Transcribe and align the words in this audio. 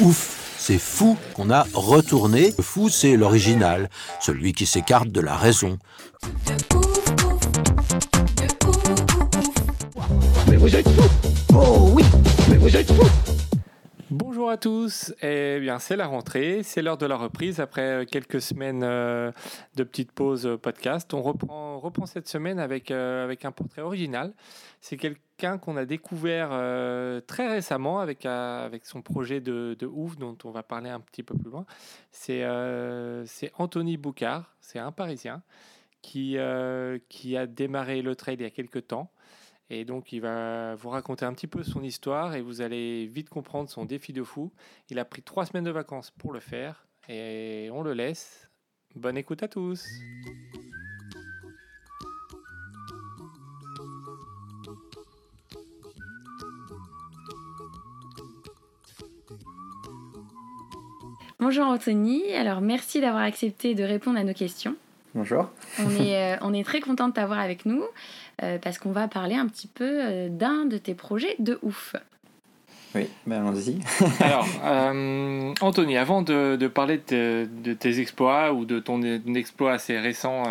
Ouf, 0.00 0.56
c'est 0.58 0.78
fou 0.78 1.16
qu'on 1.34 1.48
a 1.48 1.64
retourné. 1.72 2.52
Le 2.58 2.62
fou, 2.62 2.90
c'est 2.90 3.16
l'original, 3.16 3.88
celui 4.20 4.52
qui 4.52 4.66
s'écarte 4.66 5.08
de 5.08 5.22
la 5.22 5.34
raison. 5.34 5.78
Mais 10.50 10.56
vous 10.56 10.76
êtes 10.76 10.86
fous 10.86 11.30
Oh 11.54 11.90
oui 11.94 12.04
Mais 12.50 12.58
vous 12.58 12.76
êtes 12.76 12.92
fous 12.92 13.08
Bonjour 14.10 14.50
à 14.50 14.58
tous. 14.58 15.14
Eh 15.22 15.60
bien, 15.60 15.78
c'est 15.78 15.96
la 15.96 16.06
rentrée, 16.06 16.60
c'est 16.62 16.82
l'heure 16.82 16.98
de 16.98 17.06
la 17.06 17.16
reprise 17.16 17.58
après 17.58 18.02
euh, 18.02 18.04
quelques 18.04 18.42
semaines 18.42 18.82
euh, 18.84 19.32
de 19.76 19.82
petite 19.82 20.12
pause 20.12 20.46
euh, 20.46 20.58
podcast. 20.58 21.14
On 21.14 21.22
reprend, 21.22 21.80
reprend 21.80 22.04
cette 22.04 22.28
semaine 22.28 22.58
avec, 22.58 22.90
avec 22.90 23.46
un 23.46 23.50
portrait 23.50 23.82
original. 23.82 24.34
C'est 24.82 24.98
quelqu'un 24.98 25.20
qu'on 25.36 25.76
a 25.76 25.84
découvert 25.84 26.48
euh, 26.52 27.20
très 27.20 27.48
récemment 27.48 28.00
avec, 28.00 28.24
euh, 28.26 28.64
avec 28.64 28.86
son 28.86 29.02
projet 29.02 29.40
de, 29.40 29.76
de 29.78 29.86
ouf 29.86 30.16
dont 30.16 30.36
on 30.44 30.50
va 30.50 30.62
parler 30.62 30.90
un 30.90 31.00
petit 31.00 31.22
peu 31.22 31.36
plus 31.36 31.50
loin. 31.50 31.66
C'est 32.10 32.42
euh, 32.42 33.24
Anthony 33.58 33.96
Boucard, 33.96 34.56
c'est 34.60 34.78
un 34.78 34.92
Parisien 34.92 35.42
qui, 36.02 36.36
qui 37.08 37.36
a 37.36 37.46
démarré 37.46 38.00
le 38.00 38.14
trail 38.14 38.36
il 38.36 38.42
y 38.42 38.46
a 38.46 38.50
quelques 38.50 38.86
temps. 38.86 39.10
Et 39.68 39.84
donc, 39.84 40.12
il 40.12 40.20
va 40.20 40.76
vous 40.76 40.90
raconter 40.90 41.24
un 41.24 41.32
petit 41.32 41.48
peu 41.48 41.64
son 41.64 41.82
histoire 41.82 42.36
et 42.36 42.42
vous 42.42 42.60
allez 42.60 43.06
vite 43.06 43.28
comprendre 43.28 43.68
son 43.68 43.84
défi 43.84 44.12
de 44.12 44.22
fou. 44.22 44.52
Il 44.88 45.00
a 45.00 45.04
pris 45.04 45.22
trois 45.22 45.44
semaines 45.46 45.64
de 45.64 45.72
vacances 45.72 46.12
pour 46.12 46.32
le 46.32 46.38
faire 46.38 46.86
et 47.08 47.68
on 47.72 47.82
le 47.82 47.92
laisse. 47.92 48.48
Bonne 48.94 49.18
écoute 49.18 49.42
à 49.42 49.48
tous. 49.48 49.84
Bonjour 61.48 61.66
Anthony, 61.68 62.32
alors 62.34 62.60
merci 62.60 63.00
d'avoir 63.00 63.22
accepté 63.22 63.76
de 63.76 63.84
répondre 63.84 64.18
à 64.18 64.24
nos 64.24 64.32
questions. 64.34 64.74
Bonjour. 65.14 65.48
On 65.78 65.88
est, 65.90 66.16
euh, 66.34 66.36
on 66.42 66.52
est 66.52 66.64
très 66.64 66.80
content 66.80 67.06
de 67.06 67.12
t'avoir 67.12 67.38
avec 67.38 67.66
nous 67.66 67.84
euh, 68.42 68.58
parce 68.58 68.78
qu'on 68.80 68.90
va 68.90 69.06
parler 69.06 69.36
un 69.36 69.46
petit 69.46 69.68
peu 69.68 69.84
euh, 70.02 70.28
d'un 70.28 70.64
de 70.64 70.76
tes 70.76 70.94
projets 70.96 71.36
de 71.38 71.60
ouf. 71.62 71.94
Oui, 72.96 73.06
ben 73.28 73.46
allons-y. 73.46 73.78
Alors, 74.20 74.44
euh, 74.64 75.54
Anthony, 75.60 75.96
avant 75.96 76.22
de, 76.22 76.56
de 76.56 76.66
parler 76.66 76.96
de, 76.96 77.02
te- 77.02 77.44
de 77.62 77.74
tes 77.74 78.00
exploits 78.00 78.52
ou 78.52 78.64
de 78.64 78.80
ton 78.80 79.00
exploit 79.36 79.74
assez 79.74 79.96
récent 80.00 80.42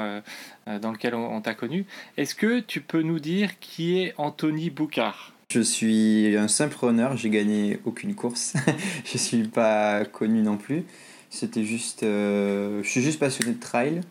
dans 0.65 0.91
lequel 0.93 1.13
on, 1.13 1.35
on 1.35 1.41
t'a 1.41 1.55
connu, 1.55 1.85
est-ce 2.15 2.35
que 2.35 2.61
tu 2.61 2.79
peux 2.79 3.01
nous 3.01 3.19
dire 3.19 3.59
qui 3.59 3.99
est 3.99 4.13
Anthony 4.17 4.69
Boucard? 4.69 5.33
Je 5.49 5.61
suis 5.61 6.35
un 6.37 6.47
simple 6.47 6.75
runner, 6.79 7.09
j'ai 7.15 7.29
gagné 7.29 7.79
aucune 7.85 8.15
course. 8.15 8.53
je 9.05 9.17
suis 9.17 9.47
pas 9.47 10.03
connu 10.05 10.41
non 10.41 10.57
plus. 10.57 10.83
C'était 11.29 11.63
juste. 11.63 12.03
euh, 12.03 12.81
je 12.83 12.89
suis 12.89 13.01
juste 13.01 13.19
passionné 13.19 13.53
de 13.53 13.59
trail. 13.59 14.01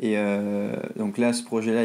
Et 0.00 0.14
euh, 0.16 0.74
donc 0.96 1.16
là, 1.16 1.32
ce 1.32 1.42
projet-là, 1.44 1.82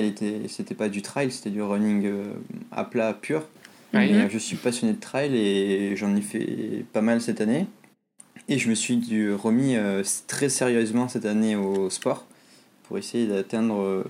c'était 0.48 0.76
pas 0.76 0.90
du 0.90 1.04
trail, 1.04 1.32
c'était 1.32 1.52
du 1.52 1.62
running 1.62 2.06
euh, 2.06 2.34
à 2.72 2.84
plat 2.84 3.14
pur. 3.14 3.48
Oui. 3.94 4.12
Euh, 4.12 4.28
je 4.30 4.38
suis 4.40 4.58
passionné 4.58 4.94
de 4.94 5.00
trail 5.00 5.36
et 5.38 5.96
j'en 5.96 6.16
ai 6.16 6.22
fait 6.22 6.84
pas 6.94 7.02
mal 7.02 7.22
cette 7.22 7.42
année. 7.42 7.68
Et 8.50 8.58
je 8.58 8.70
me 8.70 8.76
suis 8.76 9.00
remis 9.34 9.76
très 10.28 10.48
sérieusement 10.48 11.10
cette 11.10 11.26
année 11.26 11.56
au 11.58 11.90
sport 11.90 12.26
pour 12.84 12.98
essayer 12.98 13.28
d'atteindre 13.28 14.06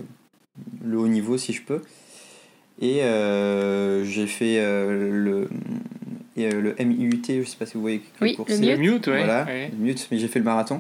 le 0.85 0.97
haut 0.99 1.07
niveau 1.07 1.39
si 1.39 1.53
je 1.53 1.63
peux. 1.63 1.81
Et 2.79 3.03
euh, 3.03 4.03
j'ai 4.05 4.27
fait 4.27 4.59
euh, 4.59 5.09
le, 5.11 5.49
et, 6.35 6.45
euh, 6.45 6.61
le 6.61 6.75
MIUT, 6.85 7.21
je 7.27 7.43
sais 7.43 7.57
pas 7.57 7.65
si 7.65 7.73
vous 7.73 7.81
voyez 7.81 8.01
Oui, 8.21 8.35
course 8.35 8.49
le 8.51 8.55
c'est. 8.55 8.61
Mute. 8.61 8.77
Le 8.77 8.91
mute, 8.93 9.07
ouais. 9.07 9.17
Voilà, 9.17 9.45
ouais. 9.45 9.71
le 9.71 9.77
mute, 9.83 10.07
mais 10.11 10.19
j'ai 10.19 10.27
fait 10.27 10.39
le 10.39 10.45
marathon. 10.45 10.79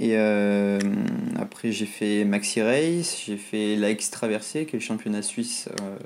Et 0.00 0.12
euh, 0.12 0.78
après, 1.40 1.72
j'ai 1.72 1.86
fait 1.86 2.24
Maxi 2.24 2.62
Race, 2.62 3.20
j'ai 3.26 3.36
fait 3.36 3.74
la 3.74 3.90
X-Traversée, 3.90 4.64
qui 4.64 4.76
est 4.76 4.78
le 4.78 4.84
championnat 4.84 5.22
suisse, 5.22 5.68
euh, 5.82 5.96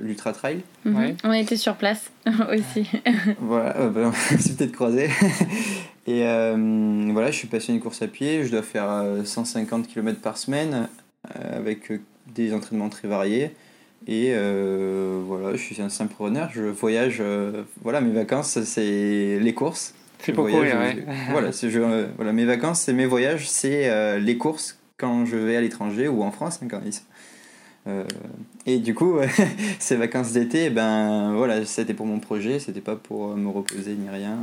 l'Ultra 0.00 0.32
Trail. 0.32 0.62
Mhm. 0.84 0.96
Ouais. 0.96 1.14
On 1.22 1.32
était 1.32 1.56
sur 1.56 1.76
place 1.76 2.10
aussi. 2.52 2.90
Voilà, 3.38 3.76
euh, 3.76 3.90
bah, 3.90 4.10
on 4.32 4.38
s'est 4.38 4.54
peut-être 4.54 4.72
croisé. 4.72 5.08
Et 6.08 6.26
euh, 6.26 7.10
voilà, 7.12 7.30
je 7.30 7.36
suis 7.36 7.46
passionné 7.46 7.78
de 7.78 7.82
course 7.84 8.02
à 8.02 8.08
pied, 8.08 8.44
je 8.44 8.50
dois 8.50 8.62
faire 8.62 8.90
euh, 8.90 9.24
150 9.24 9.86
km 9.86 10.20
par 10.20 10.36
semaine, 10.36 10.88
euh, 11.36 11.56
avec 11.58 11.92
des 12.34 12.52
entraînements 12.52 12.88
très 12.88 13.06
variés. 13.06 13.52
Et 14.06 14.32
euh, 14.32 15.20
voilà, 15.26 15.52
je 15.56 15.62
suis 15.62 15.82
un 15.82 15.88
simple 15.90 16.14
runner, 16.18 16.46
je 16.52 16.62
voyage, 16.62 17.18
euh, 17.20 17.64
voilà, 17.82 18.00
mes 18.00 18.12
vacances, 18.12 18.58
c'est 18.62 19.38
les 19.40 19.54
courses. 19.54 19.94
C'est 20.20 20.32
Je 20.32 20.36
pour 20.36 20.48
voyage, 20.48 20.72
courir, 20.72 20.80
ouais. 20.80 21.04
je- 21.26 21.30
voilà, 21.32 21.52
c'est 21.52 21.68
je- 21.70 21.80
euh, 21.80 22.06
voilà, 22.16 22.32
mes 22.32 22.44
vacances, 22.46 22.80
c'est 22.80 22.92
mes 22.94 23.06
voyages, 23.06 23.48
c'est 23.48 23.88
euh, 23.90 24.18
les 24.18 24.36
courses 24.38 24.78
quand 24.96 25.26
je 25.26 25.36
vais 25.36 25.56
à 25.56 25.60
l'étranger 25.60 26.08
ou 26.08 26.22
en 26.22 26.30
France, 26.30 26.60
hein, 26.62 26.68
quand 26.70 26.80
ils 26.86 26.92
sont. 26.92 27.02
Euh, 27.86 28.04
et 28.66 28.78
du 28.78 28.94
coup, 28.94 29.16
ces 29.78 29.96
vacances 29.96 30.32
d'été, 30.32 30.66
eh 30.66 30.70
ben 30.70 31.34
voilà, 31.34 31.64
c'était 31.64 31.94
pour 31.94 32.06
mon 32.06 32.18
projet, 32.18 32.58
c'était 32.58 32.80
pas 32.80 32.96
pour 32.96 33.36
me 33.36 33.48
reposer 33.48 33.94
ni 33.94 34.08
rien. 34.10 34.36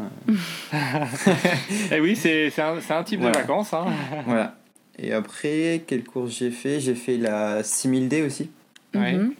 Eh 1.92 2.00
oui, 2.00 2.16
c'est 2.16 2.50
c'est 2.50 2.62
un, 2.62 2.80
c'est 2.82 2.94
un 2.94 3.04
type 3.04 3.20
Voilà. 3.22 3.36
de 3.36 3.42
vacances. 3.42 3.74
hein. 3.74 3.86
Voilà. 4.26 4.56
Et 4.98 5.12
après, 5.14 5.84
quelle 5.88 6.04
course 6.04 6.38
j'ai 6.38 6.52
fait? 6.52 6.80
J'ai 6.80 6.96
fait 6.96 7.18
la 7.18 7.62
6000D 7.64 8.26
aussi, 8.26 8.50
Ouais. 8.94 9.14
Mhm. 9.14 9.34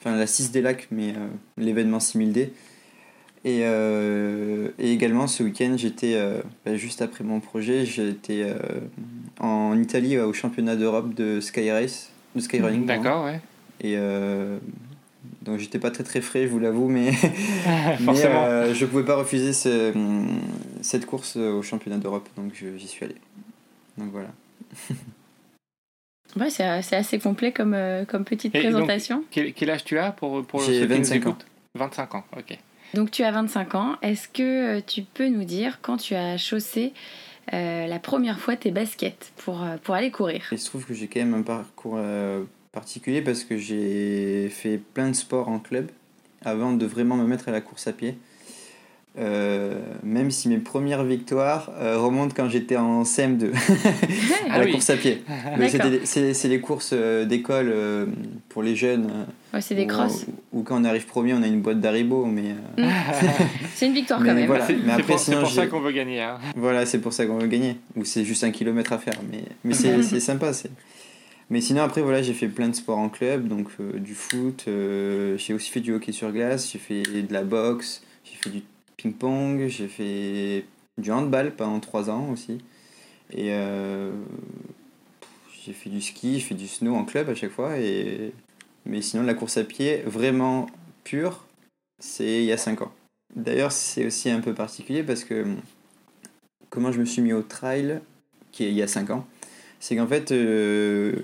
Enfin 0.00 0.16
la 0.16 0.26
6 0.26 0.50
des 0.52 0.60
lacs, 0.62 0.88
mais 0.90 1.10
euh, 1.10 1.26
l'événement 1.56 1.98
6000D. 1.98 2.48
Et, 3.44 3.60
euh, 3.62 4.68
et 4.78 4.92
également 4.92 5.26
ce 5.26 5.42
week-end, 5.42 5.74
j'étais 5.76 6.14
euh, 6.14 6.40
bah, 6.66 6.76
juste 6.76 7.00
après 7.00 7.24
mon 7.24 7.40
projet, 7.40 7.86
j'étais 7.86 8.46
en 9.38 9.78
Italie 9.80 10.18
au 10.18 10.32
championnat 10.34 10.76
d'Europe 10.76 11.14
de 11.14 11.40
Sky 11.40 11.70
Race, 11.70 12.10
de 12.36 12.40
Skyrunning. 12.40 12.84
pardon. 12.86 13.02
D'accord, 13.02 13.24
ouais. 13.24 13.40
Et 13.82 13.96
donc 15.42 15.58
j'étais 15.58 15.78
pas 15.78 15.90
très 15.90 16.04
très 16.04 16.20
frais, 16.20 16.42
je 16.44 16.48
vous 16.48 16.58
l'avoue, 16.58 16.88
mais, 16.88 17.12
mais 18.00 18.24
euh, 18.26 18.74
je 18.74 18.84
pouvais 18.84 19.04
pas 19.06 19.16
refuser 19.16 19.54
ce- 19.54 19.92
cette 20.82 21.06
course 21.06 21.36
au 21.36 21.62
championnat 21.62 21.96
d'Europe, 21.96 22.28
donc 22.36 22.52
j'y 22.76 22.86
suis 22.88 23.06
allé. 23.06 23.16
Donc 23.96 24.10
voilà. 24.12 24.28
Ouais, 26.38 26.50
c'est 26.50 26.82
c'est 26.82 26.96
assez 26.96 27.18
complet 27.18 27.52
comme, 27.52 27.74
euh, 27.74 28.04
comme 28.04 28.24
petite 28.24 28.54
Et 28.54 28.62
donc- 28.62 28.72
présentation. 28.72 29.24
Quel, 29.30 29.52
quel 29.52 29.70
âge 29.70 29.84
tu 29.84 29.98
as 29.98 30.12
pour, 30.12 30.44
pour 30.44 30.60
J'ai 30.60 30.80
ceux 30.80 30.86
qui 30.86 30.92
nous 30.92 30.96
25 30.98 31.14
ans. 31.26 31.30
écoutent 31.30 31.46
25 31.74 32.14
ans, 32.14 32.24
ok. 32.36 32.58
Donc 32.94 33.10
tu 33.10 33.22
as 33.22 33.30
25 33.32 33.74
ans. 33.74 33.96
Est-ce 34.02 34.28
que 34.28 34.78
euh, 34.78 34.80
tu 34.84 35.02
peux 35.02 35.28
nous 35.28 35.44
dire 35.44 35.78
quand 35.82 35.96
tu 35.96 36.14
as 36.14 36.36
chaussé 36.38 36.92
euh, 37.52 37.86
la 37.86 37.98
première 37.98 38.38
fois 38.40 38.56
tes 38.56 38.70
baskets 38.70 39.32
pour, 39.36 39.62
euh, 39.62 39.76
pour 39.82 39.94
aller 39.94 40.10
courir? 40.10 40.42
Il 40.52 40.58
se 40.58 40.66
trouve 40.66 40.84
que 40.84 40.94
j'ai 40.94 41.06
quand 41.08 41.20
même 41.20 41.34
un 41.34 41.42
parcours 41.42 41.94
euh, 41.96 42.42
particulier 42.72 43.22
parce 43.22 43.44
que 43.44 43.56
j'ai 43.56 44.48
fait 44.50 44.78
plein 44.78 45.08
de 45.08 45.14
sports 45.14 45.48
en 45.48 45.58
club 45.58 45.90
avant 46.44 46.72
de 46.72 46.86
vraiment 46.86 47.16
me 47.16 47.24
mettre 47.26 47.48
à 47.48 47.52
la 47.52 47.60
course 47.60 47.86
à 47.86 47.92
pied. 47.92 48.16
Euh, 49.18 49.74
même 50.04 50.30
si 50.30 50.48
mes 50.48 50.58
premières 50.58 51.02
victoires 51.02 51.72
euh, 51.80 51.98
remontent 51.98 52.32
quand 52.34 52.48
j'étais 52.48 52.76
en 52.76 53.02
CM2 53.02 53.50
à 53.52 53.56
Ah 54.50 54.58
la 54.60 54.64
oui. 54.64 54.70
course 54.72 54.88
à 54.90 54.96
pied. 54.96 55.22
C'est 56.04 56.32
c'est 56.32 56.48
les 56.48 56.60
courses 56.60 56.90
euh, 56.92 57.24
d'école 57.24 57.70
euh, 57.74 58.06
pour 58.48 58.62
les 58.62 58.76
jeunes. 58.76 59.10
Ouais, 59.52 59.60
c'est 59.60 59.74
des 59.74 59.88
crosses. 59.88 60.26
Où, 60.52 60.62
quand 60.62 60.80
on 60.80 60.84
arrive 60.84 61.06
premier, 61.06 61.34
on 61.34 61.42
a 61.42 61.48
une 61.48 61.60
boîte 61.60 61.80
d'Haribo. 61.80 62.24
Mais 62.24 62.54
euh, 62.78 62.88
C'est 63.74 63.86
une 63.86 63.94
victoire 63.94 64.20
Mais 64.20 64.28
quand 64.28 64.34
même. 64.36 64.46
voilà. 64.46 64.66
C'est 64.68 64.74
mais 64.74 64.80
c'est 64.86 64.90
après, 64.92 65.02
pour, 65.02 65.18
c'est 65.18 65.24
sinon, 65.32 65.40
pour 65.40 65.50
ça 65.50 65.66
qu'on 65.66 65.80
veut 65.80 65.92
gagner. 65.92 66.20
hein. 66.22 66.38
voilà, 66.54 66.86
c'est 66.86 67.00
pour 67.00 67.12
ça 67.12 67.26
qu'on 67.26 67.38
veut 67.38 67.48
gagner. 67.48 67.76
Ou 67.96 68.04
c'est 68.04 68.24
juste 68.24 68.44
un 68.44 68.52
kilomètre 68.52 68.92
à 68.92 68.98
faire. 68.98 69.14
Mais, 69.30 69.42
mais 69.64 69.74
c'est 69.74 70.02
c'est 70.04 70.20
sympa. 70.20 70.52
c'est- 70.52 70.70
Mais 71.50 71.60
sinon, 71.60 71.82
après, 71.82 72.00
voilà, 72.00 72.22
j'ai 72.22 72.32
fait 72.32 72.46
plein 72.46 72.68
de 72.68 72.76
sports 72.76 72.98
en 72.98 73.08
club. 73.08 73.48
Donc 73.48 73.66
euh, 73.80 73.98
du 73.98 74.14
foot. 74.14 74.66
euh, 74.68 75.36
j'ai 75.36 75.52
aussi 75.52 75.68
fait 75.72 75.80
du 75.80 75.92
hockey 75.92 76.12
sur 76.12 76.30
glace. 76.30 76.70
J'ai 76.72 76.78
fait 76.78 77.02
de 77.02 77.32
la 77.32 77.42
boxe. 77.42 78.02
J'ai 78.22 78.36
fait 78.36 78.50
du 78.50 78.62
ping-pong. 79.00 79.68
J'ai 79.68 79.88
fait 79.88 80.64
du 80.98 81.10
handball 81.10 81.54
pendant 81.54 81.80
trois 81.80 82.10
ans 82.10 82.30
aussi. 82.30 82.58
Et 83.32 83.52
euh, 83.52 84.12
j'ai 85.64 85.72
fait 85.72 85.90
du 85.90 86.00
ski, 86.00 86.34
j'ai 86.34 86.40
fait 86.40 86.54
du 86.54 86.66
snow 86.66 86.94
en 86.94 87.04
club 87.04 87.28
à 87.28 87.34
chaque 87.34 87.52
fois. 87.52 87.78
Et... 87.78 88.32
Mais 88.86 89.02
sinon, 89.02 89.22
la 89.22 89.34
course 89.34 89.56
à 89.56 89.64
pied, 89.64 90.02
vraiment 90.06 90.66
pure, 91.04 91.44
c'est 91.98 92.42
il 92.42 92.44
y 92.44 92.52
a 92.52 92.56
5 92.56 92.82
ans. 92.82 92.92
D'ailleurs, 93.36 93.72
c'est 93.72 94.06
aussi 94.06 94.30
un 94.30 94.40
peu 94.40 94.54
particulier 94.54 95.02
parce 95.02 95.24
que 95.24 95.44
comment 96.70 96.90
je 96.90 97.00
me 97.00 97.04
suis 97.04 97.22
mis 97.22 97.32
au 97.32 97.42
trail, 97.42 98.00
qui 98.52 98.64
est 98.64 98.70
il 98.70 98.74
y 98.74 98.82
a 98.82 98.88
5 98.88 99.10
ans, 99.10 99.26
c'est 99.80 99.96
qu'en 99.96 100.06
fait, 100.06 100.32
euh, 100.32 101.14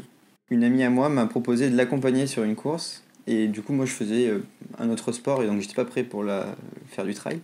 une 0.50 0.64
amie 0.64 0.84
à 0.84 0.90
moi 0.90 1.08
m'a 1.08 1.26
proposé 1.26 1.70
de 1.70 1.76
l'accompagner 1.76 2.26
sur 2.26 2.43
une 2.44 2.56
course. 2.56 3.02
Et 3.26 3.49
du 3.49 3.62
coup, 3.62 3.73
moi, 3.73 3.87
je 3.87 3.93
faisais 3.93 4.28
euh, 4.28 4.44
un 4.78 4.90
autre 4.90 5.12
sport 5.12 5.43
et 5.43 5.46
donc 5.46 5.61
j'étais 5.61 5.75
pas 5.75 5.84
prêt 5.84 6.05
pour 6.05 6.23
la, 6.23 6.55
faire 6.88 7.05
du 7.05 7.14
trail. 7.14 7.40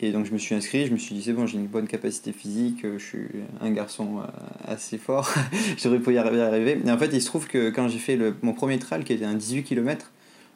Et 0.00 0.12
donc, 0.12 0.26
je 0.26 0.32
me 0.32 0.38
suis 0.38 0.54
inscrit, 0.54 0.86
je 0.86 0.92
me 0.92 0.96
suis 0.96 1.14
dit, 1.14 1.22
c'est 1.22 1.32
bon, 1.32 1.46
j'ai 1.46 1.58
une 1.58 1.66
bonne 1.66 1.86
capacité 1.86 2.32
physique, 2.32 2.84
euh, 2.84 2.98
je 2.98 3.04
suis 3.04 3.26
un 3.60 3.70
garçon 3.70 4.20
assez 4.66 4.98
fort, 4.98 5.32
j'aurais 5.82 5.98
pu 5.98 6.14
y 6.14 6.18
arriver. 6.18 6.80
Et 6.84 6.90
en 6.90 6.98
fait, 6.98 7.10
il 7.12 7.20
se 7.20 7.26
trouve 7.26 7.46
que 7.46 7.70
quand 7.70 7.88
j'ai 7.88 7.98
fait 7.98 8.16
le, 8.16 8.34
mon 8.42 8.54
premier 8.54 8.78
trail, 8.78 9.04
qui 9.04 9.12
était 9.12 9.24
un 9.24 9.34
18 9.34 9.64
km, 9.64 10.10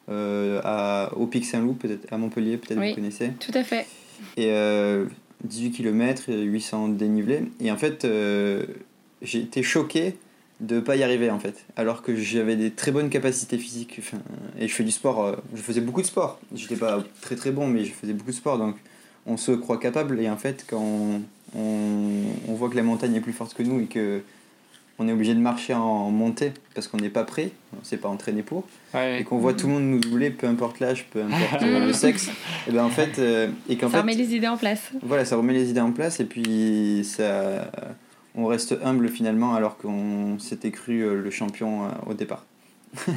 à, 0.07 1.11
au 1.15 1.25
Pic 1.25 1.45
Saint-Loup, 1.45 1.73
peut-être 1.73 2.11
à 2.11 2.17
Montpellier, 2.17 2.57
peut-être 2.57 2.79
vous 2.79 2.95
connaissez. 2.95 3.31
Tout 3.39 3.51
à 3.53 3.63
fait. 3.63 3.87
Et 4.37 4.51
18 5.43 5.71
km, 5.71 6.31
800 6.31 6.89
dénivelés. 6.89 7.41
Et 7.59 7.71
en 7.71 7.77
fait, 7.77 8.07
j'ai 9.21 9.39
été 9.39 9.63
choqué 9.63 10.15
de 10.61 10.79
pas 10.79 10.95
y 10.95 11.03
arriver 11.03 11.29
en 11.29 11.39
fait 11.39 11.65
alors 11.75 12.01
que 12.01 12.15
j'avais 12.15 12.55
des 12.55 12.71
très 12.71 12.91
bonnes 12.91 13.09
capacités 13.09 13.57
physiques 13.57 13.99
et 14.57 14.67
je 14.67 14.73
fais 14.73 14.85
du 14.85 14.91
sport 14.91 15.23
euh, 15.23 15.35
je 15.53 15.61
faisais 15.61 15.81
beaucoup 15.81 16.01
de 16.01 16.07
sport 16.07 16.39
j'étais 16.53 16.77
pas 16.77 17.03
très 17.21 17.35
très 17.35 17.51
bon 17.51 17.67
mais 17.67 17.83
je 17.83 17.91
faisais 17.91 18.13
beaucoup 18.13 18.31
de 18.31 18.35
sport 18.35 18.57
donc 18.57 18.77
on 19.25 19.37
se 19.37 19.51
croit 19.51 19.79
capable 19.79 20.19
et 20.19 20.29
en 20.29 20.37
fait 20.37 20.65
quand 20.67 20.81
on, 20.81 21.21
on, 21.57 22.53
voit 22.53 22.69
que 22.69 22.75
la 22.75 22.83
montagne 22.83 23.15
est 23.15 23.21
plus 23.21 23.33
forte 23.33 23.53
que 23.53 23.63
nous 23.63 23.81
et 23.81 23.85
que 23.85 24.21
on 24.97 25.09
est 25.09 25.11
obligé 25.11 25.33
de 25.33 25.39
marcher 25.39 25.73
en 25.73 26.09
montée 26.09 26.53
parce 26.73 26.87
qu'on 26.87 26.97
n'est 26.97 27.09
pas 27.09 27.25
prêt 27.25 27.51
on 27.79 27.83
s'est 27.83 27.97
pas 27.97 28.07
entraîné 28.07 28.43
pour 28.43 28.65
et 28.95 29.23
qu'on 29.23 29.39
voit 29.39 29.53
tout 29.53 29.67
le 29.67 29.73
monde 29.73 29.83
nous 29.83 29.99
doubler 29.99 30.29
peu 30.29 30.47
importe 30.47 30.79
l'âge 30.79 31.05
peu 31.11 31.21
importe 31.21 31.61
le 31.61 31.91
sexe 31.91 32.29
et 32.67 32.71
ben 32.71 32.85
en 32.85 32.89
fait 32.89 33.19
euh, 33.19 33.49
et 33.67 33.77
qu'en 33.77 33.89
ça 33.89 34.01
remet 34.01 34.15
les 34.15 34.35
idées 34.35 34.47
en 34.47 34.57
place. 34.57 34.91
Voilà 35.01 35.25
ça 35.25 35.35
remet 35.35 35.53
les 35.53 35.69
idées 35.69 35.81
en 35.81 35.91
place 35.91 36.19
et 36.19 36.25
puis 36.25 37.03
ça 37.03 37.69
on 38.37 38.47
reste 38.47 38.75
humble 38.83 39.09
finalement 39.09 39.55
alors 39.55 39.77
qu'on 39.77 40.37
s'était 40.39 40.71
cru 40.71 41.01
euh, 41.01 41.21
le 41.21 41.31
champion 41.31 41.85
euh, 41.85 41.89
au 42.07 42.13
départ. 42.13 42.45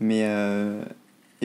Mais 0.00 0.22
euh, 0.24 0.82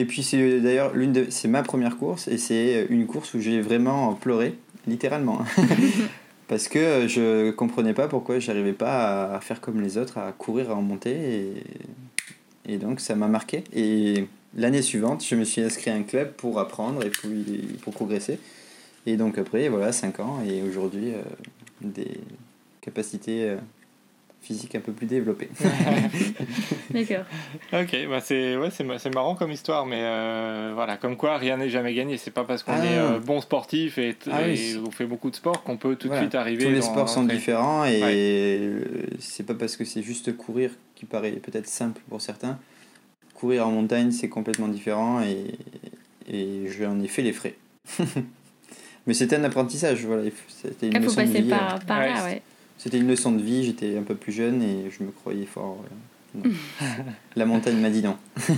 et 0.00 0.06
puis 0.06 0.22
c'est 0.22 0.60
d'ailleurs 0.60 0.94
l'une 0.94 1.12
de 1.12 1.26
c'est 1.28 1.46
ma 1.46 1.62
première 1.62 1.98
course 1.98 2.26
et 2.26 2.38
c'est 2.38 2.86
une 2.88 3.06
course 3.06 3.34
où 3.34 3.40
j'ai 3.40 3.60
vraiment 3.60 4.14
pleuré 4.14 4.56
littéralement. 4.86 5.40
Parce 6.48 6.68
que 6.68 7.06
je 7.06 7.50
comprenais 7.50 7.92
pas 7.92 8.08
pourquoi 8.08 8.38
j'arrivais 8.38 8.72
pas 8.72 9.34
à 9.34 9.40
faire 9.40 9.60
comme 9.60 9.82
les 9.82 9.98
autres 9.98 10.16
à 10.16 10.32
courir 10.32 10.74
en 10.76 10.80
montée 10.80 11.52
et, 12.66 12.72
et 12.72 12.78
donc 12.78 13.00
ça 13.00 13.14
m'a 13.14 13.28
marqué. 13.28 13.62
Et 13.74 14.24
l'année 14.56 14.80
suivante 14.80 15.22
je 15.22 15.34
me 15.34 15.44
suis 15.44 15.60
inscrit 15.60 15.90
à 15.90 15.94
un 15.94 16.02
club 16.02 16.32
pour 16.32 16.58
apprendre 16.58 17.04
et 17.04 17.10
pour 17.82 17.92
progresser. 17.92 18.38
Et 19.04 19.18
donc 19.18 19.36
après 19.36 19.68
voilà 19.68 19.92
5 19.92 20.18
ans 20.20 20.38
et 20.48 20.62
aujourd'hui 20.62 21.12
des 21.82 22.20
capacités 22.80 23.50
euh, 23.50 23.56
physiques 24.42 24.74
un 24.74 24.80
peu 24.80 24.92
plus 24.92 25.06
développées. 25.06 25.48
D'accord. 26.90 27.24
Ok, 27.72 27.96
bah 28.08 28.20
c'est 28.20 28.56
ouais, 28.56 28.70
c'est 28.70 29.14
marrant 29.14 29.34
comme 29.34 29.52
histoire, 29.52 29.86
mais 29.86 30.00
euh, 30.00 30.72
voilà, 30.74 30.96
comme 30.96 31.16
quoi 31.16 31.36
rien 31.36 31.58
n'est 31.58 31.68
jamais 31.68 31.94
gagné. 31.94 32.16
C'est 32.16 32.30
pas 32.30 32.44
parce 32.44 32.62
qu'on 32.62 32.72
ah. 32.72 32.84
est 32.84 32.98
euh, 32.98 33.18
bon 33.18 33.40
sportif 33.40 33.98
et, 33.98 34.16
ah 34.30 34.40
on 34.84 34.90
fait 34.90 35.06
beaucoup 35.06 35.30
de 35.30 35.36
sport 35.36 35.62
qu'on 35.62 35.76
peut 35.76 35.96
tout 35.96 36.08
de 36.08 36.16
suite 36.16 36.34
arriver. 36.34 36.64
Tous 36.64 36.70
les 36.70 36.82
sports 36.82 37.08
sont 37.08 37.24
différents 37.24 37.84
et 37.84 38.60
c'est 39.18 39.46
pas 39.46 39.54
parce 39.54 39.76
que 39.76 39.84
c'est 39.84 40.02
juste 40.02 40.36
courir 40.36 40.70
qui 40.94 41.06
paraît 41.06 41.32
peut-être 41.32 41.68
simple 41.68 42.00
pour 42.08 42.20
certains. 42.20 42.58
Courir 43.34 43.66
en 43.66 43.70
montagne, 43.70 44.10
c'est 44.10 44.28
complètement 44.28 44.68
différent 44.68 45.22
et, 45.22 45.54
et 46.30 46.68
j'en 46.68 47.00
ai 47.00 47.08
fait 47.08 47.22
les 47.22 47.32
frais. 47.32 47.54
Mais 49.06 49.14
c'était 49.14 49.36
un 49.36 49.44
apprentissage, 49.44 50.04
voilà. 50.04 50.30
C'était 50.48 50.88
une 50.88 50.94
Il 50.94 51.02
faut 51.02 51.14
passer 51.14 51.42
par, 51.42 51.80
par 51.80 52.00
là, 52.00 52.24
ouais. 52.24 52.42
C'était 52.80 52.96
une 52.96 53.08
leçon 53.08 53.32
de 53.32 53.42
vie, 53.42 53.64
j'étais 53.64 53.98
un 53.98 54.02
peu 54.02 54.14
plus 54.14 54.32
jeune 54.32 54.62
et 54.62 54.90
je 54.90 55.04
me 55.04 55.10
croyais 55.10 55.44
fort. 55.44 55.84
la 57.36 57.44
montagne 57.44 57.76
m'a 57.78 57.90
dit 57.90 58.02
non. 58.02 58.16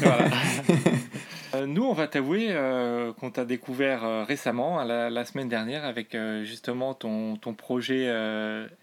Euh, 1.54 1.66
nous, 1.66 1.84
on 1.84 1.92
va 1.92 2.08
t'avouer 2.08 2.46
euh, 2.48 3.12
qu'on 3.12 3.30
t'a 3.30 3.44
découvert 3.44 4.04
euh, 4.04 4.24
récemment, 4.24 4.82
la, 4.84 5.24
semaine 5.26 5.50
dernière, 5.50 5.84
avec 5.84 6.16
justement 6.44 6.94
ton, 6.94 7.36
ton 7.36 7.52
projet 7.52 8.06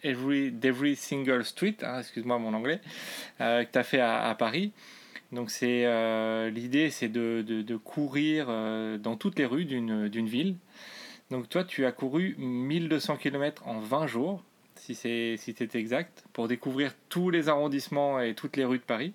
Every, 0.03 0.53
Every 0.61 0.95
Single 0.95 1.43
Street, 1.45 1.77
hein, 1.81 2.01
excuse-moi 2.01 2.37
mon 2.37 2.53
anglais, 2.53 2.79
que 3.39 3.63
tu 3.63 3.79
as 3.79 3.83
fait 3.83 3.99
à, 3.99 4.29
à 4.29 4.35
Paris. 4.35 4.71
Donc 5.31 5.49
c'est 5.49 5.85
l'idée, 6.51 6.91
c'est 6.91 7.09
de, 7.09 7.41
de, 7.41 7.63
de, 7.63 7.75
courir 7.75 8.45
dans 8.99 9.15
toutes 9.15 9.39
les 9.39 9.47
rues 9.47 9.65
d'une 9.65 10.27
ville 10.27 10.55
donc 11.31 11.47
toi, 11.47 11.63
tu 11.63 11.85
as 11.85 11.91
couru 11.91 12.35
1200 12.39 13.17
km 13.17 13.67
en 13.67 13.79
20 13.79 14.07
jours, 14.07 14.43
si 14.95 15.37
c'est 15.37 15.53
si 15.69 15.77
exact, 15.77 16.23
pour 16.33 16.47
découvrir 16.47 16.93
tous 17.09 17.29
les 17.29 17.49
arrondissements 17.49 18.19
et 18.19 18.33
toutes 18.33 18.57
les 18.57 18.65
rues 18.65 18.79
de 18.79 18.83
Paris. 18.83 19.13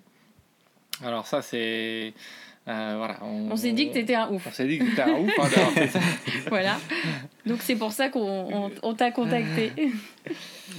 Alors 1.03 1.27
ça, 1.27 1.41
c'est... 1.41 2.13
Euh, 2.67 2.95
voilà, 2.97 3.19
on, 3.21 3.55
s'est 3.55 3.73
dit 3.73 3.89
que 3.89 3.93
tu 3.93 3.99
étais 3.99 4.15
un 4.15 4.27
ouf. 4.31 4.47
On 4.47 4.51
s'est 4.51 4.65
dit 4.65 4.79
que 4.79 4.85
tu 4.85 4.93
étais 4.93 5.03
un 5.03 5.19
ouf 5.19 5.31
hein, 5.37 5.99
voilà. 6.49 6.79
Donc 7.45 7.59
c'est 7.61 7.75
pour 7.75 7.91
ça 7.91 8.09
qu'on 8.09 8.71
on, 8.81 8.93
t'a 8.95 9.11
contacté. 9.11 9.71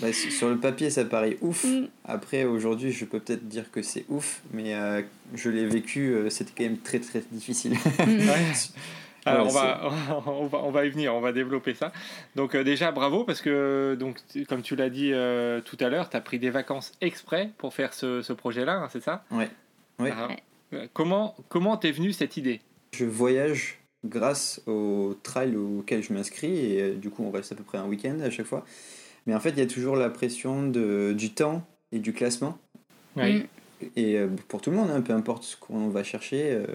Bah, 0.00 0.12
sur 0.12 0.50
le 0.50 0.58
papier, 0.58 0.90
ça 0.90 1.04
paraît 1.04 1.38
ouf. 1.40 1.64
Mm. 1.64 1.86
Après, 2.04 2.44
aujourd'hui, 2.44 2.90
je 2.90 3.04
peux 3.04 3.20
peut-être 3.20 3.46
dire 3.48 3.70
que 3.70 3.82
c'est 3.82 4.04
ouf, 4.08 4.42
mais 4.52 4.74
euh, 4.74 5.00
je 5.32 5.48
l'ai 5.48 5.64
vécu, 5.64 6.08
euh, 6.08 6.28
c'était 6.28 6.50
quand 6.58 6.64
même 6.64 6.78
très 6.78 6.98
très 6.98 7.22
difficile. 7.30 7.74
Mm. 8.04 8.28
Alors, 9.26 9.46
on, 9.46 9.50
va, 9.50 9.90
on, 10.26 10.46
va, 10.46 10.58
on 10.58 10.70
va 10.70 10.86
y 10.86 10.90
venir, 10.90 11.14
on 11.14 11.20
va 11.20 11.32
développer 11.32 11.74
ça. 11.74 11.92
Donc, 12.36 12.54
euh, 12.54 12.64
déjà, 12.64 12.92
bravo, 12.92 13.24
parce 13.24 13.42
que, 13.42 13.96
donc, 13.98 14.18
comme 14.48 14.62
tu 14.62 14.76
l'as 14.76 14.90
dit 14.90 15.10
euh, 15.12 15.60
tout 15.60 15.76
à 15.80 15.88
l'heure, 15.88 16.08
tu 16.08 16.16
as 16.16 16.20
pris 16.20 16.38
des 16.38 16.50
vacances 16.50 16.92
exprès 17.00 17.50
pour 17.58 17.74
faire 17.74 17.92
ce, 17.92 18.22
ce 18.22 18.32
projet-là, 18.32 18.76
hein, 18.76 18.88
c'est 18.90 19.02
ça? 19.02 19.24
Oui. 19.30 19.44
Ouais. 19.98 20.12
Ah. 20.16 20.28
Comment 20.92 21.34
comment 21.48 21.76
t'es 21.76 21.90
venue 21.90 22.12
cette 22.12 22.36
idée? 22.36 22.60
Je 22.92 23.04
voyage 23.04 23.78
grâce 24.04 24.60
au 24.66 25.16
trail 25.22 25.56
auquel 25.56 26.02
je 26.02 26.12
m'inscris, 26.12 26.72
et 26.72 26.82
euh, 26.82 26.94
du 26.94 27.10
coup, 27.10 27.24
on 27.24 27.30
reste 27.30 27.52
à 27.52 27.54
peu 27.54 27.64
près 27.64 27.78
un 27.78 27.86
week-end 27.86 28.18
à 28.20 28.30
chaque 28.30 28.46
fois. 28.46 28.64
Mais 29.26 29.34
en 29.34 29.40
fait, 29.40 29.50
il 29.50 29.58
y 29.58 29.62
a 29.62 29.66
toujours 29.66 29.96
la 29.96 30.10
pression 30.10 30.66
de, 30.68 31.12
du 31.16 31.32
temps 31.32 31.66
et 31.92 31.98
du 31.98 32.12
classement. 32.12 32.58
Oui. 33.16 33.34
Mm 33.34 33.46
et 33.96 34.16
euh, 34.16 34.28
pour 34.48 34.60
tout 34.60 34.70
le 34.70 34.76
monde, 34.76 34.90
hein, 34.90 35.00
peu 35.00 35.12
importe 35.12 35.44
ce 35.44 35.56
qu'on 35.56 35.88
va 35.88 36.02
chercher, 36.02 36.50
euh, 36.52 36.66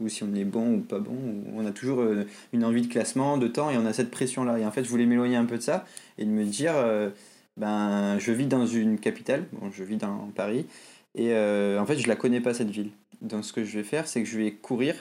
ou 0.00 0.08
si 0.08 0.22
on 0.22 0.34
est 0.34 0.44
bon 0.44 0.74
ou 0.74 0.80
pas 0.80 0.98
bon, 0.98 1.16
on 1.54 1.64
a 1.64 1.70
toujours 1.70 2.00
euh, 2.00 2.26
une 2.52 2.64
envie 2.64 2.82
de 2.82 2.88
classement, 2.88 3.38
de 3.38 3.48
temps, 3.48 3.70
et 3.70 3.78
on 3.78 3.86
a 3.86 3.92
cette 3.92 4.10
pression-là. 4.10 4.58
Et 4.58 4.66
en 4.66 4.70
fait, 4.70 4.84
je 4.84 4.88
voulais 4.88 5.06
m'éloigner 5.06 5.36
un 5.36 5.46
peu 5.46 5.56
de 5.56 5.62
ça 5.62 5.86
et 6.18 6.24
de 6.24 6.30
me 6.30 6.44
dire, 6.44 6.74
ben, 7.56 8.18
je 8.18 8.32
vis 8.32 8.46
dans 8.46 8.66
une 8.66 8.98
capitale, 8.98 9.46
bon, 9.52 9.70
je 9.70 9.82
vis 9.82 9.96
dans 9.96 10.30
Paris, 10.34 10.66
et 11.14 11.34
en 11.34 11.86
fait, 11.86 11.98
je 11.98 12.08
la 12.08 12.16
connais 12.16 12.40
pas 12.40 12.54
cette 12.54 12.70
ville. 12.70 12.90
Donc, 13.22 13.44
ce 13.44 13.52
que 13.52 13.64
je 13.64 13.78
vais 13.78 13.84
faire, 13.84 14.06
c'est 14.06 14.22
que 14.22 14.28
je 14.28 14.38
vais 14.38 14.52
courir 14.52 14.94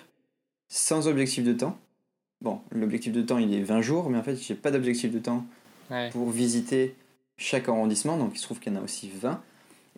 sans 0.70 1.08
objectif 1.08 1.44
de 1.44 1.54
temps. 1.54 1.78
Bon, 2.42 2.62
l'objectif 2.72 3.12
de 3.12 3.22
temps, 3.22 3.38
il 3.38 3.54
est 3.54 3.62
20 3.62 3.82
jours, 3.82 4.10
mais 4.10 4.18
en 4.18 4.24
fait, 4.24 4.36
j'ai 4.36 4.56
pas 4.56 4.72
d'objectif 4.72 5.12
de 5.12 5.20
temps 5.20 5.46
pour 6.12 6.30
visiter 6.30 6.96
chaque 7.38 7.68
arrondissement, 7.68 8.18
donc 8.18 8.32
il 8.36 8.38
se 8.38 8.44
trouve 8.44 8.60
qu'il 8.60 8.72
y 8.72 8.78
en 8.78 8.80
a 8.80 8.84
aussi 8.84 9.12
20. 9.14 9.42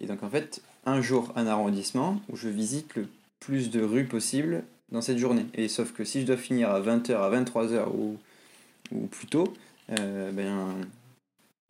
Et 0.01 0.07
donc, 0.07 0.24
en 0.24 0.29
fait, 0.29 0.62
un 0.85 1.01
jour 1.01 1.31
un 1.35 1.47
arrondissement 1.47 2.21
où 2.29 2.35
je 2.35 2.49
visite 2.49 2.95
le 2.95 3.07
plus 3.39 3.69
de 3.69 3.81
rues 3.81 4.05
possible 4.05 4.63
dans 4.91 5.01
cette 5.01 5.17
journée. 5.17 5.45
Et 5.53 5.67
sauf 5.67 5.91
que 5.91 6.03
si 6.03 6.21
je 6.21 6.25
dois 6.25 6.37
finir 6.37 6.69
à 6.69 6.81
20h, 6.81 7.15
à 7.15 7.29
23h 7.29 7.87
ou, 7.93 8.17
ou 8.91 9.07
plus 9.07 9.27
tôt, 9.27 9.53
euh, 9.91 10.31
ben, 10.31 10.75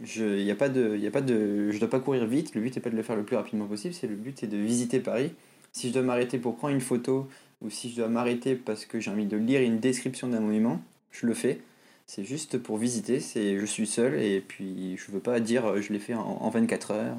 je, 0.03 0.39
y 0.39 0.51
a 0.51 0.55
pas 0.55 0.69
de, 0.69 0.97
y 0.97 1.07
a 1.07 1.11
pas 1.11 1.21
de, 1.21 1.71
je 1.71 1.79
dois 1.79 1.89
pas 1.89 1.99
courir 1.99 2.25
vite. 2.25 2.53
Le 2.55 2.61
but 2.61 2.75
n'est 2.75 2.81
pas 2.81 2.89
de 2.89 2.95
le 2.95 3.03
faire 3.03 3.15
le 3.15 3.23
plus 3.23 3.35
rapidement 3.35 3.65
possible, 3.65 3.93
c'est 3.93 4.07
le 4.07 4.15
but 4.15 4.43
est 4.43 4.47
de 4.47 4.57
visiter 4.57 4.99
Paris. 4.99 5.31
Si 5.71 5.89
je 5.89 5.93
dois 5.93 6.03
m'arrêter 6.03 6.37
pour 6.37 6.55
prendre 6.55 6.75
une 6.75 6.81
photo 6.81 7.27
ou 7.61 7.69
si 7.69 7.89
je 7.89 7.95
dois 7.95 8.09
m'arrêter 8.09 8.55
parce 8.55 8.85
que 8.85 8.99
j'ai 8.99 9.09
envie 9.09 9.25
de 9.25 9.37
lire 9.37 9.61
une 9.61 9.79
description 9.79 10.27
d'un 10.27 10.41
monument, 10.41 10.81
je 11.11 11.25
le 11.25 11.33
fais. 11.33 11.61
C'est 12.05 12.25
juste 12.25 12.57
pour 12.57 12.77
visiter, 12.77 13.21
c'est 13.21 13.57
je 13.57 13.65
suis 13.65 13.87
seul 13.87 14.15
et 14.15 14.41
puis 14.41 14.97
je 14.97 15.11
veux 15.11 15.21
pas 15.21 15.39
dire 15.39 15.81
je 15.81 15.93
l'ai 15.93 15.99
fait 15.99 16.13
en, 16.13 16.37
en 16.41 16.49
24 16.49 16.91
heures 16.91 17.15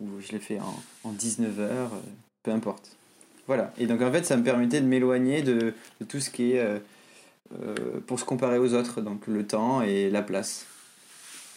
ou 0.00 0.20
je 0.20 0.32
l'ai 0.32 0.38
fait 0.38 0.60
en, 0.60 0.82
en 1.04 1.12
19 1.12 1.60
heures, 1.60 1.94
euh, 1.94 2.00
peu 2.42 2.50
importe. 2.50 2.90
Voilà. 3.46 3.72
Et 3.78 3.86
donc 3.86 4.02
en 4.02 4.12
fait, 4.12 4.24
ça 4.24 4.36
me 4.36 4.44
permettait 4.44 4.80
de 4.80 4.86
m'éloigner 4.86 5.42
de, 5.42 5.74
de, 6.00 6.04
tout 6.06 6.20
ce 6.20 6.30
qui 6.30 6.52
est 6.52 6.60
euh, 6.60 6.78
euh, 7.60 7.74
pour 8.06 8.20
se 8.20 8.24
comparer 8.24 8.58
aux 8.58 8.74
autres, 8.74 9.00
donc 9.00 9.26
le 9.26 9.46
temps 9.46 9.82
et 9.82 10.10
la 10.10 10.22
place. 10.22 10.66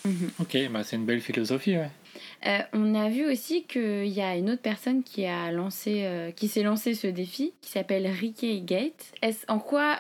Mhm. 0.06 0.32
Ok, 0.40 0.58
bah 0.72 0.84
c'est 0.84 0.96
une 0.96 1.06
belle 1.06 1.22
philosophie. 1.22 1.78
Ouais. 1.78 2.66
on 2.74 2.96
a 2.96 3.10
vu 3.10 3.30
aussi 3.32 3.66
qu'il 3.66 4.08
y 4.08 4.22
a 4.22 4.36
une 4.36 4.50
autre 4.50 4.64
personne 4.64 5.04
qui 5.04 5.26
a 5.26 5.52
lancé, 5.52 6.34
qui 6.36 6.48
s'est 6.48 6.64
lancé 6.64 6.96
ce 6.96 7.06
défi, 7.06 7.54
qui 7.62 7.70
s'appelle 7.70 8.08
Ricky 8.08 8.62
Gates. 8.62 9.14
Est 9.22 9.46
en 9.48 9.60
quoi 9.60 10.00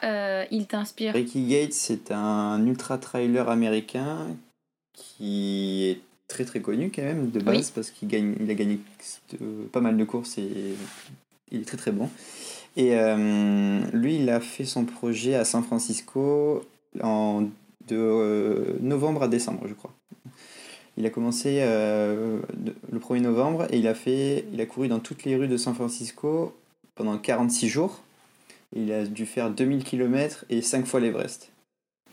il 0.49 0.65
t'inspire? 0.65 1.13
Ricky 1.13 1.45
Gates, 1.45 1.73
c'est 1.73 2.11
un 2.11 2.65
ultra 2.65 2.97
trailer 2.97 3.47
américain 3.47 4.25
qui 4.93 5.85
est 5.89 5.99
très 6.31 6.45
très 6.45 6.61
connu 6.61 6.91
quand 6.93 7.03
même 7.03 7.29
de 7.29 7.39
base 7.39 7.69
parce 7.69 7.91
qu'il 7.91 8.07
gagne, 8.07 8.35
il 8.39 8.49
a 8.49 8.53
gagné 8.53 8.79
pas 9.71 9.81
mal 9.81 9.97
de 9.97 10.03
courses 10.03 10.37
et 10.37 10.75
il 11.51 11.61
est 11.61 11.65
très 11.65 11.77
très 11.77 11.91
bon. 11.91 12.09
Et 12.77 12.91
euh, 12.93 13.81
lui, 13.91 14.15
il 14.15 14.29
a 14.29 14.39
fait 14.39 14.65
son 14.65 14.85
projet 14.85 15.35
à 15.35 15.43
San 15.43 15.63
Francisco 15.63 16.63
en, 17.01 17.43
de 17.87 17.97
euh, 17.97 18.77
novembre 18.79 19.23
à 19.23 19.27
décembre, 19.27 19.67
je 19.67 19.73
crois. 19.73 19.93
Il 20.97 21.05
a 21.05 21.09
commencé 21.09 21.59
euh, 21.61 22.39
le 22.91 22.99
1er 22.99 23.21
novembre 23.21 23.65
et 23.69 23.77
il 23.77 23.87
a, 23.87 23.93
fait, 23.93 24.45
il 24.53 24.61
a 24.61 24.65
couru 24.65 24.87
dans 24.87 24.99
toutes 24.99 25.23
les 25.23 25.35
rues 25.35 25.47
de 25.47 25.57
San 25.57 25.73
Francisco 25.73 26.55
pendant 26.95 27.17
46 27.17 27.67
jours. 27.67 28.01
Il 28.73 28.91
a 28.91 29.05
dû 29.05 29.25
faire 29.25 29.49
2000 29.49 29.83
km 29.83 30.45
et 30.49 30.61
5 30.61 30.85
fois 30.85 30.99
l'Everest 30.99 31.50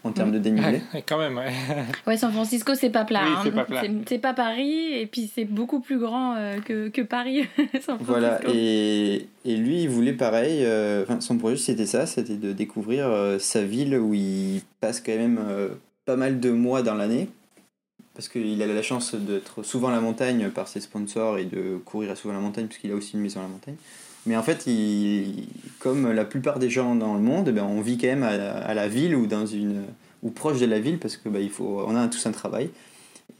en 0.04 0.12
termes 0.12 0.30
de 0.32 0.38
dénivelé. 0.38 0.80
Ouais, 0.94 1.04
quand 1.06 1.18
même, 1.18 1.36
ouais. 1.36 1.52
Ouais, 2.06 2.16
San 2.16 2.32
Francisco, 2.32 2.74
c'est 2.74 2.90
pas 2.90 3.04
plat. 3.04 3.22
Oui, 3.24 3.32
hein. 3.34 3.40
c'est 3.44 3.50
pas 3.50 3.64
plat. 3.64 3.80
C'est- 3.82 3.90
C'est 4.08 4.18
pas 4.18 4.32
Paris, 4.34 4.92
et 4.94 5.06
puis 5.06 5.30
c'est 5.34 5.44
beaucoup 5.44 5.80
plus 5.80 5.98
grand 5.98 6.34
euh, 6.36 6.58
que, 6.60 6.88
que 6.88 7.02
Paris, 7.02 7.46
San 7.74 7.98
Francisco. 7.98 8.04
Voilà, 8.04 8.40
et, 8.52 9.26
et 9.44 9.56
lui, 9.56 9.82
il 9.82 9.88
voulait 9.88 10.12
pareil, 10.12 10.60
euh, 10.64 11.02
enfin, 11.02 11.20
son 11.20 11.36
projet 11.38 11.56
c'était 11.56 11.86
ça, 11.86 12.06
c'était 12.06 12.36
de 12.36 12.52
découvrir 12.52 13.06
euh, 13.08 13.38
sa 13.38 13.62
ville 13.64 13.96
où 13.98 14.14
il 14.14 14.62
passe 14.80 15.00
quand 15.00 15.16
même 15.16 15.38
euh, 15.48 15.68
pas 16.04 16.16
mal 16.16 16.40
de 16.40 16.50
mois 16.50 16.82
dans 16.82 16.94
l'année, 16.94 17.28
parce 18.14 18.28
qu'il 18.28 18.60
a 18.62 18.66
la 18.66 18.82
chance 18.82 19.14
d'être 19.14 19.62
souvent 19.62 19.88
à 19.88 19.92
la 19.92 20.00
montagne 20.00 20.48
par 20.50 20.68
ses 20.68 20.80
sponsors 20.80 21.38
et 21.38 21.44
de 21.44 21.76
courir 21.84 22.16
souvent 22.16 22.34
à 22.34 22.36
la 22.38 22.42
montagne, 22.42 22.66
puisqu'il 22.66 22.90
a 22.92 22.94
aussi 22.94 23.14
une 23.14 23.20
maison 23.22 23.40
à 23.40 23.44
la 23.44 23.48
montagne. 23.48 23.76
Mais 24.28 24.36
en 24.36 24.42
fait, 24.42 24.66
il, 24.66 25.46
comme 25.78 26.12
la 26.12 26.26
plupart 26.26 26.58
des 26.58 26.68
gens 26.68 26.94
dans 26.94 27.14
le 27.14 27.20
monde, 27.20 27.46
eh 27.48 27.52
ben, 27.52 27.64
on 27.64 27.80
vit 27.80 27.96
quand 27.96 28.08
même 28.08 28.22
à, 28.22 28.74
la- 28.74 28.88
ville 28.88 29.16
ou, 29.16 29.26
dans 29.26 29.46
une, 29.46 29.84
ou 30.22 30.30
proche 30.30 30.60
de 30.60 30.66
la 30.66 30.78
ville, 30.78 30.98
parce 30.98 31.16
que 31.16 31.30
on 31.58 31.96
a 31.96 32.08
tous 32.08 32.26
un 32.26 32.30
travail. 32.30 32.68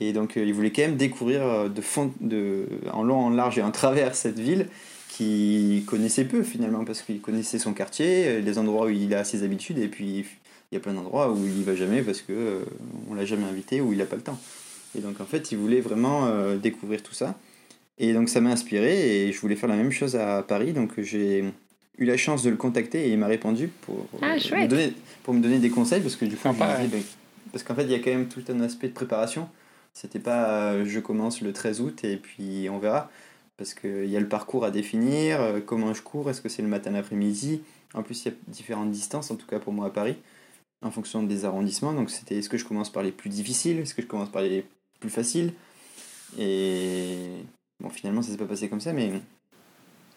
Et 0.01 0.15
donc, 0.15 0.39
euh, 0.39 0.45
il 0.47 0.55
voulait 0.55 0.71
quand 0.73 0.83
même 0.83 0.97
découvrir 0.97 1.43
euh, 1.43 1.69
de 1.69 1.81
fond, 1.83 2.11
de, 2.21 2.65
en 2.91 3.03
long, 3.03 3.19
en 3.19 3.31
large 3.31 3.59
et 3.59 3.63
en 3.63 3.71
travers 3.71 4.15
cette 4.15 4.39
ville 4.39 4.67
qu'il 5.11 5.85
connaissait 5.85 6.25
peu 6.25 6.43
finalement, 6.43 6.87
parce 6.87 7.03
qu'il 7.03 7.21
connaissait 7.21 7.59
son 7.59 7.75
quartier, 7.75 8.27
euh, 8.27 8.41
les 8.41 8.59
endroits 8.59 8.87
où 8.87 8.91
il 8.91 9.13
a 9.15 9.25
ses 9.25 9.43
habitudes, 9.43 9.79
et 9.79 9.89
puis 9.89 10.25
il 10.73 10.75
y 10.75 10.77
a 10.79 10.81
plein 10.81 10.95
d'endroits 10.95 11.31
où 11.33 11.45
il 11.45 11.59
y 11.59 11.65
va 11.65 11.75
jamais 11.75 12.01
parce 12.01 12.23
que 12.23 12.33
euh, 12.33 12.61
on 13.11 13.15
l'a 13.15 13.27
jamais 13.27 13.45
invité 13.45 13.83
ou 13.83 13.93
il 13.93 13.99
n'a 13.99 14.07
pas 14.07 14.17
le 14.17 14.23
temps. 14.23 14.39
Et 14.97 15.01
donc 15.01 15.21
en 15.21 15.27
fait, 15.27 15.53
il 15.53 15.59
voulait 15.59 15.83
vraiment 15.83 16.31
découvrir 16.57 17.03
tout 17.03 17.13
ça. 17.13 17.35
Et 17.99 18.13
donc 18.13 18.29
ça 18.29 18.41
m'a 18.41 18.51
inspiré 18.51 19.27
et 19.27 19.33
je 19.33 19.41
voulais 19.41 19.57
faire 19.57 19.69
la 19.69 19.77
même 19.77 19.91
chose 19.91 20.15
à 20.17 20.43
Paris, 20.43 20.73
donc 20.73 21.01
j'ai 21.01 21.45
eu 21.99 22.05
la 22.05 22.17
chance 22.17 22.43
de 22.45 22.51
le 22.51 22.57
contacter 22.57 23.09
et 23.09 23.13
il 23.13 23.19
m'a 23.19 23.27
répondu 23.27 23.69
pour, 23.69 24.07
Ah, 24.23 24.35
me 24.37 24.69
donner, 24.69 24.93
pour 25.25 25.35
me 25.35 25.41
donner 25.41 25.59
des 25.59 25.71
conseils, 25.71 26.01
parce 26.01 26.17
que 26.17 26.25
du 26.25 26.37
coup, 26.37 26.43
Sympa, 26.43 26.79
ben, 26.91 27.03
parce 27.53 27.65
qu'en 27.65 27.75
fait, 27.75 27.85
il 27.85 27.91
y 27.91 27.95
a 27.95 27.99
quand 27.99 28.11
même 28.11 28.29
tout 28.29 28.45
un 28.49 28.61
aspect 28.61 28.89
de 28.89 28.93
préparation. 28.93 29.49
C'était 29.95 30.21
pas 30.21 30.73
euh, 30.73 30.85
je 30.87 31.01
commence 31.01 31.41
le 31.41 31.53
13 31.53 31.81
août 31.81 32.05
et 32.05 32.17
puis 32.17 32.69
on 32.71 32.79
verra. 32.79 33.11
Parce 33.57 33.75
qu'il 33.75 34.07
y 34.07 34.17
a 34.17 34.21
le 34.21 34.29
parcours 34.29 34.65
à 34.65 34.71
définir, 34.71 35.41
euh, 35.41 35.59
comment 35.65 35.93
je 35.93 36.03
cours, 36.03 36.31
est-ce 36.31 36.41
que 36.41 36.49
c'est 36.49 36.63
le 36.63 36.69
matin, 36.69 36.93
l'après-midi? 36.93 37.63
En 37.95 38.05
plus, 38.05 38.25
il 38.25 38.29
y 38.29 38.31
a 38.31 38.35
différentes 38.47 38.93
distances, 38.93 39.33
en 39.33 39.37
tout 39.37 39.47
cas 39.49 39.59
pour 39.59 39.73
moi 39.73 39.87
à 39.87 39.91
Paris, 39.91 40.17
en 40.83 40.93
fonction 40.93 41.25
des 41.25 41.45
arrondissements. 41.45 41.93
Donc 41.93 42.11
c'était 42.11 42.37
est-ce 42.37 42.49
que 42.49 42.59
je 42.59 42.65
commence 42.65 42.93
par 42.93 43.03
les 43.03 43.11
plus 43.11 43.31
difficiles, 43.31 43.81
est-ce 43.81 43.95
que 43.95 44.03
je 44.03 44.07
commence 44.07 44.31
par 44.31 44.43
les 44.43 44.65
plus 45.01 45.11
faciles? 45.11 45.53
Et 46.39 47.31
bon, 47.81 47.89
finalement, 47.91 48.23
ça 48.23 48.31
s'est 48.33 48.37
pas 48.39 48.45
passé 48.45 48.69
comme 48.69 48.81
ça, 48.81 48.93
mais 48.93 49.11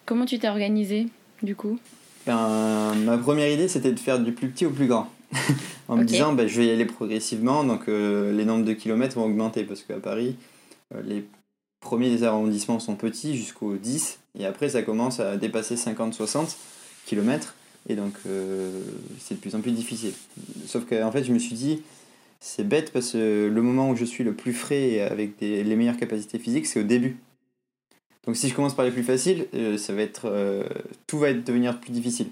Comment 0.06 0.25
tu 0.25 0.39
t'es 0.39 0.50
organisé, 0.50 1.08
du 1.44 1.56
coup? 1.56 1.80
Ben, 2.25 2.94
ma 3.06 3.18
première 3.18 3.50
idée, 3.51 3.68
c'était 3.68 3.91
de 3.91 4.00
faire 4.00 4.20
du 4.20 4.32
plus 4.32 4.48
petit 4.50 4.65
au 4.65 4.72
plus 4.72 4.88
grand. 4.88 5.10
en 5.88 5.96
me 5.96 6.01
disant, 6.06 6.34
ben, 6.34 6.48
je 6.48 6.58
vais 6.62 6.68
y 6.68 6.72
aller 6.72 6.86
progressivement, 6.86 7.63
donc 7.63 7.88
euh, 7.88 8.36
les 8.36 8.46
nombres 8.46 8.65
de 8.65 8.74
kilomètres 8.74 9.15
vont 9.15 9.25
augmenter, 9.25 9.63
parce 9.63 9.82
qu'à 9.84 9.98
Paris, 10.00 10.36
euh, 10.94 11.01
les 11.06 11.25
premiers 11.80 12.24
arrondissements 12.24 12.80
sont 12.80 12.96
petits 12.96 13.36
jusqu'au 13.38 13.75
10, 13.77 14.20
et 14.38 14.46
après 14.46 14.70
ça 14.70 14.82
commence 14.84 15.20
à 15.20 15.38
dépasser 15.38 15.75
50-60 15.75 16.56
kilomètres, 17.06 17.56
et 17.89 17.96
donc 17.96 18.13
euh, 18.27 18.70
c'est 19.20 19.36
de 19.36 19.39
plus 19.39 19.56
en 19.56 19.62
plus 19.62 19.72
difficile. 19.72 20.13
Sauf 20.68 20.86
qu'en 20.86 21.12
fait, 21.12 21.24
je 21.24 21.32
me 21.34 21.39
suis 21.39 21.56
dit, 21.56 21.82
c'est 22.39 22.68
bête, 22.68 22.91
parce 22.91 23.13
que 23.13 23.50
le 23.51 23.62
moment 23.62 23.89
où 23.89 23.96
je 23.96 24.06
suis 24.06 24.24
le 24.24 24.34
plus 24.34 24.53
frais 24.53 24.82
et 24.89 25.01
avec 25.01 25.39
des- 25.39 25.63
les 25.63 25.75
meilleures 25.75 25.98
capacités 25.98 26.39
physiques, 26.39 26.68
c'est 26.68 26.82
au 26.82 26.84
début. 26.84 27.15
Donc 28.28 28.36
si 28.38 28.50
je 28.50 28.54
commence 28.56 28.75
par 28.75 28.86
les 28.86 28.92
plus 28.92 29.04
faciles, 29.04 29.48
euh, 29.56 29.78
ça 29.78 29.94
va 29.94 30.01
être, 30.01 30.24
euh, 30.25 30.63
tout 31.08 31.18
va 31.20 31.30
être 31.30 31.44
devenir 31.44 31.80
plus 31.80 31.92
difficile. 31.92 32.28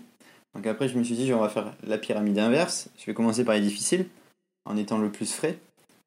Donc 0.55 0.67
après, 0.67 0.87
je 0.87 0.97
me 0.97 1.03
suis 1.03 1.15
dit, 1.15 1.33
on 1.33 1.39
va 1.39 1.49
faire 1.49 1.73
la 1.87 1.97
pyramide 1.97 2.37
inverse. 2.39 2.89
Je 2.99 3.05
vais 3.05 3.13
commencer 3.13 3.43
par 3.43 3.55
les 3.55 3.61
difficiles, 3.61 4.05
en 4.65 4.77
étant 4.77 4.97
le 4.97 5.09
plus 5.09 5.31
frais. 5.33 5.57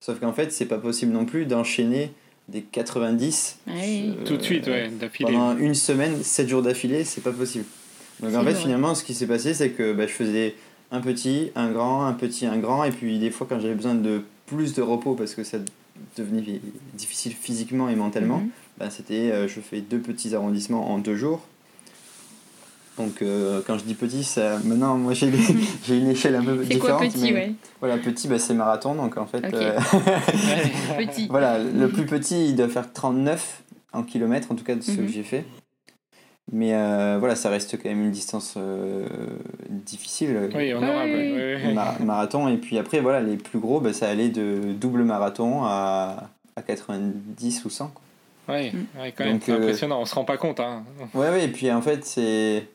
Sauf 0.00 0.18
qu'en 0.20 0.32
fait, 0.32 0.52
c'est 0.52 0.66
pas 0.66 0.78
possible 0.78 1.12
non 1.12 1.24
plus 1.24 1.46
d'enchaîner 1.46 2.12
des 2.48 2.62
90 2.62 3.58
Ah 3.66 3.70
oui. 3.74 4.14
euh, 4.18 4.24
Tout 4.24 4.36
de 4.36 4.42
suite, 4.42 4.66
ouais, 4.66 4.88
d'affilée. 4.88 5.32
pendant 5.32 5.56
une 5.56 5.74
semaine, 5.74 6.22
7 6.22 6.48
jours 6.48 6.62
d'affilée, 6.62 7.04
c'est 7.04 7.20
pas 7.20 7.30
possible. 7.32 7.64
Donc 8.20 8.34
en 8.34 8.42
fait, 8.44 8.52
vrai. 8.52 8.54
finalement, 8.60 8.94
ce 8.94 9.04
qui 9.04 9.14
s'est 9.14 9.26
passé, 9.26 9.54
c'est 9.54 9.70
que 9.70 9.92
bah, 9.92 10.06
je 10.06 10.12
faisais 10.12 10.54
un 10.90 11.00
petit, 11.00 11.50
un 11.54 11.70
grand, 11.70 12.04
un 12.04 12.12
petit, 12.12 12.46
un 12.46 12.58
grand, 12.58 12.84
et 12.84 12.90
puis 12.90 13.18
des 13.18 13.30
fois, 13.30 13.46
quand 13.48 13.58
j'avais 13.60 13.74
besoin 13.74 13.94
de 13.94 14.22
plus 14.46 14.74
de 14.74 14.82
repos 14.82 15.14
parce 15.14 15.34
que 15.34 15.44
ça 15.44 15.58
devenait 16.16 16.60
difficile 16.94 17.32
physiquement 17.32 17.88
et 17.88 17.96
mentalement, 17.96 18.38
Mhm. 18.38 18.50
Bah, 18.82 18.90
c'était 18.90 19.30
euh, 19.30 19.46
je 19.46 19.60
fais 19.60 19.80
deux 19.80 20.00
petits 20.00 20.34
arrondissements 20.34 20.90
en 20.90 20.98
deux 20.98 21.14
jours. 21.16 21.40
Donc 22.98 23.22
euh, 23.22 23.62
quand 23.66 23.78
je 23.78 23.84
dis 23.84 23.94
petit, 23.94 24.22
ça, 24.24 24.58
maintenant 24.64 24.96
moi 24.98 25.14
j'ai 25.14 25.30
j'ai 25.86 25.96
une 25.98 26.08
échelle 26.10 26.34
un 26.36 26.44
peu 26.44 26.64
C'est 26.68 26.78
quoi 26.78 26.90
différente. 27.00 27.12
petit, 27.12 27.32
mais 27.32 27.32
ouais 27.32 27.52
Voilà, 27.80 27.96
petit, 27.98 28.28
bah, 28.28 28.38
c'est 28.38 28.54
marathon, 28.54 28.94
donc 28.94 29.16
en 29.16 29.26
fait, 29.26 29.42
euh. 29.54 29.78
Petit. 30.98 31.26
voilà, 31.28 31.58
le 31.58 31.88
plus 31.88 32.04
petit, 32.06 32.46
il 32.48 32.56
doit 32.56 32.68
faire 32.68 32.92
39 32.92 33.62
en 33.92 34.02
kilomètres, 34.02 34.50
en 34.50 34.56
tout 34.56 34.64
cas 34.64 34.74
de 34.74 34.82
ce 34.82 34.90
Mhm. 34.92 35.06
que 35.06 35.12
j'ai 35.12 35.22
fait. 35.22 35.44
Mais 36.50 36.74
euh, 36.74 37.16
voilà, 37.18 37.34
ça 37.36 37.48
reste 37.50 37.76
quand 37.80 37.88
même 37.88 38.02
une 38.04 38.10
distance 38.10 38.54
euh, 38.58 39.06
difficile. 39.70 40.50
Oui, 40.54 40.72
honorable. 40.74 41.12
Oui. 41.14 41.72
Mar- 41.72 42.00
marathon, 42.02 42.48
et 42.48 42.56
puis 42.58 42.76
après, 42.78 43.00
voilà, 43.00 43.20
les 43.20 43.36
plus 43.36 43.58
gros, 43.60 43.80
bah, 43.80 43.92
ça 43.94 44.08
allait 44.08 44.28
de 44.28 44.72
double 44.78 45.04
marathon 45.04 45.62
à, 45.64 46.28
à 46.56 46.62
90 46.62 47.64
ou 47.64 47.70
100. 47.70 47.86
quoi. 47.88 48.02
Ouais, 48.48 48.72
Mm. 48.72 48.98
ouais, 49.00 49.12
quand 49.16 49.24
même, 49.24 49.34
Donc, 49.34 49.42
c'est 49.46 49.52
euh, 49.52 49.56
impressionnant. 49.58 50.00
On 50.00 50.04
se 50.04 50.14
rend 50.14 50.24
pas 50.24 50.36
compte. 50.36 50.60
Hein. 50.60 50.84
Ouais, 51.14 51.28
ouais, 51.30 51.44
et 51.44 51.48
puis 51.48 51.70
en 51.70 51.80
fait, 51.82 52.04
c'est. 52.04 52.66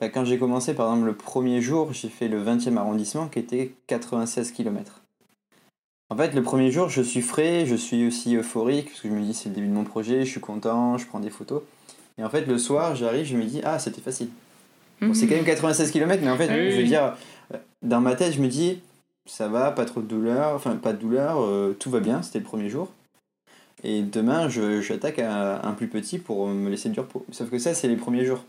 bah, 0.00 0.08
quand 0.08 0.24
j'ai 0.24 0.38
commencé, 0.38 0.74
par 0.74 0.88
exemple, 0.90 1.06
le 1.06 1.14
premier 1.14 1.60
jour, 1.60 1.92
j'ai 1.92 2.08
fait 2.08 2.28
le 2.28 2.42
20e 2.42 2.76
arrondissement 2.76 3.28
qui 3.28 3.38
était 3.38 3.72
96 3.86 4.50
km. 4.52 5.02
En 6.08 6.16
fait, 6.16 6.34
le 6.34 6.42
premier 6.42 6.70
jour, 6.70 6.88
je 6.88 7.02
suis 7.02 7.20
frais, 7.22 7.66
je 7.66 7.74
suis 7.74 8.06
aussi 8.06 8.36
euphorique, 8.36 8.86
parce 8.90 9.00
que 9.00 9.08
je 9.08 9.12
me 9.14 9.20
dis 9.22 9.34
c'est 9.34 9.48
le 9.48 9.54
début 9.56 9.66
de 9.66 9.72
mon 9.72 9.84
projet, 9.84 10.24
je 10.24 10.30
suis 10.30 10.40
content, 10.40 10.98
je 10.98 11.06
prends 11.06 11.18
des 11.20 11.30
photos. 11.30 11.62
Et 12.18 12.24
en 12.24 12.30
fait, 12.30 12.46
le 12.46 12.58
soir, 12.58 12.94
j'arrive, 12.94 13.26
je 13.26 13.36
me 13.36 13.42
dis, 13.44 13.60
ah, 13.64 13.78
c'était 13.78 14.00
facile. 14.00 14.28
Bon, 15.00 15.12
c'est 15.12 15.24
Mhm. 15.24 15.28
quand 15.30 15.36
même 15.36 15.44
96 15.44 15.90
km, 15.90 16.22
mais 16.24 16.30
en 16.30 16.36
fait, 16.36 16.48
Oui, 16.48 16.70
je 16.70 16.76
veux 16.76 16.82
oui. 16.82 16.88
dire, 16.88 17.16
euh, 17.52 17.58
dans 17.82 18.00
ma 18.00 18.14
tête, 18.14 18.32
je 18.34 18.40
me 18.40 18.46
dis, 18.48 18.80
ça 19.26 19.48
va, 19.48 19.72
pas 19.72 19.84
trop 19.84 20.00
de 20.00 20.06
douleur, 20.06 20.54
enfin, 20.54 20.76
pas 20.76 20.92
de 20.92 20.98
douleur, 20.98 21.40
euh, 21.42 21.76
tout 21.78 21.90
va 21.90 21.98
bien, 22.00 22.22
c'était 22.22 22.38
le 22.38 22.44
premier 22.44 22.70
jour. 22.70 22.88
Et 23.88 24.02
demain, 24.02 24.48
je- 24.48 24.80
j'attaque 24.80 25.20
un, 25.20 25.60
un 25.62 25.72
plus 25.72 25.86
petit 25.86 26.18
pour 26.18 26.48
me 26.48 26.68
laisser 26.68 26.88
du 26.88 26.98
repos. 26.98 27.24
Sauf 27.30 27.48
que 27.50 27.58
ça, 27.60 27.72
c'est 27.72 27.86
les 27.86 27.94
premiers 27.96 28.24
jours. 28.24 28.42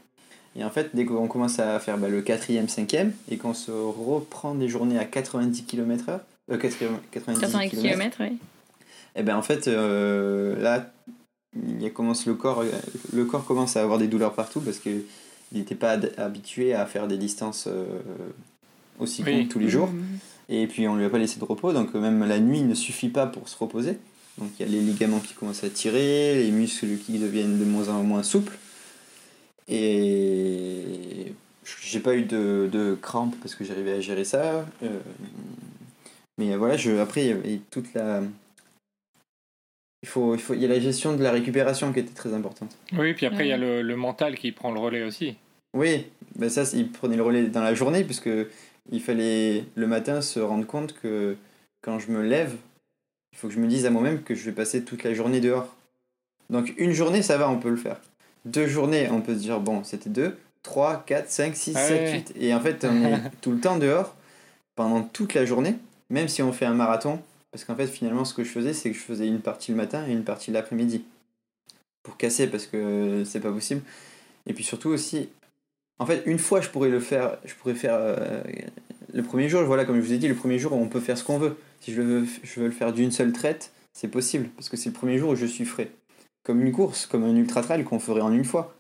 Et 0.55 0.63
en 0.63 0.71
fait, 0.71 0.89
dès 0.95 1.05
qu'on 1.05 1.27
commence 1.27 1.59
à 1.59 1.79
faire 1.79 1.99
bah, 1.99 2.09
le 2.09 2.21
quatrième, 2.23 2.67
cinquième, 2.67 3.11
et 3.29 3.37
qu'on 3.37 3.53
se 3.53 3.69
reprend 3.69 4.55
des 4.55 4.67
journées 4.67 4.97
à 4.97 5.05
90 5.05 5.63
km/h, 5.65 6.19
euh, 6.51 6.57
80 6.57 6.87
90 7.11 7.39
80 7.41 7.67
km, 7.69 7.81
km, 8.17 8.19
ouais. 8.21 8.33
et 9.15 9.21
ben 9.21 9.35
en 9.37 9.43
fait, 9.43 9.67
euh, 9.67 10.59
là, 10.59 10.91
il 11.79 11.93
commence 11.93 12.25
le 12.25 12.33
corps, 12.33 12.63
le 13.13 13.25
corps 13.25 13.45
commence 13.45 13.77
à 13.77 13.83
avoir 13.83 13.99
des 13.99 14.07
douleurs 14.07 14.33
partout 14.33 14.61
parce 14.61 14.79
que 14.79 14.89
il 15.53 15.59
n'était 15.59 15.75
pas 15.75 15.97
habitué 16.17 16.73
à 16.73 16.85
faire 16.87 17.07
des 17.07 17.17
distances 17.17 17.67
euh, 17.67 17.85
aussi 18.99 19.23
Oui. 19.23 19.37
courtes 19.41 19.49
tous 19.49 19.59
les 19.59 19.69
jours. 19.69 19.87
Mhm. 19.87 20.17
Et 20.49 20.65
puis 20.67 20.87
on 20.87 20.95
lui 20.95 21.05
a 21.05 21.09
pas 21.09 21.17
laissé 21.19 21.39
de 21.39 21.45
repos, 21.45 21.71
donc 21.73 21.93
même 21.93 22.23
la 22.25 22.39
nuit 22.39 22.61
ne 22.61 22.73
suffit 22.73 23.09
pas 23.09 23.27
pour 23.27 23.47
se 23.49 23.57
reposer. 23.57 23.97
Donc 24.37 24.51
il 24.59 24.65
y 24.65 24.69
a 24.69 24.71
les 24.71 24.81
ligaments 24.81 25.19
qui 25.19 25.33
commencent 25.33 25.63
à 25.63 25.69
tirer, 25.69 26.35
les 26.35 26.51
muscles 26.51 26.97
qui 26.97 27.19
deviennent 27.19 27.59
de 27.59 27.65
moins 27.65 27.89
en 27.89 28.03
moins 28.03 28.23
souples. 28.23 28.57
Et 29.67 31.33
j'ai 31.83 31.99
pas 31.99 32.15
eu 32.15 32.23
de, 32.23 32.69
de 32.71 32.95
crampes 33.01 33.35
parce 33.41 33.55
que 33.55 33.63
j'arrivais 33.65 33.93
à 33.93 33.99
gérer 34.01 34.23
ça. 34.23 34.65
Euh, 34.83 34.99
mais 36.37 36.55
voilà, 36.55 36.77
je, 36.77 36.91
après 36.97 37.25
il 37.25 37.27
y 37.27 37.31
avait 37.31 37.59
toute 37.71 37.93
la. 37.93 38.21
Il, 40.03 40.09
faut, 40.09 40.35
il, 40.35 40.41
faut, 40.41 40.53
il 40.53 40.61
y 40.61 40.65
a 40.65 40.67
la 40.67 40.79
gestion 40.79 41.15
de 41.15 41.23
la 41.23 41.31
récupération 41.31 41.91
qui 41.91 41.99
était 41.99 42.13
très 42.13 42.33
importante. 42.33 42.77
Oui, 42.93 43.13
puis 43.13 43.25
après, 43.25 43.45
il 43.45 43.49
y 43.49 43.53
a 43.53 43.57
le, 43.57 43.81
le 43.81 43.95
mental 43.95 44.37
qui 44.37 44.51
prend 44.51 44.71
le 44.71 44.79
relais 44.79 45.03
aussi. 45.03 45.35
Oui, 45.73 46.05
ben 46.35 46.49
ça, 46.49 46.63
il 46.75 46.91
prenait 46.91 47.17
le 47.17 47.23
relais 47.23 47.47
dans 47.47 47.63
la 47.63 47.73
journée, 47.73 48.03
puisque 48.03 48.29
il 48.91 49.01
fallait 49.01 49.65
le 49.75 49.87
matin 49.87 50.21
se 50.21 50.39
rendre 50.39 50.67
compte 50.67 50.93
que 50.93 51.35
quand 51.81 51.97
je 51.97 52.11
me 52.11 52.21
lève, 52.21 52.55
il 53.37 53.39
faut 53.39 53.47
que 53.49 53.53
je 53.53 53.59
me 53.59 53.67
dise 53.67 53.85
à 53.85 53.91
moi-même 53.91 54.23
que 54.23 54.33
je 54.33 54.43
vais 54.45 54.51
passer 54.51 54.83
toute 54.83 55.03
la 55.03 55.13
journée 55.13 55.39
dehors. 55.39 55.75
Donc 56.49 56.73
une 56.77 56.91
journée, 56.91 57.21
ça 57.21 57.37
va, 57.37 57.47
on 57.49 57.59
peut 57.59 57.69
le 57.69 57.77
faire. 57.77 58.01
Deux 58.45 58.65
journées, 58.65 59.09
on 59.11 59.21
peut 59.21 59.35
se 59.35 59.39
dire, 59.41 59.59
bon, 59.59 59.83
c'était 59.83 60.09
deux, 60.09 60.35
trois, 60.63 61.03
quatre, 61.05 61.29
cinq, 61.29 61.55
six, 61.55 61.73
Ah 61.75 61.87
sept, 61.87 62.11
huit. 62.13 62.33
Et 62.39 62.51
en 62.55 62.59
fait, 62.59 62.83
on 62.83 63.05
est 63.05 63.19
tout 63.41 63.51
le 63.51 63.59
temps 63.59 63.77
dehors, 63.77 64.15
pendant 64.75 65.03
toute 65.03 65.35
la 65.35 65.45
journée, 65.45 65.75
même 66.09 66.27
si 66.27 66.41
on 66.41 66.51
fait 66.51 66.65
un 66.65 66.73
marathon. 66.73 67.19
Parce 67.51 67.63
qu'en 67.63 67.75
fait, 67.75 67.87
finalement, 67.87 68.25
ce 68.25 68.33
que 68.33 68.43
je 68.43 68.49
faisais, 68.49 68.73
c'est 68.73 68.89
que 68.91 68.97
je 68.97 69.01
faisais 69.03 69.27
une 69.27 69.39
partie 69.41 69.71
le 69.71 69.77
matin 69.77 70.03
et 70.07 70.11
une 70.11 70.23
partie 70.23 70.49
l'après-midi. 70.51 71.03
Pour 72.01 72.17
casser, 72.17 72.47
parce 72.47 72.65
que 72.65 73.23
c'est 73.23 73.39
pas 73.39 73.51
possible. 73.51 73.81
Et 74.47 74.53
puis 74.53 74.63
surtout 74.63 74.89
aussi, 74.89 75.29
En 75.99 76.05
fait, 76.05 76.23
une 76.25 76.39
fois, 76.39 76.61
je 76.61 76.69
pourrais 76.69 76.89
le 76.89 76.99
faire. 76.99 77.37
Je 77.45 77.53
pourrais 77.55 77.75
faire. 77.75 77.95
euh, 77.95 78.41
le 79.17 79.23
premier 79.23 79.49
jour, 79.49 79.63
voilà, 79.63 79.83
comme 79.83 79.95
je 79.95 80.01
vous 80.01 80.13
ai 80.13 80.19
dit, 80.19 80.27
le 80.27 80.35
premier 80.35 80.59
jour, 80.59 80.73
on 80.73 80.87
peut 80.87 80.99
faire 80.99 81.17
ce 81.17 81.23
qu'on 81.23 81.39
veut. 81.39 81.57
Si 81.81 81.91
je 81.91 82.03
veux, 82.03 82.27
je 82.43 82.59
veux 82.59 82.67
le 82.67 82.71
faire 82.71 82.93
d'une 82.93 83.11
seule 83.11 83.33
traite, 83.33 83.71
c'est 83.91 84.07
possible. 84.07 84.49
Parce 84.55 84.69
que 84.69 84.77
c'est 84.77 84.89
le 84.89 84.93
premier 84.93 85.17
jour 85.17 85.31
où 85.31 85.35
je 85.35 85.47
suis 85.47 85.65
frais. 85.65 85.89
Comme 86.43 86.61
une 86.61 86.71
course, 86.71 87.07
comme 87.07 87.23
un 87.23 87.35
ultra 87.35 87.63
trail 87.63 87.83
qu'on 87.83 87.97
ferait 87.97 88.21
en 88.21 88.31
une 88.31 88.45
fois. 88.45 88.75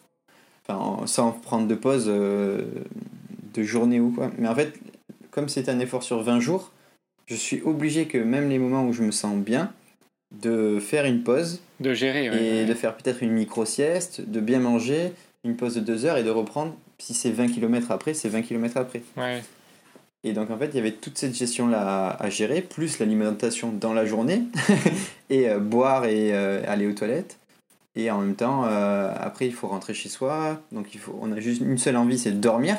Enfin, 0.69 1.07
sans 1.07 1.31
prendre 1.31 1.67
de 1.67 1.73
pause 1.73 2.05
euh, 2.07 2.61
de 3.55 3.63
journée 3.63 3.99
ou 3.99 4.11
quoi. 4.11 4.31
Mais 4.37 4.47
en 4.47 4.53
fait, 4.53 4.79
comme 5.31 5.49
c'est 5.49 5.69
un 5.69 5.79
effort 5.79 6.03
sur 6.03 6.21
20 6.21 6.39
jours, 6.39 6.71
je 7.25 7.35
suis 7.35 7.63
obligé 7.63 8.05
que 8.05 8.19
même 8.19 8.47
les 8.47 8.59
moments 8.59 8.85
où 8.85 8.93
je 8.93 9.01
me 9.01 9.11
sens 9.11 9.35
bien, 9.37 9.73
de 10.39 10.79
faire 10.79 11.05
une 11.05 11.23
pause 11.23 11.61
De 11.79 11.95
gérer, 11.95 12.29
ouais. 12.29 12.57
et 12.57 12.65
de 12.65 12.73
faire 12.75 12.95
peut-être 12.95 13.23
une 13.23 13.31
micro-sieste, 13.31 14.21
de 14.21 14.39
bien 14.39 14.59
manger, 14.59 15.13
une 15.43 15.55
pause 15.55 15.73
de 15.73 15.79
deux 15.79 16.05
heures 16.05 16.17
et 16.17 16.23
de 16.23 16.29
reprendre. 16.29 16.75
Si 16.99 17.15
c'est 17.15 17.31
20 17.31 17.47
km 17.47 17.89
après, 17.89 18.13
c'est 18.13 18.29
20 18.29 18.43
km 18.43 18.77
après. 18.77 19.01
Ouais. 19.15 19.41
Et 20.23 20.33
donc 20.33 20.51
en 20.51 20.57
fait, 20.57 20.67
il 20.67 20.75
y 20.75 20.79
avait 20.79 20.91
toute 20.91 21.17
cette 21.17 21.35
gestion-là 21.35 22.09
à, 22.09 22.29
gérer, 22.29 22.61
plus 22.61 22.99
l'alimentation 22.99 23.71
dans 23.71 23.93
la 23.93 24.05
journée, 24.05 24.43
et 25.29 25.49
euh, 25.49 25.59
boire 25.59 26.05
et 26.05 26.33
euh, 26.33 26.61
aller 26.67 26.87
aux 26.87 26.93
toilettes. 26.93 27.39
Et 27.95 28.11
en 28.11 28.19
même 28.19 28.35
temps, 28.35 28.65
euh, 28.65 29.11
après, 29.17 29.47
il 29.47 29.53
faut 29.53 29.67
rentrer 29.67 29.93
chez 29.93 30.09
soi. 30.09 30.61
Donc 30.71 30.93
il 30.93 30.99
faut, 30.99 31.17
on 31.21 31.31
a 31.31 31.39
juste 31.39 31.61
une 31.61 31.77
seule 31.77 31.97
envie, 31.97 32.19
c'est 32.19 32.31
de 32.31 32.39
dormir. 32.39 32.77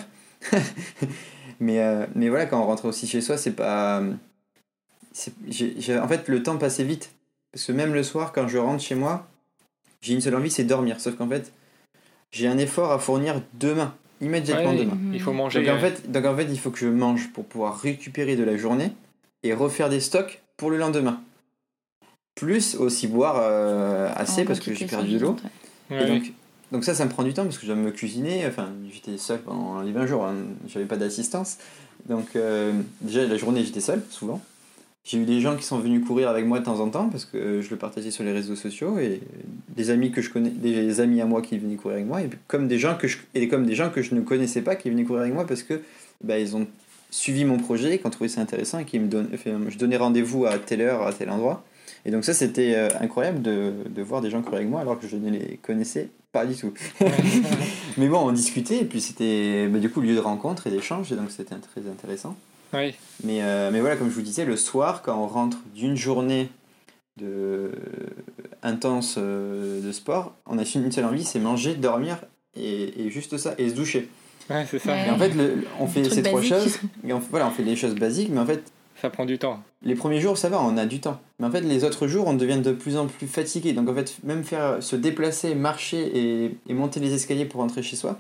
mais, 1.61 1.80
mais 2.14 2.28
voilà, 2.28 2.47
quand 2.47 2.61
on 2.61 2.66
rentre 2.66 2.85
aussi 2.85 3.09
chez 3.09 3.21
soi, 3.21 3.37
c'est 3.37 3.52
pas... 3.52 4.00
en 4.00 6.09
fait, 6.09 6.28
le 6.28 6.42
temps 6.42 6.57
passait 6.57 6.85
vite. 6.85 7.11
Parce 7.52 7.64
que 7.64 7.73
même 7.73 7.95
le 7.95 8.04
soir, 8.04 8.33
quand 8.33 8.47
je 8.47 8.59
rentre 8.59 8.83
chez 8.83 8.95
moi, 8.95 9.26
j'ai 10.00 10.14
une 10.14 10.21
seule 10.21 10.37
envie, 10.37 10.50
c'est 10.50 10.64
dormir. 10.64 11.00
Sauf 11.00 11.16
qu'en 11.16 11.28
fait, 11.28 11.52
j'ai 12.30 12.47
un 12.47 12.59
effort 12.59 12.92
à 12.92 12.99
fournir 12.99 13.42
demain, 13.54 13.95
immédiatement 14.20 14.70
Ouais, 14.70 14.78
demain. 14.78 14.98
Il 15.12 15.20
faut 15.20 15.32
manger. 15.32 15.64
Donc 15.64 15.76
en, 15.76 15.80
fait, 15.80 16.10
donc 16.10 16.25
en 16.25 16.37
fait, 16.37 16.46
il 16.50 16.58
faut 16.58 16.70
que 16.70 16.78
je 16.78 16.88
mange 16.88 17.30
pour 17.32 17.44
pouvoir 17.44 17.78
récupérer 17.78 18.37
de 18.37 18.44
la 18.44 18.56
journée 18.56 18.92
et 19.42 19.54
refaire 19.54 19.88
des 19.88 20.00
stocks 20.00 20.40
pour 20.56 20.70
le 20.70 20.76
lendemain. 20.76 21.20
Plus 22.34 22.76
aussi 22.76 23.08
boire 23.08 23.37
euh, 23.40 24.10
assez 24.14 24.42
En 24.42 24.46
parce 24.46 24.60
que 24.60 24.72
j'ai 24.72 24.87
perdu 24.87 25.14
de 25.14 25.18
l'eau. 25.18 25.37
ouais. 25.90 26.22
donc 26.70 26.84
ça, 26.84 26.94
ça 26.94 27.04
me 27.04 27.10
prend 27.10 27.25
du 27.25 27.34
temps 27.34 27.44
parce 27.44 27.56
que 27.56 27.66
je 27.66 27.72
dois 27.72 27.80
me 27.80 27.90
cuisiner. 27.90 28.46
Enfin, 28.46 28.70
j'étais 28.92 29.18
seul 29.18 29.40
pendant 29.40 29.80
les 29.80 29.92
20 29.92 30.06
jours, 30.06 30.25
hein. 30.25 30.34
j'avais 30.68 30.87
pas 30.87 30.96
d'assistance. 30.96 31.58
Donc 32.08 32.37
euh, 32.37 32.72
déjà, 33.00 33.25
la 33.26 33.37
journée, 33.37 33.64
j'étais 33.64 33.80
seul, 33.80 34.02
souvent. 34.10 34.40
J'ai 35.09 35.17
eu 35.17 35.25
des 35.25 35.41
gens 35.41 35.57
qui 35.57 35.65
sont 35.65 35.79
venus 35.79 36.07
courir 36.07 36.29
avec 36.29 36.45
moi 36.45 36.59
de 36.59 36.67
temps 36.67 36.81
en 36.81 36.91
temps 36.91 37.09
parce 37.09 37.25
que 37.25 37.62
je 37.62 37.71
le 37.71 37.77
partageais 37.77 38.11
sur 38.11 38.25
les 38.25 38.33
réseaux 38.33 38.57
sociaux 38.57 38.99
et 38.99 39.23
des 39.71 39.88
amis 39.88 40.11
que 40.11 40.21
je 40.21 40.29
connais, 40.29 40.50
des 40.50 41.00
amis 41.00 41.23
à 41.23 41.25
moi 41.25 41.41
qui 41.41 41.57
venaient 41.57 41.77
courir 41.77 41.97
avec 41.97 42.07
moi 42.07 42.21
et 42.21 42.29
comme 42.47 42.69
des 42.69 42.79
gens 42.79 42.95
que 42.95 43.09
je, 43.09 43.17
et 43.35 43.49
comme 43.49 43.65
des 43.65 43.75
gens 43.75 43.88
que 43.88 44.03
je 44.03 44.15
ne 44.15 44.21
connaissais 44.21 44.61
pas 44.61 44.77
qui 44.77 44.91
venaient 44.91 45.05
courir 45.05 45.23
avec 45.23 45.33
moi 45.33 45.47
parce 45.47 45.62
que 45.62 45.81
bah, 46.23 46.38
ils 46.38 46.55
ont 46.57 46.67
suivi 47.11 47.47
mon 47.47 47.57
projet, 47.57 47.99
qui 47.99 48.07
ont 48.07 48.11
trouvé 48.11 48.29
ça 48.29 48.43
intéressant 48.43 48.81
et 48.81 48.85
qui 48.85 48.99
me 48.99 49.09
donnent, 49.09 49.31
je 49.71 49.79
donnais 49.79 49.97
rendez-vous 49.97 50.45
à 50.45 50.59
telle 50.59 50.83
heure, 50.83 51.07
à 51.07 51.15
tel 51.15 51.31
endroit. 51.31 51.65
Et 52.05 52.11
donc 52.11 52.27
ça, 52.27 52.35
c'était 52.35 52.75
euh, 52.75 52.91
incroyable 53.00 53.41
de, 53.41 53.73
de 53.88 54.03
voir 54.03 54.21
des 54.21 54.29
gens 54.29 54.43
courir 54.43 54.59
avec 54.59 54.69
moi 54.69 54.83
alors 54.83 55.00
que 55.00 55.09
je 55.09 55.17
ne 55.17 55.31
les 55.31 55.59
connaissais 55.62 56.11
pas 56.33 56.45
du 56.45 56.55
tout. 56.55 56.75
Mais 57.97 58.09
bon, 58.09 58.29
on 58.29 58.33
discutait 58.33 58.81
et 58.81 58.85
puis 58.85 59.00
c'était 59.00 59.69
bah, 59.69 59.79
du 59.79 59.88
coup 59.88 60.03
lieu 60.03 60.15
de 60.15 60.21
rencontre 60.21 60.67
et 60.67 60.71
d'échange 60.71 61.11
et 61.12 61.17
donc 61.17 61.31
c'était 61.31 61.55
très 61.55 61.88
intéressant. 61.91 62.37
Ouais. 62.72 62.94
Mais, 63.25 63.42
euh, 63.42 63.70
mais 63.72 63.80
voilà, 63.80 63.96
comme 63.96 64.08
je 64.10 64.14
vous 64.14 64.22
disais, 64.22 64.44
le 64.44 64.56
soir, 64.56 65.02
quand 65.02 65.16
on 65.18 65.26
rentre 65.26 65.58
d'une 65.75 65.96
journée 65.96 66.48
de 67.16 67.72
intense 68.62 69.16
euh, 69.18 69.80
de 69.84 69.92
sport, 69.92 70.34
on 70.46 70.58
a 70.58 70.62
une 70.62 70.92
seule 70.92 71.04
envie, 71.04 71.25
c'est 71.25 71.38
manger, 71.40 71.75
dormir 71.75 72.18
et, 72.56 73.06
et 73.06 73.10
juste 73.10 73.37
ça, 73.38 73.54
et 73.58 73.68
se 73.70 73.75
doucher. 73.75 74.08
Ouais, 74.50 74.66
c'est 74.70 74.78
ça. 74.78 74.92
Ouais. 74.92 75.06
Et 75.08 75.10
en 75.10 75.18
fait, 75.18 75.30
le- 75.34 75.64
on 75.80 75.87
fait 75.87 76.04
ces 76.08 76.22
trois 76.22 76.42
choses, 76.42 76.78
et 77.06 77.12
on, 77.12 77.18
voilà, 77.18 77.46
on 77.46 77.50
fait 77.50 77.62
les 77.62 77.76
choses 77.76 77.94
basiques, 77.94 78.30
mais 78.30 78.40
en 78.40 78.46
fait, 78.46 78.62
Ça 79.00 79.10
prend 79.10 79.25
du 79.26 79.38
temps. 79.38 79.60
les 79.82 79.94
premiers 79.94 80.20
jours, 80.20 80.38
ça 80.38 80.48
va, 80.48 80.60
on 80.60 80.76
a 80.76 80.87
du 80.87 81.00
temps. 81.00 81.20
Mais 81.38 81.46
en 81.46 81.50
fait, 81.50 81.60
les 81.60 81.84
autres 81.84 82.06
jours, 82.08 82.26
on 82.26 82.34
devient 82.34 82.60
de 82.62 82.72
plus 82.72 82.96
en 82.96 83.07
plus 83.07 83.26
fatigué. 83.26 83.72
Donc 83.72 83.88
en 83.88 83.94
fait, 83.94 84.16
même 84.24 84.44
faire 84.44 84.83
se 84.83 84.96
déplacer, 84.96 85.54
marcher 85.54 86.00
et, 86.44 86.57
et 86.68 86.74
monter 86.74 87.00
les 87.00 87.12
escaliers 87.14 87.44
pour 87.44 87.61
rentrer 87.61 87.83
chez 87.83 87.96
soi, 87.96 88.18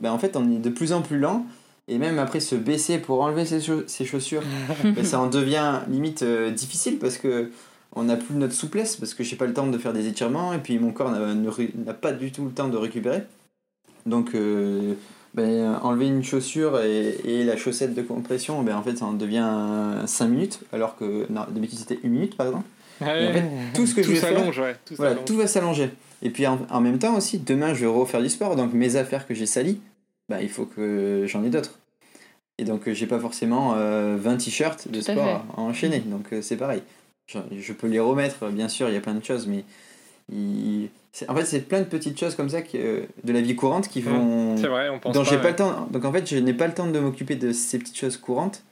ben 0.00 0.12
en 0.12 0.18
fait, 0.18 0.36
on 0.36 0.50
est 0.50 0.58
de 0.58 0.70
plus 0.70 0.92
en 0.92 1.02
plus 1.02 1.18
lent. 1.18 1.44
Et 1.88 1.98
même 1.98 2.18
après 2.18 2.40
se 2.40 2.54
baisser 2.56 2.98
pour 2.98 3.20
enlever 3.22 3.44
ses, 3.44 3.60
chau- 3.60 3.84
ses 3.86 4.04
chaussures, 4.04 4.42
ben, 4.84 5.04
ça 5.04 5.20
en 5.20 5.28
devient 5.28 5.80
limite 5.88 6.22
euh, 6.22 6.50
difficile 6.50 6.98
parce 6.98 7.16
que 7.18 7.50
on 7.94 8.04
n'a 8.04 8.16
plus 8.16 8.34
notre 8.34 8.52
souplesse, 8.52 8.96
parce 8.96 9.14
que 9.14 9.22
j'ai 9.24 9.36
pas 9.36 9.46
le 9.46 9.54
temps 9.54 9.66
de 9.68 9.78
faire 9.78 9.92
des 9.94 10.06
étirements, 10.06 10.52
et 10.52 10.58
puis 10.58 10.78
mon 10.78 10.90
corps 10.90 11.10
n'a 11.10 11.94
pas 11.94 12.12
du 12.12 12.30
tout 12.32 12.44
le 12.44 12.50
temps 12.50 12.68
de 12.68 12.76
récupérer. 12.76 13.22
Donc, 14.04 14.34
euh, 14.34 14.92
ben, 15.34 15.78
enlever 15.82 16.06
une 16.06 16.22
chaussure 16.22 16.78
et, 16.82 17.16
et 17.24 17.44
la 17.44 17.56
chaussette 17.56 17.94
de 17.94 18.02
compression, 18.02 18.62
ben, 18.62 18.76
en 18.76 18.82
fait, 18.82 18.96
ça 18.96 19.06
en 19.06 19.12
devient 19.14 19.48
5 20.06 20.26
minutes, 20.28 20.60
alors 20.72 20.96
que 20.96 21.26
d'habitude 21.30 21.78
c'était 21.78 21.98
1 22.04 22.08
minute 22.08 22.36
par 22.36 22.46
exemple. 22.48 22.64
Ouais. 23.00 23.28
en 23.28 23.32
fait, 23.32 23.44
tout 23.74 23.86
ce 23.86 23.94
que 23.94 24.02
je 24.02 24.08
vais 24.12 24.14
faire- 24.20 24.30
ouais. 24.62 24.76
Tout 24.84 24.94
Voilà, 24.96 25.14
tout 25.24 25.36
va 25.36 25.46
s'allonger. 25.46 25.90
Et 26.22 26.30
puis 26.30 26.46
en, 26.46 26.58
en 26.70 26.80
même 26.80 26.98
temps 26.98 27.14
aussi, 27.16 27.38
demain 27.38 27.72
je 27.74 27.80
vais 27.80 27.86
refaire 27.92 28.20
du 28.22 28.28
sport, 28.28 28.56
donc 28.56 28.72
mes 28.74 28.96
affaires 28.96 29.26
que 29.26 29.34
j'ai 29.34 29.46
salies, 29.46 29.78
bah, 30.28 30.42
il 30.42 30.48
faut 30.48 30.66
que 30.66 31.24
j'en 31.26 31.44
ai 31.44 31.50
d'autres. 31.50 31.78
Et 32.58 32.64
donc 32.64 32.88
euh, 32.88 32.94
j'ai 32.94 33.06
pas 33.06 33.18
forcément 33.20 33.74
euh, 33.76 34.16
20 34.18 34.36
t-shirts 34.38 34.88
de 34.88 35.00
sport 35.00 35.14
fait. 35.14 35.30
à, 35.30 35.44
à 35.56 35.60
enchaîner, 35.60 36.00
donc 36.00 36.32
euh, 36.32 36.40
c'est 36.42 36.56
pareil. 36.56 36.82
Je, 37.30 37.38
je 37.60 37.72
peux 37.72 37.86
les 37.86 38.00
remettre, 38.00 38.48
bien 38.48 38.68
sûr, 38.68 38.88
il 38.88 38.94
y 38.94 38.96
a 38.96 39.00
plein 39.00 39.14
de 39.14 39.24
choses, 39.24 39.46
mais 39.46 39.64
il- 40.32 40.88
en 41.28 41.34
fait 41.34 41.44
c'est 41.44 41.60
plein 41.60 41.80
de 41.80 41.84
petites 41.86 42.18
choses 42.18 42.34
comme 42.34 42.48
ça 42.48 42.62
qui, 42.62 42.78
euh, 42.78 43.02
de 43.24 43.32
la 43.32 43.40
vie 43.40 43.56
courante 43.56 43.88
qui 43.88 44.00
vont... 44.00 44.54
Mmh. 44.54 44.58
C'est 44.58 44.68
vrai, 44.68 44.88
on 44.88 44.98
pense 44.98 45.14
dont 45.14 45.24
pas. 45.24 45.30
j'ai 45.30 45.36
pas 45.36 45.44
ouais. 45.44 45.50
le 45.50 45.56
temps. 45.56 45.88
Donc 45.90 46.04
en 46.04 46.12
fait, 46.12 46.28
je 46.28 46.36
n'ai 46.36 46.54
pas 46.54 46.66
le 46.66 46.74
temps 46.74 46.86
de 46.88 46.98
m'occuper 46.98 47.36
de 47.36 47.52
ces 47.52 47.78
petites 47.78 47.96
choses 47.98 48.16
courantes 48.16 48.62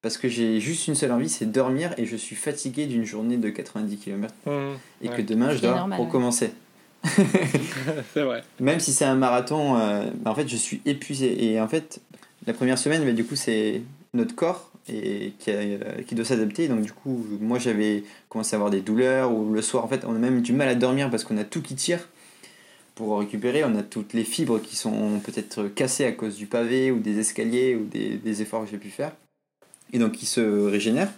parce 0.00 0.16
que 0.16 0.28
j'ai 0.28 0.60
juste 0.60 0.86
une 0.88 0.94
seule 0.94 1.12
envie, 1.12 1.28
c'est 1.28 1.46
dormir 1.50 1.92
et 1.98 2.06
je 2.06 2.16
suis 2.16 2.36
fatigué 2.36 2.86
d'une 2.86 3.04
journée 3.04 3.36
de 3.36 3.50
90 3.50 3.96
km 3.98 4.32
Mmh. 4.46 4.50
et 5.02 5.08
Ouais. 5.08 5.16
que 5.16 5.22
demain 5.22 5.50
je 5.54 5.60
dois 5.60 5.74
normal, 5.74 5.98
ouais. 6.00 6.06
c'est 8.14 8.22
vrai. 8.22 8.42
Même 8.60 8.80
si 8.80 8.92
c'est 8.92 9.04
un 9.04 9.14
marathon, 9.14 9.76
euh, 9.78 10.10
bah, 10.14 10.30
en 10.30 10.34
fait, 10.34 10.48
je 10.48 10.56
suis 10.56 10.80
épuisé. 10.84 11.44
Et 11.44 11.60
en 11.60 11.68
fait, 11.68 12.00
la 12.46 12.52
première 12.52 12.78
semaine, 12.78 13.04
bah, 13.04 13.12
du 13.12 13.24
coup, 13.24 13.36
c'est 13.36 13.82
notre 14.14 14.34
corps 14.34 14.70
et 14.88 15.32
euh, 15.48 16.02
qui 16.06 16.14
doit 16.14 16.24
s'adapter. 16.24 16.68
Donc, 16.68 16.82
du 16.82 16.92
coup, 16.92 17.26
moi, 17.40 17.58
j'avais 17.58 18.04
commencé 18.28 18.54
à 18.54 18.56
avoir 18.56 18.70
des 18.70 18.80
douleurs 18.80 19.32
ou 19.32 19.52
le 19.52 19.62
soir, 19.62 19.84
en 19.84 19.88
fait, 19.88 20.04
on 20.06 20.14
a 20.14 20.18
même 20.18 20.42
du 20.42 20.52
mal 20.52 20.68
à 20.68 20.74
dormir 20.74 21.10
parce 21.10 21.24
qu'on 21.24 21.36
a 21.36 21.44
tout 21.44 21.62
qui 21.62 21.74
tire 21.74 22.08
pour 22.94 23.18
récupérer. 23.18 23.64
On 23.64 23.76
a 23.76 23.82
toutes 23.82 24.12
les 24.12 24.24
fibres 24.24 24.60
qui 24.60 24.76
sont 24.76 25.20
peut-être 25.20 25.68
cassées 25.68 26.04
à 26.04 26.12
cause 26.12 26.36
du 26.36 26.46
pavé 26.46 26.90
ou 26.90 26.98
des 27.00 27.18
escaliers 27.18 27.76
ou 27.76 27.84
des, 27.84 28.16
des 28.16 28.42
efforts 28.42 28.64
que 28.64 28.70
j'ai 28.70 28.78
pu 28.78 28.90
faire. 28.90 29.12
Et 29.92 29.98
donc, 29.98 30.12
qui 30.12 30.26
se 30.26 30.40
régénèrent. 30.40 31.12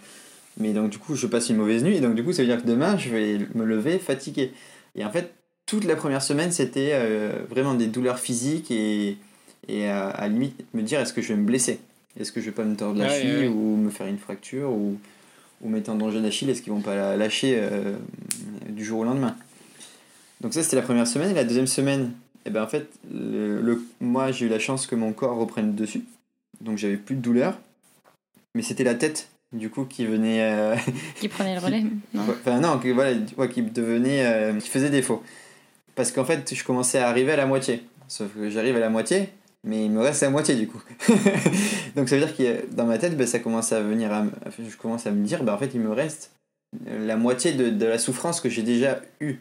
Mais 0.57 0.73
donc, 0.73 0.89
du 0.89 0.97
coup, 0.97 1.15
je 1.15 1.27
passe 1.27 1.49
une 1.49 1.57
mauvaise 1.57 1.83
nuit. 1.83 1.95
Et 1.95 2.01
donc, 2.01 2.15
du 2.15 2.23
coup, 2.23 2.33
ça 2.33 2.41
veut 2.41 2.47
dire 2.47 2.61
que 2.61 2.67
demain, 2.67 2.97
je 2.97 3.09
vais 3.09 3.39
me 3.55 3.63
lever 3.63 3.99
fatigué. 3.99 4.53
Et 4.95 5.05
en 5.05 5.09
fait, 5.09 5.33
toute 5.71 5.85
la 5.85 5.95
première 5.95 6.21
semaine, 6.21 6.51
c'était 6.51 6.89
euh, 6.93 7.31
vraiment 7.49 7.73
des 7.75 7.87
douleurs 7.87 8.19
physiques 8.19 8.69
et, 8.71 9.17
et 9.69 9.87
à, 9.87 10.09
à 10.09 10.21
la 10.23 10.27
limite 10.27 10.61
me 10.73 10.81
dire 10.81 10.99
est-ce 10.99 11.13
que 11.13 11.21
je 11.21 11.29
vais 11.29 11.39
me 11.39 11.45
blesser? 11.45 11.79
Est-ce 12.19 12.33
que 12.33 12.41
je 12.41 12.47
vais 12.47 12.51
pas 12.51 12.65
me 12.65 12.75
tordre 12.75 12.99
la 12.99 13.07
Ouais, 13.07 13.21
cheville 13.21 13.31
ouais, 13.37 13.47
ouais. 13.47 13.53
ou 13.53 13.77
me 13.77 13.89
faire 13.89 14.07
une 14.07 14.17
fracture 14.17 14.69
ou, 14.69 14.97
ou 15.61 15.69
mes 15.69 15.81
tendons 15.81 16.11
d'Achille, 16.11 16.49
est-ce 16.49 16.61
qu'ils 16.61 16.73
vont 16.73 16.81
pas 16.81 16.95
la 16.95 17.15
lâcher 17.15 17.55
euh, 17.57 17.93
du 18.67 18.83
jour 18.83 18.99
au 18.99 19.03
lendemain? 19.05 19.35
Donc 20.41 20.53
ça, 20.53 20.61
c'était 20.61 20.75
la 20.75 20.81
première 20.81 21.07
semaine. 21.07 21.31
Et 21.31 21.33
la 21.35 21.45
deuxième 21.45 21.67
semaine, 21.67 22.11
eh 22.45 22.49
ben, 22.49 22.63
en 22.63 22.67
fait, 22.67 22.89
le, 23.13 23.61
le- 23.61 23.81
moi, 24.01 24.31
j'ai 24.33 24.47
eu 24.47 24.49
la 24.49 24.59
chance 24.59 24.87
que 24.87 24.95
mon 24.95 25.13
corps 25.13 25.37
reprenne 25.37 25.67
le 25.67 25.73
dessus. 25.73 26.03
Donc 26.59 26.77
j'avais 26.77 26.97
plus 26.97 27.15
de 27.15 27.21
douleur. 27.21 27.57
Mais 28.55 28.61
c'était 28.63 28.83
la 28.83 28.95
tête, 28.95 29.29
du 29.53 29.69
coup, 29.69 29.85
qui 29.85 30.05
venait... 30.05 30.41
euh, 30.41 30.75
Qui 31.19 31.29
prenait 31.29 31.55
le 31.55 31.61
relais 31.61 31.83
non 32.13 32.23
Enfin 32.27 32.59
non, 32.59 32.77
voilà, 32.93 33.15
ouais, 33.37 33.49
qui 33.49 33.61
devenait, 33.61 34.25
euh, 34.25 34.59
qui 34.59 34.67
faisait 34.69 34.89
défaut. 34.89 35.23
Parce 35.95 36.11
qu'en 36.11 36.25
fait, 36.25 36.53
je 36.53 36.63
commençais 36.63 36.99
à 36.99 37.09
arriver 37.09 37.31
à 37.33 37.35
la 37.35 37.45
moitié. 37.45 37.83
Sauf 38.07 38.33
que 38.33 38.49
j'arrive 38.49 38.75
à 38.75 38.79
la 38.79 38.89
moitié, 38.89 39.29
mais 39.63 39.85
il 39.85 39.91
me 39.91 40.01
reste 40.01 40.21
la 40.21 40.29
moitié 40.29 40.55
du 40.55 40.67
coup. 40.67 40.81
Donc 41.95 42.09
ça 42.09 42.17
veut 42.17 42.25
dire 42.25 42.35
que 42.35 42.73
dans 42.75 42.85
ma 42.85 42.97
tête, 42.97 43.15
ben, 43.15 43.27
ça 43.27 43.39
commence 43.39 43.71
à 43.71 43.81
venir, 43.81 44.11
à, 44.11 44.25
je 44.59 44.75
commence 44.75 45.07
à 45.07 45.11
me 45.11 45.25
dire, 45.25 45.43
ben, 45.43 45.53
en 45.53 45.57
fait, 45.57 45.71
il 45.73 45.79
me 45.79 45.91
reste 45.91 46.31
la 46.87 47.17
moitié 47.17 47.53
de, 47.53 47.69
de 47.69 47.85
la 47.85 47.97
souffrance 47.97 48.41
que 48.41 48.49
j'ai 48.49 48.63
déjà 48.63 49.01
eue. 49.19 49.39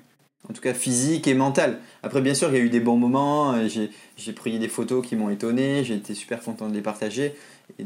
En 0.48 0.52
tout 0.52 0.62
cas 0.62 0.72
physique 0.72 1.26
et 1.28 1.34
mentale. 1.34 1.78
Après, 2.02 2.20
bien 2.20 2.34
sûr, 2.34 2.48
il 2.48 2.56
y 2.56 2.60
a 2.60 2.64
eu 2.64 2.70
des 2.70 2.80
bons 2.80 2.96
moments. 2.96 3.52
euh, 3.54 3.68
J'ai, 3.68 4.32
pris 4.32 4.58
des 4.58 4.68
photos 4.68 5.06
qui 5.06 5.14
m'ont 5.14 5.30
étonné. 5.30 5.84
J'ai 5.84 5.94
été 5.94 6.14
super 6.14 6.40
content 6.40 6.68
de 6.68 6.74
les 6.74 6.80
partager. 6.80 7.34
Et, 7.78 7.84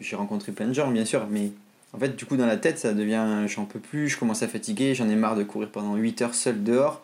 j'ai 0.00 0.16
rencontré 0.16 0.52
plein 0.52 0.68
de 0.68 0.72
gens, 0.72 0.90
bien 0.90 1.04
sûr. 1.04 1.26
Mais 1.28 1.50
en 1.92 1.98
fait, 1.98 2.16
du 2.16 2.24
coup, 2.24 2.36
dans 2.36 2.46
la 2.46 2.56
tête, 2.56 2.78
ça 2.78 2.92
devient 2.94 3.46
j'en 3.46 3.64
peux 3.64 3.80
plus, 3.80 4.08
je 4.08 4.18
commence 4.18 4.42
à 4.42 4.48
fatiguer, 4.48 4.94
j'en 4.94 5.08
ai 5.08 5.16
marre 5.16 5.36
de 5.36 5.42
courir 5.42 5.70
pendant 5.70 5.96
8 5.96 6.22
heures 6.22 6.34
seul 6.34 6.62
dehors. 6.62 7.02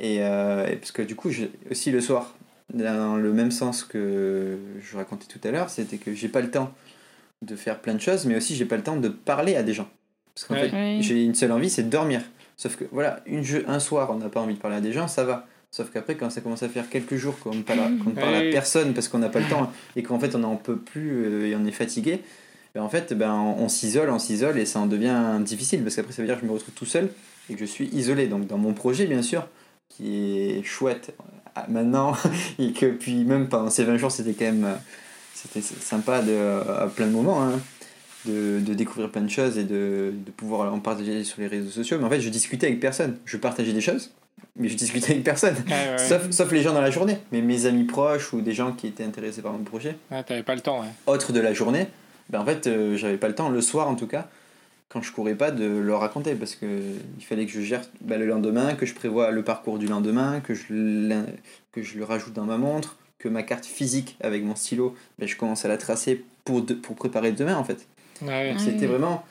Et, 0.00 0.18
euh, 0.22 0.66
et 0.66 0.76
parce 0.76 0.92
que 0.92 1.02
du 1.02 1.14
coup, 1.16 1.30
je- 1.30 1.46
aussi 1.70 1.90
le 1.90 2.00
soir, 2.00 2.34
dans 2.72 3.16
le 3.16 3.32
même 3.32 3.50
sens 3.50 3.82
que 3.82 4.56
je 4.80 4.96
racontais 4.96 5.26
tout 5.26 5.40
à 5.46 5.50
l'heure, 5.50 5.70
c'était 5.70 5.96
que 5.96 6.14
j'ai 6.14 6.28
pas 6.28 6.40
le 6.40 6.50
temps 6.50 6.72
de 7.42 7.56
faire 7.56 7.78
plein 7.80 7.94
de 7.94 8.00
choses, 8.00 8.26
mais 8.26 8.36
aussi 8.36 8.54
j'ai 8.56 8.64
pas 8.64 8.76
le 8.76 8.82
temps 8.82 8.96
de 8.96 9.08
parler 9.08 9.56
à 9.56 9.62
des 9.62 9.72
gens. 9.74 9.88
Parce 10.34 10.46
qu'en 10.46 10.54
Ouais. 10.54 10.68
fait, 10.68 10.76
Oui. 10.76 11.02
j'ai 11.02 11.24
une 11.24 11.34
seule 11.34 11.52
envie, 11.52 11.70
c'est 11.70 11.82
de 11.84 11.90
dormir. 11.90 12.20
Sauf 12.56 12.76
que 12.76 12.84
voilà, 12.92 13.20
une 13.26 13.42
jeu, 13.44 13.64
un 13.68 13.78
soir, 13.80 14.10
on 14.10 14.16
n'a 14.18 14.28
pas 14.28 14.40
envie 14.40 14.54
de 14.54 14.58
parler 14.58 14.76
à 14.76 14.80
des 14.80 14.92
gens, 14.92 15.08
ça 15.08 15.24
va. 15.24 15.46
Sauf 15.70 15.90
qu'après, 15.92 16.16
quand 16.16 16.30
ça 16.30 16.40
commence 16.40 16.62
à 16.62 16.68
faire 16.68 16.88
quelques 16.88 17.16
jours 17.16 17.38
qu'on 17.38 17.54
ne 17.54 17.62
parle, 17.62 17.98
qu'on 18.02 18.10
ne 18.10 18.14
parle 18.14 18.34
Oui. 18.34 18.48
à 18.48 18.50
personne 18.52 18.94
parce 18.94 19.06
qu'on 19.08 19.18
n'a 19.18 19.28
pas 19.28 19.40
le 19.40 19.48
temps 19.48 19.70
et 19.96 20.02
qu'en 20.02 20.18
fait 20.18 20.34
on 20.34 20.38
n'en 20.38 20.56
peut 20.56 20.76
plus 20.78 21.24
euh, 21.26 21.46
et 21.46 21.54
on 21.56 21.64
est 21.66 21.72
fatigué, 21.72 22.20
ben, 22.74 22.82
en 22.82 22.88
fait 22.88 23.12
ben, 23.14 23.32
on, 23.32 23.64
on 23.64 23.68
s'isole, 23.68 24.08
on 24.10 24.18
s'isole 24.18 24.58
et 24.58 24.64
ça 24.66 24.80
en 24.80 24.86
devient 24.86 25.38
difficile 25.42 25.82
parce 25.82 25.94
qu'après 25.96 26.12
ça 26.12 26.22
veut 26.22 26.26
dire 26.28 26.36
que 26.36 26.42
je 26.42 26.46
me 26.46 26.52
retrouve 26.52 26.72
tout 26.74 26.86
seul 26.86 27.10
et 27.50 27.54
que 27.54 27.60
je 27.60 27.66
suis 27.66 27.86
isolé. 27.88 28.26
Donc 28.28 28.46
dans 28.46 28.56
mon 28.58 28.72
projet, 28.72 29.04
bien 29.06 29.20
sûr, 29.22 29.46
qui 29.88 30.38
est 30.38 30.62
chouette 30.62 31.14
euh, 31.56 31.60
maintenant 31.68 32.14
et 32.58 32.72
que 32.72 32.86
puis 32.86 33.24
même 33.24 33.48
pendant 33.48 33.70
ces 33.70 33.84
20 33.84 33.96
jours, 33.96 34.10
c'était 34.10 34.32
quand 34.34 34.44
même 34.52 34.64
euh, 34.64 34.74
c'était 35.34 35.60
sympa 35.60 36.22
de, 36.22 36.36
à 36.70 36.86
plein 36.88 37.06
de 37.06 37.12
moments. 37.12 37.42
hein 37.42 37.58
de, 38.26 38.58
de 38.60 38.74
découvrir 38.74 39.10
plein 39.10 39.22
de 39.22 39.30
choses 39.30 39.56
et 39.58 39.64
de, 39.64 40.12
de 40.12 40.30
pouvoir 40.32 40.74
en 40.74 40.80
partager 40.80 41.22
sur 41.24 41.40
les 41.40 41.46
réseaux 41.46 41.70
sociaux. 41.70 41.96
Mais 41.98 42.04
en 42.04 42.10
fait, 42.10 42.20
je 42.20 42.28
discutais 42.28 42.66
avec 42.66 42.80
personne. 42.80 43.16
Je 43.24 43.36
partageais 43.36 43.72
des 43.72 43.80
choses, 43.80 44.10
mais 44.56 44.68
je 44.68 44.76
discutais 44.76 45.12
avec 45.12 45.24
personne. 45.24 45.54
Ouais. 45.68 45.96
Sauf, 45.98 46.28
sauf 46.30 46.50
les 46.52 46.60
gens 46.60 46.74
dans 46.74 46.80
la 46.82 46.90
journée. 46.90 47.16
Mais 47.32 47.40
mes 47.40 47.64
amis 47.66 47.84
proches 47.84 48.32
ou 48.32 48.40
des 48.42 48.52
gens 48.52 48.72
qui 48.72 48.88
étaient 48.88 49.04
intéressés 49.04 49.40
par 49.40 49.52
mon 49.52 49.62
projet, 49.64 49.96
Ouais, 50.10 50.22
t'avais 50.24 50.42
pas 50.42 50.56
le 50.56 50.60
temps, 50.60 50.80
ouais. 50.80 50.88
autres 51.06 51.32
de 51.32 51.40
la 51.40 51.54
journée, 51.54 51.86
ben 52.28 52.40
en 52.40 52.44
fait, 52.44 52.66
euh, 52.66 52.96
j'avais 52.96 53.16
pas 53.18 53.28
le 53.28 53.34
temps, 53.36 53.48
le 53.50 53.60
soir 53.62 53.88
en 53.88 53.94
tout 53.94 54.08
cas, 54.08 54.28
quand 54.88 55.02
je 55.02 55.12
courais 55.12 55.34
pas, 55.34 55.50
de 55.50 55.66
leur 55.66 56.00
raconter. 56.00 56.34
Parce 56.34 56.54
que 56.54 56.66
il 57.18 57.24
fallait 57.24 57.46
que 57.46 57.52
je 57.52 57.60
gère 57.60 57.82
ben, 58.00 58.18
le 58.18 58.26
lendemain, 58.26 58.74
que 58.74 58.86
je 58.86 58.94
prévois 58.94 59.30
le 59.30 59.42
parcours 59.42 59.78
du 59.78 59.86
lendemain, 59.86 60.40
que 60.40 60.54
je, 60.54 61.12
que 61.72 61.82
je 61.82 61.98
le 61.98 62.04
rajoute 62.04 62.32
dans 62.32 62.44
ma 62.46 62.56
montre, 62.58 62.96
que 63.18 63.28
ma 63.28 63.42
carte 63.42 63.66
physique 63.66 64.16
avec 64.20 64.42
mon 64.44 64.54
stylo, 64.54 64.94
ben, 65.18 65.28
je 65.28 65.36
commence 65.36 65.64
à 65.64 65.68
la 65.68 65.76
tracer 65.76 66.24
pour, 66.44 66.62
de- 66.62 66.74
pour 66.74 66.96
préparer 66.96 67.32
demain 67.32 67.56
en 67.56 67.64
fait. 67.64 67.86
Ouais, 68.22 68.28
ouais. 68.28 68.52
Ah 68.56 68.58
C'était 68.58 68.86
vraiment. 68.86 69.24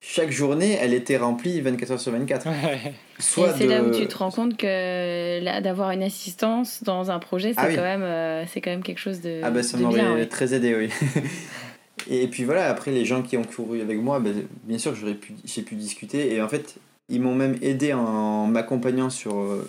Chaque 0.00 0.30
journée, 0.30 0.78
elle 0.80 0.94
était 0.94 1.16
remplie 1.16 1.60
24 1.60 1.90
heures 1.90 2.00
sur 2.00 2.12
24. 2.12 2.46
Ouais. 2.46 2.94
Soit 3.18 3.54
c'est 3.54 3.64
de... 3.64 3.70
là 3.70 3.82
où 3.82 3.90
tu 3.90 4.06
te 4.06 4.16
rends 4.16 4.30
compte 4.30 4.56
que 4.56 5.42
là, 5.42 5.60
d'avoir 5.60 5.90
une 5.90 6.04
assistance 6.04 6.84
dans 6.84 7.10
un 7.10 7.18
projet, 7.18 7.52
c'est 7.52 7.58
Ah 7.60 7.66
oui. 7.68 7.74
quand, 7.74 7.82
même, 7.82 8.04
euh, 8.04 8.46
c'est 8.46 8.60
quand 8.60 8.70
même 8.70 8.84
quelque 8.84 9.00
chose 9.00 9.20
de, 9.20 9.40
Ah 9.42 9.50
bah 9.50 9.64
ça 9.64 9.76
m'aurait 9.76 10.26
très 10.26 10.54
aidé, 10.54 10.76
oui. 10.76 10.90
et 12.08 12.26
puis 12.28 12.44
voilà, 12.44 12.68
après 12.70 12.90
les 12.90 13.04
gens 13.04 13.22
qui 13.22 13.36
ont 13.36 13.44
couru 13.44 13.80
avec 13.80 13.98
moi, 14.00 14.20
ben, 14.20 14.34
bien 14.64 14.78
sûr 14.78 14.94
j'aurais 14.94 15.14
pu, 15.14 15.34
j'ai 15.44 15.62
pu 15.62 15.74
discuter. 15.74 16.34
Et 16.34 16.40
en 16.42 16.48
fait, 16.48 16.76
ils 17.08 17.20
m'ont 17.20 17.34
même 17.34 17.56
aidé 17.62 17.92
en 17.92 18.46
m'accompagnant 18.46 19.10
sur 19.10 19.36
euh, 19.38 19.68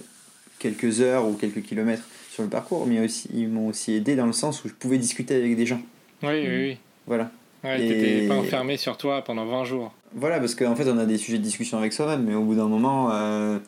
quelques 0.59 1.01
heures 1.01 1.27
ou 1.27 1.33
quelques 1.33 1.61
kilomètres 1.61 2.03
sur 2.31 2.43
le 2.43 2.49
parcours. 2.49 2.85
Mais 2.87 2.99
aussi, 3.03 3.29
ils 3.33 3.47
m'ont 3.49 3.67
aussi 3.67 3.93
aidé 3.93 4.15
dans 4.15 4.25
le 4.25 4.33
sens 4.33 4.63
où 4.63 4.69
je 4.69 4.73
pouvais 4.73 4.97
discuter 4.97 5.35
avec 5.35 5.55
des 5.55 5.65
gens. 5.65 5.81
Oui, 6.23 6.29
oui, 6.43 6.47
oui. 6.49 6.77
Voilà. 7.07 7.31
Ouais, 7.63 7.81
Et- 7.81 7.87
t'étais 7.87 8.27
pas 8.27 8.35
enfermé 8.35 8.77
sur 8.77 8.95
toi 8.97 9.21
pendant 9.23 9.45
20 9.45 9.65
jours. 9.65 9.93
Voilà, 10.15 10.39
parce 10.39 10.55
qu'en 10.55 10.75
fait, 10.75 10.89
on 10.89 10.97
a 10.97 11.05
des 11.05 11.17
sujets 11.17 11.37
de 11.37 11.43
discussion 11.43 11.77
avec 11.77 11.93
soi-même, 11.93 12.23
mais 12.23 12.35
au 12.35 12.43
bout 12.43 12.55
d'un 12.55 12.67
moment. 12.67 13.09
euh, 13.11 13.59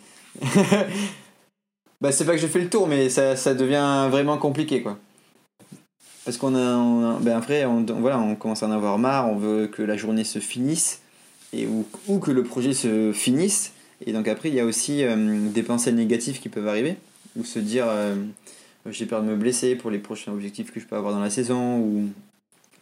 bah, 2.02 2.12
c'est 2.12 2.26
pas 2.26 2.32
que 2.34 2.38
je 2.42 2.48
fais 2.48 2.60
le 2.60 2.70
tour, 2.70 2.88
mais 2.88 3.10
ça, 3.10 3.36
ça 3.36 3.54
devient 3.54 4.08
vraiment 4.10 4.38
compliqué, 4.38 4.82
quoi. 4.82 4.98
Parce 6.26 6.38
qu'on 6.38 6.56
a. 6.56 6.76
on 6.76 7.16
a- 7.16 7.20
ben 7.20 7.36
après, 7.38 7.66
on, 7.66 7.84
voilà, 7.84 8.20
on 8.20 8.36
commence 8.36 8.64
à 8.64 8.68
en 8.68 8.72
avoir 8.72 8.98
marre, 8.98 9.30
on 9.30 9.36
veut 9.36 9.68
que 9.68 9.82
la 9.82 9.98
journée 9.98 10.24
se 10.24 10.40
finisse, 10.40 11.02
et, 11.54 11.66
ou, 11.68 11.86
ou 12.08 12.20
que 12.20 12.32
le 12.32 12.44
projet 12.44 12.74
se 12.74 13.12
finisse. 13.14 13.72
Et 14.06 14.14
donc 14.14 14.28
après, 14.28 14.50
il 14.50 14.56
y 14.56 14.60
a 14.60 14.66
aussi 14.66 15.04
euh, 15.04 15.50
des 15.50 15.64
pensées 15.64 15.92
négatives 15.92 16.40
qui 16.40 16.50
peuvent 16.50 16.68
arriver, 16.68 16.96
ou 17.38 17.44
se 17.44 17.60
dire 17.60 17.86
euh, 17.88 18.16
j'ai 18.90 19.06
peur 19.06 19.22
de 19.22 19.28
me 19.28 19.36
blesser 19.36 19.76
pour 19.76 19.92
les 19.92 20.00
prochains 20.00 20.32
objectifs 20.32 20.72
que 20.72 20.80
je 20.80 20.86
peux 20.86 20.96
avoir 20.96 21.14
dans 21.14 21.20
la 21.22 21.30
saison, 21.30 21.78
ou, 21.80 22.10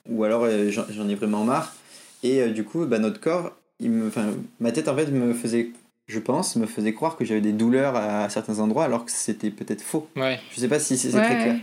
ou 0.09 0.23
alors 0.23 0.43
euh, 0.43 0.69
j'en 0.69 0.83
j'en 0.89 1.07
ai 1.09 1.15
vraiment 1.15 1.43
marre. 1.43 1.73
Et 2.23 2.41
euh, 2.41 2.49
du 2.49 2.63
coup, 2.65 2.85
bah, 2.85 2.99
notre 2.99 3.19
corps, 3.21 3.53
il 3.79 3.91
me, 3.91 4.07
enfin, 4.07 4.27
ma 4.59 4.71
tête 4.73 4.87
en 4.89 4.95
fait 4.95 5.07
me 5.07 5.33
faisait, 5.33 5.71
je 6.07 6.19
pense, 6.19 6.55
me 6.57 6.65
faisait 6.65 6.93
croire 6.93 7.15
que 7.15 7.23
j'avais 7.25 7.41
des 7.41 7.53
douleurs 7.53 7.95
à 7.95 8.29
certains 8.29 8.59
endroits 8.59 8.83
alors 8.85 9.05
que 9.05 9.11
c'était 9.11 9.49
peut-être 9.51 9.81
faux. 9.81 10.07
Ouais. 10.17 10.39
Je 10.53 10.59
sais 10.59 10.67
pas 10.67 10.79
si 10.79 10.97
c'est 10.97 11.11
c'est 11.11 11.17
Ouais, 11.17 11.23
très 11.25 11.37
clair. 11.37 11.55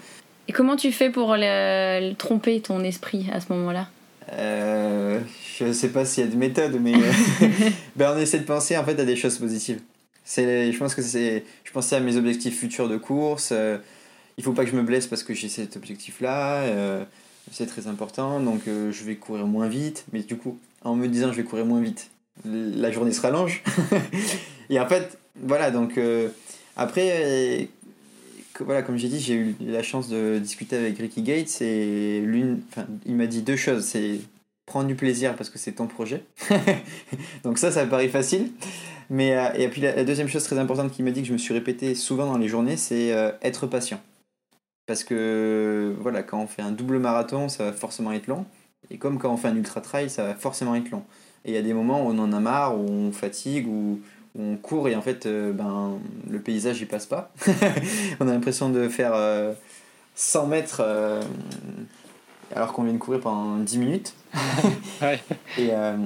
Et 0.49 0.53
comment 0.53 0.77
tu 0.77 0.93
fais 0.93 1.11
pour 1.11 1.35
le- 1.37 2.11
le 2.11 2.15
tromper 2.15 2.61
ton 2.61 2.83
esprit 2.85 3.27
à 3.33 3.41
ce 3.41 3.53
moment-là? 3.53 3.89
Euh, 4.33 5.21
je 5.59 5.73
sais 5.73 5.89
pas 5.89 6.05
s'il 6.05 6.25
y 6.25 6.27
a 6.27 6.31
de 6.31 6.37
méthode, 6.37 6.79
mais 6.81 6.95
euh, 7.43 7.51
ben, 7.97 8.15
on 8.17 8.19
essaie 8.21 8.39
de 8.41 8.45
penser 8.45 8.77
en 8.77 8.85
fait 8.85 8.99
à 9.01 9.05
des 9.05 9.17
choses 9.17 9.39
positives. 9.39 9.81
C'est, 10.25 10.73
je 10.73 10.79
pense 10.79 10.95
que 10.95 11.03
c'est, 11.03 11.45
je 11.65 11.71
pensais 11.71 11.97
à 11.97 12.01
mes 12.01 12.17
objectifs 12.17 12.59
futurs 12.59 12.89
de 12.89 12.97
course. 12.97 13.51
euh, 13.53 13.79
il 14.39 14.45
faut 14.45 14.53
pas 14.53 14.65
que 14.65 14.71
je 14.71 14.77
me 14.77 14.83
blesse 14.83 15.07
parce 15.07 15.23
que 15.23 15.33
j'ai 15.35 15.49
cet 15.49 15.77
objectif-là. 15.77 16.63
euh, 16.65 17.05
c'est 17.53 17.67
très 17.67 17.87
important, 17.87 18.41
donc 18.41 18.63
euh, 18.67 18.91
je 18.93 19.05
vais 19.05 19.15
courir 19.15 19.47
moins 19.47 19.69
vite. 19.69 20.05
Mais 20.13 20.21
du 20.21 20.37
coup, 20.37 20.59
en 20.85 20.95
me 20.97 21.07
disant 21.09 21.31
je 21.33 21.37
vais 21.39 21.45
courir 21.45 21.65
moins 21.65 21.81
vite, 21.81 22.11
la 22.45 22.91
journée 22.91 23.13
se 23.13 23.21
rallonge. 23.21 23.63
Et 24.71 24.79
en 24.81 24.87
fait, 24.89 25.17
voilà, 25.41 25.71
donc 25.71 25.99
après, 26.77 27.69
voilà, 28.65 28.83
comme 28.83 28.97
j'ai 28.97 29.09
dit, 29.09 29.21
j'ai 29.21 29.35
eu 29.35 29.57
la 29.61 29.83
chance 29.83 30.09
de 30.09 30.39
discuter 30.39 30.77
avec 30.77 30.99
Ricky 30.99 31.23
Gates 31.23 31.61
et 31.61 32.21
l'une, 32.21 32.63
enfin, 32.71 32.87
il 33.05 33.15
m'a 33.15 33.27
dit 33.27 33.43
deux 33.43 33.57
choses. 33.57 33.85
C'est 33.85 34.21
prendre 34.67 34.89
du 34.89 34.97
plaisir 34.97 35.37
parce 35.37 35.49
que 35.49 35.59
c'est 35.59 35.73
ton 35.73 35.87
projet. 35.87 36.25
donc 37.45 37.59
ça, 37.59 37.71
ça 37.71 37.85
me 37.85 37.91
paraît 37.91 38.09
facile. 38.09 38.51
Mais, 39.09 39.37
euh, 39.37 39.53
et 39.55 39.69
puis 39.69 39.81
la, 39.81 40.05
deuxième 40.05 40.29
chose 40.29 40.45
très 40.45 40.59
importante 40.59 40.93
qu'il 40.93 41.05
m'a 41.05 41.13
dit 41.13 41.23
que 41.23 41.29
je 41.29 41.33
me 41.33 41.39
suis 41.39 41.55
répété 41.55 41.95
souvent 41.95 42.27
dans 42.27 42.39
les 42.39 42.49
journées, 42.49 42.77
c'est 42.77 43.13
euh, 43.13 43.31
être 43.43 43.67
patient. 43.67 44.01
Parce 44.87 45.05
que 45.05 45.95
voilà, 46.01 46.23
quand 46.23 46.41
on 46.41 46.47
fait 46.47 46.63
un 46.63 46.73
double 46.73 46.99
marathon, 46.99 47.49
ça 47.49 47.65
va 47.65 47.73
forcément 47.73 48.13
être 48.13 48.27
long. 48.27 48.45
Et 48.91 48.99
comme 48.99 49.19
quand 49.19 49.33
on 49.33 49.37
fait 49.37 49.49
un 49.49 49.57
ultra 49.57 49.81
trail, 49.81 50.11
ça 50.11 50.25
va 50.25 50.35
forcément 50.35 50.75
être 50.75 50.91
long. 50.91 51.05
Et 51.45 51.51
il 51.51 51.55
y 51.55 51.59
a 51.59 51.63
des 51.63 51.75
moments 51.75 52.05
où 52.05 52.11
on 52.11 52.19
en 52.19 52.33
a 52.33 52.41
marre, 52.41 52.79
où 52.79 52.85
on 52.89 53.13
fatigue, 53.13 53.67
où 53.69 54.01
on 54.39 54.57
court 54.57 54.89
et 54.89 54.95
en 54.97 55.03
fait, 55.03 55.27
euh, 55.27 55.53
ben, 55.53 55.99
le 56.31 56.39
paysage 56.41 56.81
il 56.81 56.87
passe 56.87 57.07
pas. 57.07 57.31
on 58.21 58.29
a 58.29 58.33
l'impression 58.33 58.69
de 58.71 58.89
faire 58.89 59.13
euh, 59.15 59.53
100 60.15 60.47
mètres 60.47 60.83
euh, 60.85 61.21
alors 62.55 62.73
qu'on 62.73 62.83
vient 62.85 62.93
de 62.93 62.99
courir 62.99 63.21
pendant 63.21 63.57
10 63.57 63.79
minutes. 63.79 64.15
Ouais. 65.03 65.21
Et, 65.59 65.69
euh, 65.73 65.97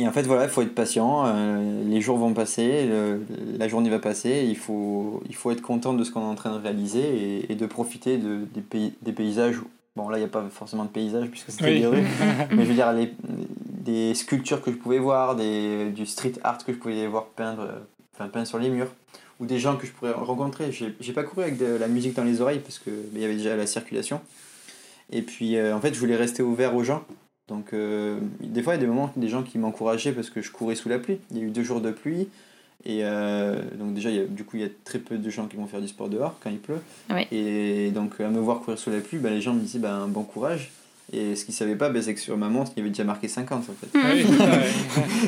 et 0.00 0.06
en 0.08 0.12
fait, 0.12 0.22
voilà, 0.22 0.44
il 0.44 0.48
faut 0.50 0.62
être 0.62 0.74
patient. 0.74 1.24
euh, 1.26 1.82
les 1.84 2.00
jours 2.00 2.18
vont 2.18 2.32
passer, 2.34 2.86
le- 2.86 3.22
la 3.58 3.68
journée 3.68 3.90
va 3.90 3.98
passer. 3.98 4.44
Il 4.48 4.56
faut, 4.56 5.22
il 5.28 5.34
faut 5.34 5.50
être 5.50 5.60
content 5.62 5.92
de 5.94 6.02
ce 6.04 6.10
qu'on 6.10 6.20
est 6.20 6.24
en 6.24 6.34
train 6.34 6.52
de 6.56 6.62
réaliser 6.62 7.00
et, 7.40 7.52
et 7.52 7.54
de 7.56 7.66
profiter 7.66 8.16
de, 8.18 8.40
des, 8.54 8.60
pays, 8.60 8.94
des 9.02 9.12
paysages. 9.12 9.56
Bon, 9.96 10.08
là, 10.08 10.18
il 10.18 10.20
n'y 10.20 10.26
a 10.26 10.30
pas 10.30 10.44
forcément 10.50 10.84
de 10.84 10.88
paysage 10.90 11.28
puisque 11.28 11.50
c'était 11.50 11.64
Oui. 11.66 11.80
des 11.80 11.86
rues. 11.86 12.04
Mais 12.52 12.62
je 12.64 12.68
veux 12.68 12.74
dire, 12.74 12.92
les, 12.92 13.12
des 13.88 14.14
sculptures 14.14 14.60
que 14.60 14.70
je 14.70 14.76
pouvais 14.76 14.98
voir, 14.98 15.34
des, 15.34 15.90
du 15.90 16.04
street 16.04 16.34
art 16.44 16.64
que 16.64 16.72
je 16.72 16.78
pouvais 16.78 17.06
voir 17.06 17.26
peindre, 17.26 17.62
euh, 17.62 17.78
enfin, 18.14 18.28
peint 18.28 18.44
sur 18.44 18.58
les 18.58 18.68
murs, 18.68 18.92
ou 19.40 19.46
des 19.46 19.58
gens 19.58 19.76
que 19.76 19.86
je 19.86 19.92
pourrais 19.92 20.12
rencontrer. 20.12 20.72
J'ai 20.72 20.94
j'ai 21.00 21.12
pas 21.14 21.24
couru 21.24 21.42
avec 21.42 21.56
de 21.56 21.66
la 21.66 21.88
musique 21.88 22.14
dans 22.14 22.24
les 22.24 22.40
oreilles 22.40 22.60
parce 22.60 22.78
qu'il 22.78 23.18
y 23.18 23.24
avait 23.24 23.36
déjà 23.36 23.56
la 23.56 23.66
circulation. 23.66 24.20
Et 25.10 25.22
puis, 25.22 25.56
euh, 25.56 25.74
en 25.74 25.80
fait, 25.80 25.94
je 25.94 26.00
voulais 26.00 26.16
rester 26.16 26.42
ouvert 26.42 26.74
aux 26.74 26.84
gens. 26.84 27.02
Donc, 27.48 27.72
euh, 27.72 28.18
des 28.40 28.62
fois, 28.62 28.74
il 28.74 28.76
y 28.76 28.80
a 28.80 28.82
des 28.82 28.86
moments, 28.86 29.10
des 29.16 29.28
gens 29.28 29.42
qui 29.42 29.56
m'encourageaient 29.56 30.12
parce 30.12 30.28
que 30.28 30.42
je 30.42 30.52
courais 30.52 30.74
sous 30.74 30.90
la 30.90 30.98
pluie. 30.98 31.18
Il 31.30 31.38
y 31.38 31.40
a 31.40 31.44
eu 31.44 31.50
deux 31.50 31.62
jours 31.62 31.80
de 31.80 31.90
pluie. 31.90 32.28
Et 32.84 33.00
euh, 33.02 33.58
donc, 33.78 33.94
déjà, 33.94 34.10
il 34.10 34.16
y 34.16 34.20
a, 34.20 34.24
du 34.24 34.44
coup, 34.44 34.58
il 34.58 34.62
y 34.62 34.66
a 34.66 34.68
très 34.84 34.98
peu 34.98 35.16
de 35.16 35.30
gens 35.30 35.46
qui 35.46 35.56
vont 35.56 35.66
faire 35.66 35.80
du 35.80 35.88
sport 35.88 36.10
dehors 36.10 36.36
quand 36.40 36.50
il 36.50 36.58
pleut. 36.58 36.82
Ouais. 37.08 37.26
Et 37.32 37.90
donc, 37.90 38.20
à 38.20 38.28
me 38.28 38.38
voir 38.38 38.60
courir 38.60 38.78
sous 38.78 38.90
la 38.90 39.00
pluie, 39.00 39.18
ben, 39.18 39.32
les 39.32 39.40
gens 39.40 39.54
me 39.54 39.60
disaient 39.60 39.78
ben, 39.78 40.06
bon 40.08 40.24
courage. 40.24 40.70
Et 41.12 41.36
ce 41.36 41.44
qu'ils 41.44 41.54
savaient 41.54 41.76
pas, 41.76 41.88
ben, 41.88 42.02
c'est 42.02 42.14
que 42.14 42.20
sur 42.20 42.36
ma 42.36 42.48
montre, 42.48 42.72
il 42.76 42.80
y 42.80 42.82
avait 42.82 42.90
déjà 42.90 43.04
marqué 43.04 43.28
50 43.28 43.64
en 43.68 43.72
fait. 43.72 43.88
Oui, 43.94 44.24
ouais. 44.38 44.70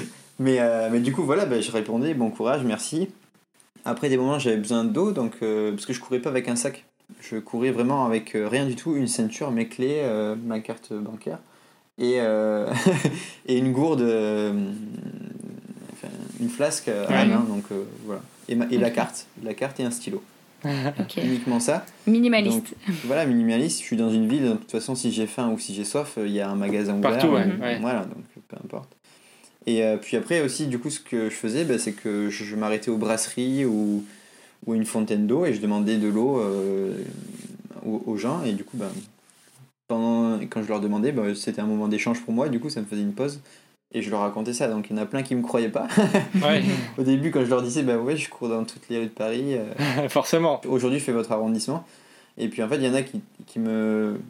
Mais, 0.38 0.58
euh, 0.60 0.88
mais 0.90 1.00
du 1.00 1.12
coup, 1.12 1.22
voilà, 1.22 1.44
ben, 1.44 1.60
je 1.60 1.70
répondais 1.70 2.14
bon 2.14 2.30
courage, 2.30 2.62
merci. 2.64 3.08
Après 3.84 4.08
des 4.08 4.16
moments, 4.16 4.38
j'avais 4.38 4.56
besoin 4.56 4.84
d'eau, 4.84 5.12
donc, 5.12 5.34
euh, 5.42 5.72
parce 5.72 5.84
que 5.84 5.92
je 5.92 6.00
courais 6.00 6.18
pas 6.20 6.30
avec 6.30 6.48
un 6.48 6.56
sac. 6.56 6.86
Je 7.20 7.36
courais 7.36 7.72
vraiment 7.72 8.06
avec 8.06 8.34
euh, 8.34 8.48
rien 8.48 8.64
du 8.64 8.74
tout, 8.74 8.96
une 8.96 9.06
ceinture, 9.08 9.50
mes 9.50 9.68
clés, 9.68 10.00
euh, 10.02 10.34
ma 10.42 10.60
carte 10.60 10.92
bancaire 10.94 11.38
et, 11.98 12.14
euh, 12.20 12.72
et 13.46 13.58
une 13.58 13.72
gourde, 13.72 14.00
euh, 14.00 14.52
enfin, 15.92 16.08
une 16.40 16.48
flasque 16.48 16.88
à 16.88 17.10
la 17.10 17.24
main, 17.26 17.40
donc 17.46 17.64
euh, 17.72 17.82
voilà. 18.06 18.22
Et, 18.48 18.54
ma- 18.54 18.66
et 18.70 18.78
la 18.78 18.90
carte, 18.90 19.26
la 19.42 19.52
carte 19.54 19.78
et 19.80 19.84
un 19.84 19.90
stylo. 19.90 20.22
Ok. 21.00 21.16
Uniquement 21.22 21.60
ça. 21.60 21.84
Minimaliste. 22.06 22.74
Voilà, 23.04 23.26
minimaliste, 23.26 23.80
je 23.80 23.84
suis 23.84 23.96
dans 23.96 24.10
une 24.10 24.28
ville, 24.28 24.44
donc 24.44 24.54
de 24.54 24.58
toute 24.60 24.70
façon, 24.72 24.94
si 24.94 25.12
j'ai 25.12 25.26
faim 25.26 25.50
ou 25.50 25.58
si 25.58 25.74
j'ai 25.74 25.84
soif, 25.84 26.14
euh, 26.18 26.26
il 26.26 26.32
y 26.32 26.40
a 26.40 26.48
un 26.50 26.54
magasin 26.54 26.96
ouvert. 26.98 27.12
Partout, 27.12 27.28
ouais, 27.28 27.46
ouais. 27.60 27.78
Voilà, 27.80 28.00
donc 28.04 28.24
peu 28.48 28.56
importe. 28.62 28.90
Et 29.66 29.82
euh, 29.84 29.96
puis 29.96 30.16
après 30.16 30.40
aussi, 30.40 30.66
du 30.66 30.78
coup, 30.78 30.90
ce 30.90 31.00
que 31.00 31.30
je 31.30 31.34
faisais, 31.34 31.64
bah, 31.64 31.78
c'est 31.78 31.92
que 31.92 32.28
je, 32.30 32.44
je 32.44 32.56
m'arrêtais 32.56 32.90
aux 32.90 32.96
brasseries 32.96 33.64
ou, 33.64 34.04
ou 34.66 34.72
à 34.72 34.76
une 34.76 34.86
fontaine 34.86 35.26
d'eau 35.26 35.44
et 35.46 35.52
je 35.54 35.60
demandais 35.60 35.96
de 35.98 36.08
l'eau 36.08 36.38
euh, 36.38 36.94
aux, 37.84 38.02
aux 38.06 38.16
gens. 38.16 38.42
Et 38.44 38.52
du 38.52 38.64
coup, 38.64 38.76
bah, 38.76 38.90
pendant, 39.86 40.38
quand 40.48 40.62
je 40.62 40.68
leur 40.68 40.80
demandais, 40.80 41.12
bah, 41.12 41.22
c'était 41.34 41.60
un 41.60 41.66
moment 41.66 41.88
d'échange 41.88 42.20
pour 42.22 42.32
moi. 42.32 42.48
Du 42.48 42.58
coup, 42.60 42.70
ça 42.70 42.80
me 42.80 42.86
faisait 42.86 43.02
une 43.02 43.12
pause. 43.12 43.40
Et 43.92 44.02
je 44.02 44.10
leur 44.10 44.20
racontais 44.20 44.52
ça. 44.52 44.68
Donc 44.68 44.86
il 44.88 44.96
y 44.96 44.98
en 44.98 45.02
a 45.02 45.06
plein 45.06 45.22
qui 45.22 45.34
me 45.34 45.42
croyaient 45.42 45.68
pas. 45.68 45.88
Ouais, 46.42 46.62
Au 46.98 47.02
début, 47.02 47.30
quand 47.30 47.44
je 47.44 47.50
leur 47.50 47.62
disais, 47.62 47.82
bah 47.82 47.98
ouais, 47.98 48.16
je 48.16 48.28
cours 48.28 48.48
dans 48.48 48.64
toutes 48.64 48.88
les 48.88 48.98
rues 48.98 49.04
de 49.06 49.10
Paris. 49.10 49.54
euh, 49.56 50.08
forcément. 50.08 50.60
aujourd'hui 50.68 50.98
je 50.98 51.04
fais 51.04 51.12
votre 51.12 51.32
arrondissement. 51.32 51.84
Et 52.38 52.48
puis 52.48 52.62
en 52.62 52.68
fait, 52.68 52.76
il 52.76 52.84
y 52.84 52.88
en 52.88 52.94
a 52.94 53.02
qui, 53.02 53.20
qui 53.46 53.58
me. 53.58 54.20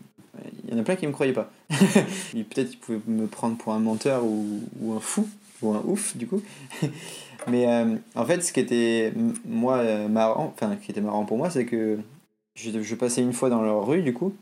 Il 0.64 0.72
y 0.72 0.76
en 0.76 0.80
a 0.80 0.84
plein 0.84 0.96
qui 0.96 1.06
me 1.06 1.12
croyaient 1.12 1.32
pas. 1.34 1.50
Peut-être 1.68 2.70
qu'ils 2.70 2.78
pouvaient 2.78 3.00
me 3.06 3.26
prendre 3.26 3.56
pour 3.56 3.72
un 3.74 3.78
menteur 3.80 4.24
ou, 4.24 4.60
ou 4.80 4.94
un 4.94 5.00
fou, 5.00 5.28
ou 5.60 5.72
un 5.72 5.82
ouf 5.84 6.16
du 6.16 6.26
coup. 6.26 6.40
Mais 7.48 7.66
euh, 7.68 7.96
en 8.14 8.24
fait, 8.24 8.42
ce 8.42 8.52
qui 8.52 8.60
était 8.60 9.12
moi 9.46 9.78
euh, 9.78 10.08
marrant, 10.08 10.52
enfin 10.54 10.76
qui 10.76 10.90
était 10.90 11.00
marrant 11.00 11.24
pour 11.24 11.36
moi, 11.36 11.50
c'est 11.50 11.66
que 11.66 11.98
je, 12.54 12.80
je 12.80 12.94
passais 12.94 13.22
une 13.22 13.32
fois 13.32 13.50
dans 13.50 13.62
leur 13.62 13.86
rue 13.86 14.02
du 14.02 14.12
coup, 14.14 14.32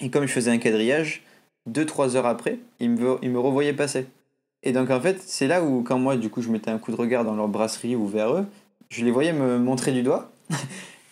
et 0.00 0.10
comme 0.10 0.26
je 0.26 0.32
faisais 0.32 0.50
un 0.50 0.58
quadrillage, 0.58 1.22
deux 1.66 1.86
trois 1.86 2.14
heures 2.16 2.26
après, 2.26 2.58
ils 2.78 2.90
me 2.90 3.16
ils 3.22 3.30
me 3.30 3.38
revoyaient 3.40 3.72
passer. 3.72 4.06
Et 4.62 4.72
donc 4.72 4.90
en 4.90 5.00
fait, 5.00 5.20
c'est 5.20 5.46
là 5.46 5.62
où 5.62 5.82
quand 5.82 5.98
moi 5.98 6.16
du 6.16 6.30
coup 6.30 6.42
je 6.42 6.50
mettais 6.50 6.70
un 6.70 6.78
coup 6.78 6.92
de 6.92 6.96
regard 6.96 7.24
dans 7.24 7.34
leur 7.34 7.48
brasserie 7.48 7.96
ou 7.96 8.06
vers 8.06 8.32
eux, 8.34 8.46
je 8.90 9.04
les 9.04 9.10
voyais 9.10 9.32
me 9.32 9.58
montrer 9.58 9.92
du 9.92 10.02
doigt. 10.02 10.30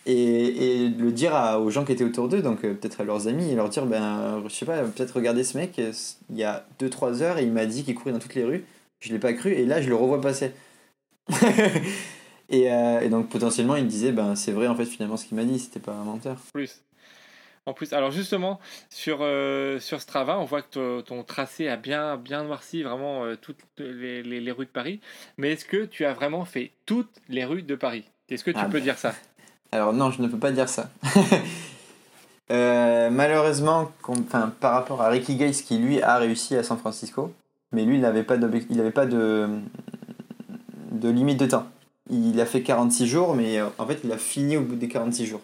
Et, 0.07 0.85
et 0.85 0.89
le 0.89 1.13
dire 1.13 1.35
aux 1.61 1.71
gens 1.71 1.85
qui 1.85 1.93
étaient 1.93 2.05
autour 2.05 2.29
d'eux, 2.29 2.41
donc 2.41 2.65
euh, 2.65 2.73
peut-être 2.73 3.03
à 3.03 3.05
leurs 3.05 3.29
amis, 3.29 3.51
et 3.51 3.55
leur 3.55 3.69
dire, 3.69 3.85
ben, 3.85 4.43
je 4.49 4.53
sais 4.53 4.65
pas, 4.65 4.83
peut-être 4.83 5.13
regardez 5.13 5.45
ce 5.45 5.59
mec, 5.59 5.79
euh, 5.79 5.93
il 6.31 6.39
y 6.39 6.43
a 6.43 6.67
2-3 6.81 7.21
heures, 7.21 7.39
et 7.39 7.45
il 7.45 7.53
m'a 7.53 7.67
dit 7.67 7.85
qu'il 7.85 7.95
courait 7.95 8.13
dans 8.13 8.19
toutes 8.19 8.35
les 8.35 8.45
rues, 8.45 8.65
je 9.01 9.13
l'ai 9.13 9.19
pas 9.19 9.35
cru, 9.35 9.53
et 9.53 9.67
là 9.67 9.83
je 9.83 9.91
le 9.91 9.95
revois 9.95 10.21
passer. 10.21 10.53
et, 12.49 12.73
euh, 12.73 13.01
et 13.01 13.11
donc 13.11 13.29
potentiellement 13.29 13.77
il 13.77 13.85
me 13.85 13.91
disait, 13.91 14.11
ben 14.11 14.35
c'est 14.37 14.53
vrai 14.53 14.69
en 14.69 14.75
fait 14.75 14.87
finalement 14.87 15.19
ce 15.19 15.27
qu'il 15.27 15.37
m'a 15.37 15.45
dit, 15.45 15.59
c'était 15.59 15.81
pas 15.81 15.93
un 15.93 16.05
menteur. 16.05 16.39
plus. 16.55 16.81
En 17.67 17.75
plus, 17.75 17.93
alors 17.93 18.11
justement, 18.11 18.59
sur, 18.89 19.19
euh, 19.21 19.79
sur 19.81 20.01
Strava, 20.01 20.39
on 20.39 20.45
voit 20.45 20.63
que 20.63 20.71
to- 20.71 21.03
ton 21.03 21.23
tracé 21.23 21.69
a 21.69 21.77
bien, 21.77 22.17
bien 22.17 22.43
noirci 22.43 22.83
vraiment 22.83 23.25
euh, 23.25 23.37
toutes 23.41 23.59
les, 23.79 24.23
les- 24.23 24.41
les 24.41 24.51
rues 24.53 24.65
de 24.65 24.71
Paris. 24.71 25.01
Mais 25.37 25.53
est-ce 25.53 25.65
que 25.67 25.85
tu 25.85 26.05
as 26.05 26.15
vraiment 26.15 26.45
fait 26.45 26.73
toutes 26.87 27.11
les 27.29 27.45
rues 27.45 27.63
de 27.63 27.75
Paris? 27.75 28.05
Est-ce 28.31 28.45
que 28.45 28.51
tu 28.51 28.57
Ah 28.61 28.65
peux 28.71 28.81
dire 28.81 28.97
ça? 28.99 29.15
Alors 29.73 29.93
non, 29.93 30.11
je 30.11 30.23
ne 30.23 30.29
peux 30.29 30.39
pas 30.39 30.53
dire 30.53 30.69
ça. 30.69 30.91
Euh, 32.51 33.11
malheureusement, 33.11 33.93
enfin, 34.09 34.53
par 34.59 34.73
rapport 34.73 35.03
à 35.03 35.09
Ricky 35.09 35.37
Gates 35.37 35.63
qui 35.63 35.79
lui 35.79 36.03
a 36.03 36.17
réussi 36.17 36.57
à 36.57 36.65
San 36.65 36.77
Francisco, 36.79 37.33
mais 37.71 37.85
lui 37.85 37.95
il 37.95 38.01
n'avait 38.01 38.25
pas, 38.25 38.35
il 38.35 38.41
de, 39.09 39.49
de 40.91 41.09
limite 41.09 41.39
de 41.39 41.47
temps. 41.47 41.69
Il 42.11 42.41
a 42.41 42.47
fait 42.47 42.63
46 42.63 43.07
jours, 43.07 43.35
mais 43.37 43.61
en 43.79 43.87
fait 43.87 44.01
il 44.03 44.11
a 44.11 44.19
fini 44.19 44.57
au 44.57 44.63
bout 44.63 44.75
des 44.75 44.89
46 44.89 45.27
jours. 45.27 45.43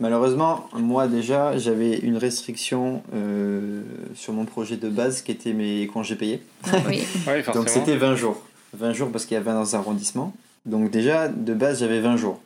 Malheureusement, 0.00 0.68
moi 0.74 1.08
déjà, 1.08 1.58
j'avais 1.58 1.98
une 1.98 2.16
restriction 2.16 3.02
euh, 3.14 3.82
sur 4.14 4.32
mon 4.32 4.44
projet 4.44 4.76
de 4.76 4.88
base 4.88 5.22
qui 5.22 5.32
était 5.32 5.52
mes 5.52 5.86
congés 5.88 6.14
payés. 6.16 6.42
Oui. 6.86 7.02
Oui. 7.26 7.42
Donc 7.52 7.68
c'était 7.68 7.96
20 7.96 8.14
jours. 8.14 8.40
20 8.74 8.92
jours 8.92 9.10
parce 9.10 9.26
qu'il 9.26 9.34
y 9.34 9.38
a 9.38 9.42
20 9.42 9.74
arrondissements. 9.74 10.32
Donc 10.66 10.90
déjà, 10.90 11.28
de 11.28 11.54
base, 11.54 11.80
j'avais 11.80 12.00
20 12.00 12.16
jours. 12.16 12.40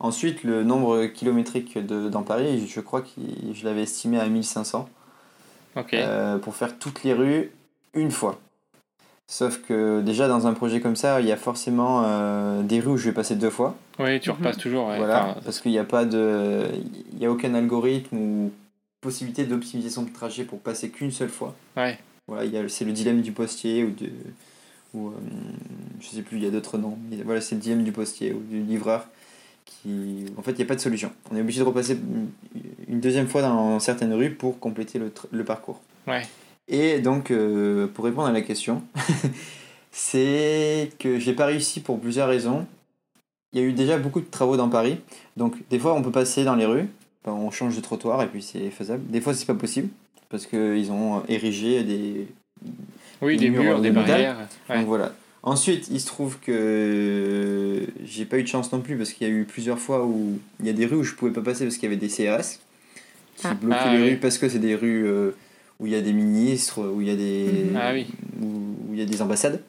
Ensuite, 0.00 0.42
le 0.44 0.64
nombre 0.64 1.06
kilométrique 1.06 1.78
de, 1.78 2.08
dans 2.08 2.22
Paris, 2.22 2.66
je 2.66 2.80
crois 2.80 3.02
que 3.02 3.08
je 3.52 3.64
l'avais 3.64 3.82
estimé 3.82 4.18
à 4.18 4.26
1500 4.26 4.88
Ok. 5.76 5.94
euh, 5.94 6.38
pour 6.38 6.56
faire 6.56 6.78
toutes 6.78 7.04
les 7.04 7.12
rues 7.12 7.50
une 7.94 8.10
fois. 8.10 8.40
Sauf 9.32 9.60
que 9.62 10.00
déjà, 10.00 10.26
dans 10.26 10.48
un 10.48 10.54
projet 10.54 10.80
comme 10.80 10.96
ça, 10.96 11.20
il 11.20 11.26
y 11.28 11.30
a 11.30 11.36
forcément 11.36 12.02
euh, 12.04 12.62
des 12.64 12.80
rues 12.80 12.92
où 12.94 12.96
je 12.96 13.04
vais 13.06 13.14
passer 13.14 13.36
deux 13.36 13.48
fois. 13.48 13.76
oui, 14.00 14.18
tu 14.18 14.28
Mhm. 14.30 14.36
repasses 14.38 14.56
toujours. 14.56 14.88
ouais. 14.88 14.96
Voilà, 14.96 15.30
Enfin, 15.30 15.40
parce 15.44 15.60
qu'il 15.60 15.70
n'y 15.70 15.78
a 15.78 15.84
pas 15.84 16.04
de... 16.04 16.64
Il 17.12 17.18
n'y 17.20 17.26
a 17.26 17.30
aucun 17.30 17.54
algorithme 17.54 18.16
ou 18.16 18.50
possibilité 19.00 19.44
d'optimisation 19.44 20.02
de 20.02 20.10
trajet 20.10 20.42
pour 20.42 20.58
passer 20.58 20.90
qu'une 20.90 21.12
seule 21.12 21.28
fois. 21.28 21.54
ouais. 21.76 21.96
Voilà, 22.26 22.44
il 22.44 22.52
y 22.52 22.56
a- 22.58 22.68
c'est 22.68 22.84
le 22.84 22.90
dilemme 22.92 23.22
du 23.22 23.30
postier 23.32 23.82
ou 23.84 23.90
de. 23.90 24.08
Ou, 24.94 25.08
euh, 25.08 25.12
je 26.00 26.08
sais 26.08 26.22
plus, 26.22 26.36
il 26.38 26.42
y 26.44 26.46
a 26.46 26.50
d'autres 26.50 26.76
noms. 26.78 26.98
Mais 27.10 27.16
voilà, 27.24 27.40
c'est 27.40 27.54
le 27.56 27.60
dilemme 27.60 27.82
du 27.84 27.92
postier 27.92 28.32
ou 28.32 28.40
du 28.40 28.60
livreur. 28.60 29.06
Qui, 29.64 30.26
en 30.36 30.42
fait, 30.42 30.50
il 30.52 30.56
n'y 30.56 30.62
a 30.62 30.66
pas 30.66 30.74
de 30.74 30.80
solution. 30.80 31.10
On 31.30 31.36
est 31.36 31.40
obligé 31.40 31.60
de 31.60 31.64
repasser 31.64 31.96
une 32.88 33.00
deuxième 33.00 33.28
fois 33.28 33.42
dans 33.42 33.78
certaines 33.78 34.12
rues 34.12 34.30
pour 34.30 34.58
compléter 34.58 34.98
le, 34.98 35.12
le 35.30 35.44
parcours. 35.44 35.80
Ouais. 36.08 36.22
Et 36.70 37.00
donc, 37.00 37.30
euh, 37.30 37.86
pour 37.88 38.04
répondre 38.04 38.28
à 38.28 38.32
la 38.32 38.42
question, 38.42 38.82
c'est 39.92 40.90
que 40.98 41.18
j'ai 41.18 41.32
pas 41.32 41.46
réussi 41.46 41.80
pour 41.80 41.98
plusieurs 42.00 42.28
raisons. 42.28 42.66
Il 43.52 43.60
y 43.60 43.62
a 43.62 43.66
eu 43.66 43.72
déjà 43.72 43.98
beaucoup 43.98 44.20
de 44.20 44.26
travaux 44.30 44.56
dans 44.56 44.68
Paris. 44.68 44.98
Donc, 45.36 45.56
des 45.70 45.78
fois, 45.78 45.94
on 45.94 46.02
peut 46.02 46.12
passer 46.12 46.44
dans 46.44 46.54
les 46.54 46.66
rues. 46.66 46.86
Enfin, 47.24 47.36
on 47.36 47.50
change 47.50 47.74
de 47.76 47.80
trottoir 47.80 48.22
et 48.22 48.26
puis 48.28 48.40
c'est 48.42 48.70
faisable. 48.70 49.02
Des 49.10 49.20
fois, 49.20 49.34
c'est 49.34 49.46
pas 49.46 49.54
possible 49.54 49.88
parce 50.28 50.46
qu'ils 50.46 50.92
ont 50.92 51.22
érigé 51.28 51.82
des, 51.82 52.28
Oui, 53.20 53.36
Des 53.36 53.46
des 53.46 53.50
murs 53.50 53.62
murs, 53.64 53.78
de 53.78 53.82
des 53.82 53.90
barrières. 53.90 54.36
Ouais. 54.68 54.78
donc 54.78 54.86
voilà. 54.86 55.12
Ensuite, 55.42 55.88
il 55.90 56.00
se 56.00 56.06
trouve 56.06 56.38
que 56.38 57.84
j'ai 58.04 58.26
pas 58.26 58.38
eu 58.38 58.42
de 58.42 58.48
chance 58.48 58.70
non 58.72 58.80
plus 58.80 58.96
parce 58.96 59.12
qu'il 59.12 59.26
y 59.26 59.30
a 59.30 59.32
eu 59.34 59.44
plusieurs 59.44 59.78
fois 59.78 60.04
où 60.06 60.38
il 60.60 60.66
y 60.66 60.68
a 60.70 60.72
des 60.72 60.86
rues 60.86 60.96
où 60.98 61.02
je 61.02 61.14
pouvais 61.14 61.32
pas 61.32 61.40
passer 61.40 61.64
parce 61.64 61.76
qu'il 61.78 61.90
y 61.90 61.92
avait 61.92 62.00
des 62.00 62.08
CRS 62.08 62.58
qui 63.36 63.46
Ah. 63.46 63.54
bloquaient 63.54 63.78
Ah, 63.80 63.94
les 63.96 64.02
oui. 64.02 64.08
rues 64.10 64.16
parce 64.18 64.38
que 64.38 64.48
c'est 64.48 64.58
des 64.58 64.74
rues 64.76 65.06
euh, 65.06 65.30
où 65.80 65.86
il 65.86 65.92
y 65.92 65.96
a 65.96 66.00
des 66.02 66.12
ministres, 66.12 66.86
où 66.86 67.00
il 67.00 67.08
y 67.08 67.10
a 67.10 67.16
des 67.16 67.44
Mhm. 67.72 67.76
Ah 67.80 67.92
oui. 67.92 68.06
où, 68.40 68.46
où 68.46 68.92
il 68.92 68.98
y 68.98 69.02
a 69.02 69.06
des 69.06 69.22
ambassades. 69.22 69.60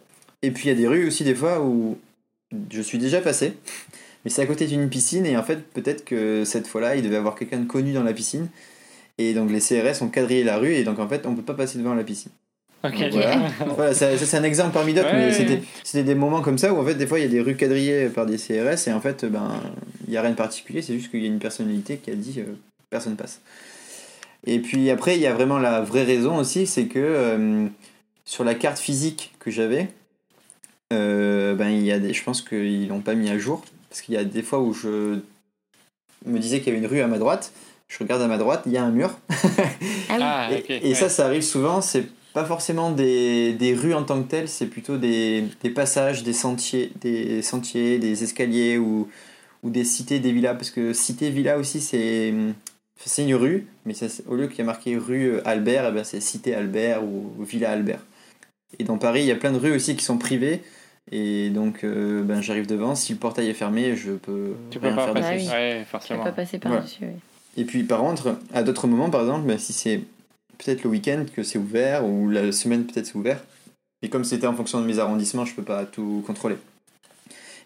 Et 0.44 0.52
puis 0.52 0.66
il 0.66 0.68
y 0.70 0.72
a 0.72 0.76
des 0.76 0.88
rues 0.88 1.08
aussi 1.08 1.24
des 1.24 1.36
fois 1.36 1.62
où 1.62 1.98
je 2.70 2.82
suis 2.82 2.98
déjà 2.98 3.22
passé, 3.22 3.54
mais 4.26 4.32
c'est 4.32 4.42
à 4.42 4.46
côté 4.46 4.66
d'une 4.68 4.90
piscine 4.90 5.26
et 5.26 5.38
en 5.38 5.44
fait 5.44 5.62
peut-être 5.74 6.04
que 6.04 6.44
cette 6.46 6.68
fois-là 6.68 6.96
il 6.96 7.02
devait 7.04 7.16
y 7.16 7.18
avoir 7.18 7.36
quelqu'un 7.36 7.60
de 7.60 7.66
connu 7.68 7.94
dans 7.94 8.04
la 8.04 8.14
piscine 8.14 8.48
et 9.18 9.34
donc 9.34 9.52
les 9.52 9.60
CRS 9.60 10.02
ont 10.02 10.10
quadrillé 10.10 10.44
la 10.44 10.58
rue 10.58 10.74
et 10.74 10.84
donc 10.84 11.00
en 11.00 11.08
fait 11.08 11.26
on 11.26 11.36
peut 11.36 11.44
pas 11.44 11.54
passer 11.54 11.78
devant 11.78 11.94
la 11.94 12.04
piscine. 12.04 12.32
Ok. 12.84 12.96
Voilà, 13.12 13.38
voilà 13.76 13.94
ça, 13.94 14.18
ça, 14.18 14.26
c'est 14.26 14.38
un 14.38 14.44
exemple 14.44 14.74
parmi 14.74 14.94
d'autres, 14.96 15.14
Ouais, 15.14 15.32
mais 15.38 15.62
c'était 15.84 16.04
des 16.04 16.16
moments 16.16 16.42
comme 16.42 16.58
ça 16.58 16.74
où 16.74 16.78
en 16.78 16.84
fait 16.86 16.96
des 16.96 17.06
fois 17.06 17.20
il 17.20 17.22
y 17.22 17.26
a 17.26 17.30
des 17.30 17.40
rues 17.42 17.56
quadrillées 17.56 18.10
par 18.10 18.26
des 18.26 18.38
CRS 18.38 18.88
et 18.88 18.92
en 18.94 19.00
fait 19.00 19.24
ben 19.26 19.62
il 20.08 20.14
y 20.14 20.18
a 20.18 20.22
rien 20.24 20.32
de 20.32 20.36
particulier, 20.36 20.82
c'est 20.82 20.94
juste 20.96 21.12
qu'il 21.12 21.22
y 21.22 21.26
a 21.26 21.28
une 21.28 21.38
personnalité 21.40 21.98
qui 21.98 22.10
a 22.10 22.16
dit 22.16 22.34
euh, 22.40 22.56
personne 22.90 23.16
passe. 23.16 23.40
Et 24.46 24.60
puis 24.60 24.90
après 24.90 25.16
il 25.16 25.22
y 25.22 25.28
a 25.28 25.34
vraiment 25.34 25.60
la 25.60 25.82
vraie 25.82 26.04
raison 26.04 26.38
aussi, 26.38 26.68
c'est 26.68 26.86
que 26.86 27.00
euh, 27.00 27.68
sur 28.26 28.44
la 28.44 28.56
carte 28.56 28.80
physique 28.80 29.34
que 29.40 29.52
j'avais, 29.52 29.90
euh, 30.94 31.54
ben 31.56 31.70
il 31.70 31.84
y 31.84 31.92
a 31.92 32.00
des, 32.00 32.14
je 32.14 32.24
pense 32.24 32.42
qu'ils 32.42 32.88
l'ont 32.88 33.02
pas 33.02 33.16
mis 33.16 33.30
à 33.30 33.38
jour 33.38 33.64
parce 33.90 34.02
qu'il 34.02 34.16
y 34.16 34.18
a 34.18 34.24
des 34.24 34.42
fois 34.42 34.60
où 34.60 34.74
je 34.74 35.20
me 36.26 36.40
disais 36.40 36.60
qu'il 36.60 36.68
y 36.68 36.76
avait 36.76 36.86
une 36.86 36.92
rue 36.92 37.02
à 37.02 37.08
ma 37.08 37.18
droite, 37.18 37.52
je 37.88 37.98
regarde 38.00 38.22
à 38.22 38.28
ma 38.28 38.38
droite, 38.38 38.64
il 38.66 38.72
y 38.72 38.78
a 38.78 38.84
un 38.84 38.92
mur. 38.92 39.12
Ah 40.14 40.18
oui. 40.18 40.24
Ah, 40.24 40.50
Et, 40.52 40.58
ok. 40.60 40.70
et 40.70 40.82
ouais. 40.90 40.94
ça, 40.94 41.08
ça 41.08 41.26
arrive 41.26 41.42
souvent, 41.42 41.80
c'est 41.80 42.06
pas 42.34 42.44
forcément 42.44 42.92
des, 42.92 43.54
des 43.54 43.74
rues 43.74 43.94
en 43.94 44.04
tant 44.04 44.22
que 44.22 44.28
telles, 44.28 44.50
c'est 44.50 44.66
plutôt 44.66 44.98
des, 44.98 45.46
des 45.64 45.70
passages, 45.70 46.24
des 46.24 46.34
sentiers, 46.34 46.92
des 47.00 47.42
sentiers, 47.42 47.98
des 47.98 48.24
escaliers 48.24 48.78
ou, 48.78 49.10
ou 49.64 49.70
des 49.70 49.86
cités, 49.86 50.20
des 50.20 50.32
villas. 50.34 50.56
Parce 50.56 50.72
que 50.72 50.92
cité, 50.94 51.30
villa 51.30 51.58
aussi, 51.58 51.80
c'est 51.80 52.34
c'est 53.06 53.24
une 53.24 53.36
rue, 53.36 53.68
mais 53.86 53.94
au 54.28 54.36
lieu 54.36 54.48
qu'il 54.48 54.60
y 54.60 54.62
a 54.62 54.66
marqué 54.66 54.98
rue 54.98 55.40
Albert, 55.46 55.88
eh 55.90 55.92
ben, 55.92 56.04
c'est 56.04 56.20
cité 56.22 56.54
Albert 56.56 57.04
ou 57.04 57.32
villa 57.44 57.72
Albert. 57.72 58.00
Et 58.80 58.84
dans 58.84 58.98
Paris, 58.98 59.22
il 59.22 59.26
y 59.28 59.32
a 59.32 59.36
plein 59.36 59.52
de 59.52 59.58
rues 59.58 59.74
aussi 59.74 59.96
qui 59.96 60.04
sont 60.06 60.18
privées. 60.18 60.62
Et 61.12 61.50
donc, 61.50 61.84
euh, 61.84 62.22
ben, 62.24 62.42
j'arrive 62.42 62.68
devant. 62.68 62.96
Si 62.96 63.14
le 63.14 63.20
portail 63.20 63.50
est 63.50 63.54
fermé, 63.56 63.96
je 63.96 64.12
peux 64.12 64.54
Tu 64.70 64.80
peux 64.80 64.94
pas 64.94 65.06
faire 65.06 65.14
passer. 65.14 65.36
dessus. 65.38 65.50
Ouais, 65.50 65.80
Tu 65.84 65.90
forcément. 65.90 66.24
pas 66.24 66.32
passer 66.32 66.60
Voilà. 66.62 66.78
par-dessus. 66.78 67.04
ouais. 67.04 67.16
Et 67.58 67.66
puis 67.66 67.84
par 67.84 68.00
contre, 68.00 68.38
à 68.54 68.64
d'autres 68.64 68.88
moments, 68.88 69.10
par 69.10 69.22
exemple, 69.22 69.46
ben, 69.48 69.58
si 69.58 69.74
c'est 69.74 70.02
peut-être 70.58 70.84
le 70.84 70.90
week-end 70.90 71.26
que 71.36 71.44
c'est 71.44 71.58
ouvert, 71.58 72.06
ou 72.06 72.30
la 72.30 72.52
semaine 72.52 72.86
peut-être 72.86 73.08
c'est 73.08 73.16
ouvert, 73.16 73.44
et 74.04 74.10
comme 74.10 74.24
c'était 74.24 74.48
en 74.48 74.56
fonction 74.56 74.80
de 74.80 74.86
mes 74.86 75.00
arrondissements, 75.00 75.44
je 75.44 75.54
peux 75.56 75.64
pas 75.64 75.86
tout 75.86 76.24
contrôler. 76.26 76.56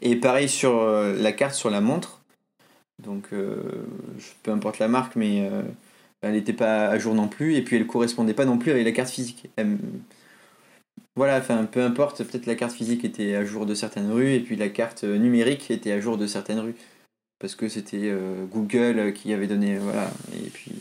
Et 0.01 0.15
pareil 0.15 0.49
sur 0.49 0.79
euh, 0.81 1.13
la 1.21 1.31
carte 1.33 1.53
sur 1.55 1.69
la 1.69 1.81
montre, 1.81 2.21
donc 3.05 3.27
euh, 3.33 3.55
peu 4.43 4.51
importe 4.51 4.79
la 4.79 4.87
marque, 4.87 5.15
mais 5.15 5.47
euh, 5.49 5.61
elle 6.21 6.33
n'était 6.33 6.53
pas 6.53 6.87
à 6.87 6.97
jour 6.97 7.13
non 7.13 7.27
plus, 7.27 7.55
et 7.55 7.61
puis 7.61 7.77
elle 7.77 7.87
correspondait 7.87 8.33
pas 8.33 8.45
non 8.45 8.57
plus 8.57 8.71
avec 8.71 8.85
la 8.85 8.91
carte 8.91 9.09
physique. 9.09 9.49
Voilà, 11.15 11.37
enfin 11.37 11.65
peu 11.65 11.81
importe, 11.81 12.23
peut-être 12.23 12.45
la 12.45 12.55
carte 12.55 12.73
physique 12.73 13.05
était 13.05 13.35
à 13.35 13.45
jour 13.45 13.65
de 13.65 13.73
certaines 13.73 14.11
rues, 14.11 14.33
et 14.33 14.39
puis 14.41 14.55
la 14.55 14.69
carte 14.69 15.03
euh, 15.05 15.17
numérique 15.17 15.71
était 15.71 15.91
à 15.91 16.01
jour 16.01 16.17
de 16.17 16.27
certaines 16.27 16.59
rues. 16.59 16.75
Parce 17.39 17.55
que 17.55 17.67
c'était 17.67 18.13
Google 18.49 19.11
qui 19.13 19.33
avait 19.33 19.45
donné 19.45 19.77
voilà 19.77 20.09
et 20.33 20.49
puis. 20.49 20.71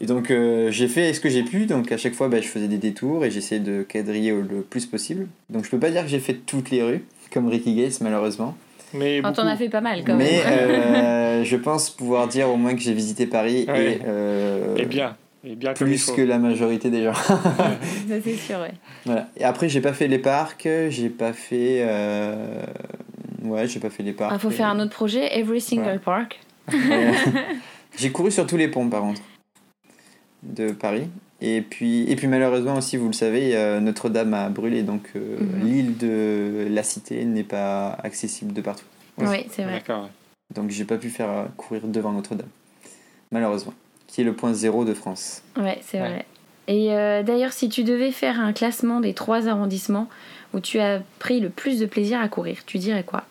Et 0.00 0.06
donc 0.06 0.26
j'ai 0.70 0.88
fait 0.88 1.14
ce 1.14 1.20
que 1.20 1.28
j'ai 1.28 1.44
pu 1.44 1.66
donc 1.66 1.92
à 1.92 1.96
chaque 1.96 2.14
fois 2.14 2.28
bah, 2.28 2.40
je 2.40 2.48
faisais 2.48 2.66
des 2.66 2.78
détours 2.78 3.24
et 3.24 3.30
j'essayais 3.30 3.60
de 3.60 3.84
quadriller 3.84 4.32
le 4.32 4.62
plus 4.62 4.86
possible. 4.86 5.28
Donc 5.50 5.64
je 5.64 5.70
peux 5.70 5.78
pas 5.78 5.90
dire 5.90 6.02
que 6.02 6.08
j'ai 6.08 6.18
fait 6.18 6.34
toutes 6.34 6.70
les 6.70 6.82
rues 6.82 7.04
comme 7.32 7.46
Ricky 7.46 7.76
Gates 7.76 8.00
malheureusement 8.00 8.56
Mais 8.94 9.18
Enfin, 9.20 9.32
t'en 9.32 9.46
as 9.46 9.56
fait 9.56 9.68
pas 9.68 9.80
mal 9.80 10.02
quand 10.04 10.14
mais 10.16 10.40
même. 10.44 10.46
euh, 10.46 11.44
je 11.44 11.56
pense 11.56 11.90
pouvoir 11.90 12.28
dire 12.28 12.48
au 12.48 12.56
moins 12.56 12.74
que 12.74 12.80
j'ai 12.80 12.94
visité 12.94 13.26
Paris 13.26 13.66
Ouais. 13.68 13.94
et, 13.94 14.00
euh, 14.06 14.76
Et 14.76 14.86
bien. 14.86 15.16
Et 15.46 15.56
plus 15.56 16.10
que 16.10 16.22
la 16.22 16.38
majorité 16.38 16.88
des 16.88 17.02
gens 17.04 17.12
Ça, 17.14 17.36
c'est 18.24 18.34
sûr, 18.36 18.60
ouais. 18.60 18.72
voilà 19.04 19.28
et 19.36 19.44
après 19.44 19.68
j'ai 19.68 19.82
pas 19.82 19.92
fait 19.92 20.08
les 20.08 20.18
parcs 20.18 20.66
j'ai 20.88 21.10
pas 21.10 21.34
fait 21.34 21.80
euh, 21.82 22.62
ouais 23.42 23.68
j'ai 23.68 23.78
pas 23.78 23.90
fait 23.90 24.02
les 24.02 24.14
parcs 24.14 24.32
Il 24.34 24.38
faut 24.40 24.48
faire 24.50 24.68
un 24.68 24.80
autre 24.80 24.92
projet, 24.92 25.38
Every 25.38 25.60
Single 25.60 25.84
Ouais. 25.86 25.98
Park. 25.98 26.40
Ouais. 26.72 27.12
J'ai 27.98 28.10
couru 28.10 28.30
sur 28.30 28.46
tous 28.46 28.56
les 28.56 28.68
ponts 28.68 28.88
par 28.88 29.02
contre 29.02 29.20
de 30.42 30.72
Paris. 30.72 31.08
Et 31.46 31.60
puis, 31.60 32.10
et 32.10 32.16
puis 32.16 32.26
malheureusement 32.26 32.76
aussi, 32.76 32.96
vous 32.96 33.08
le 33.08 33.12
savez, 33.12 33.54
euh, 33.54 33.78
Notre-Dame 33.78 34.32
a 34.32 34.48
brûlé, 34.48 34.82
donc 34.82 35.10
euh, 35.14 35.36
Mhm. 35.40 35.64
l'île 35.64 35.96
de 35.98 36.66
la 36.70 36.82
Cité 36.82 37.22
n'est 37.26 37.42
pas 37.44 37.90
accessible 38.02 38.54
de 38.54 38.62
partout. 38.62 38.86
Oui, 39.18 39.44
c'est 39.50 39.62
vrai. 39.62 39.74
D'accord. 39.74 40.08
Donc 40.54 40.70
j'ai 40.70 40.84
pas 40.86 40.96
pu 40.96 41.10
faire 41.10 41.28
euh, 41.30 41.44
courir 41.58 41.82
devant 41.86 42.12
Notre-Dame, 42.12 42.48
malheureusement, 43.30 43.74
qui 44.06 44.22
est 44.22 44.24
le 44.24 44.32
point 44.32 44.54
zéro 44.54 44.86
de 44.86 44.94
France. 44.94 45.42
Ouais, 45.58 45.78
c'est 45.82 46.00
Ouais. 46.00 46.08
vrai. 46.08 46.24
Et 46.66 46.92
euh, 46.94 47.22
d'ailleurs, 47.22 47.52
si 47.52 47.68
tu 47.68 47.84
devais 47.84 48.10
faire 48.10 48.40
un 48.40 48.54
classement 48.54 49.00
des 49.00 49.12
trois 49.12 49.46
arrondissements, 49.46 50.08
où 50.54 50.60
tu 50.60 50.78
as 50.78 51.02
pris 51.18 51.40
le 51.40 51.50
plus 51.50 51.78
de 51.78 51.84
plaisir 51.84 52.20
à 52.20 52.28
courir, 52.28 52.64
tu 52.64 52.78
dirais 52.78 53.02
quoi? 53.04 53.24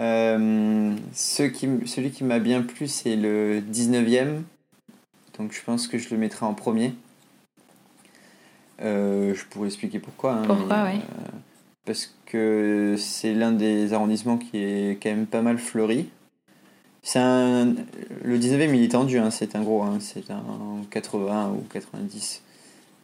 Euh, 0.00 0.94
ce 1.12 1.42
qui, 1.42 1.66
m- 1.66 1.86
celui 1.86 2.12
qui 2.12 2.24
m'a 2.24 2.38
bien 2.38 2.62
plu, 2.62 2.86
c'est 2.88 3.16
le 3.16 3.60
19e. 3.60 4.42
Donc 5.38 5.52
je 5.52 5.62
pense 5.62 5.86
que 5.86 5.98
je 5.98 6.08
le 6.10 6.16
mettrai 6.16 6.46
en 6.46 6.54
premier. 6.54 6.94
Euh, 8.82 9.34
je 9.34 9.44
pourrais 9.46 9.66
expliquer 9.68 9.98
pourquoi. 9.98 10.34
hein, 10.34 10.42
Pourquoi, 10.46 10.84
mais, 10.84 10.92
ouais. 10.94 11.00
euh, 11.00 11.36
Parce 11.84 12.14
que 12.26 12.94
c'est 12.98 13.34
l'un 13.34 13.52
des 13.52 13.92
arrondissements 13.92 14.38
qui 14.38 14.58
est 14.58 14.98
quand 15.02 15.10
même 15.10 15.26
pas 15.26 15.42
mal 15.42 15.58
fleuri. 15.58 16.06
C'est 17.02 17.18
un, 17.18 17.74
le 18.22 18.38
19e, 18.38 18.74
il 18.74 18.82
est 18.84 18.88
tendu, 18.92 19.18
hein, 19.18 19.30
c'est 19.30 19.56
un 19.56 19.62
gros, 19.62 19.82
hein, 19.82 19.98
c'est 20.00 20.30
un 20.30 20.42
80 20.90 21.52
ou 21.56 21.64
90. 21.72 22.42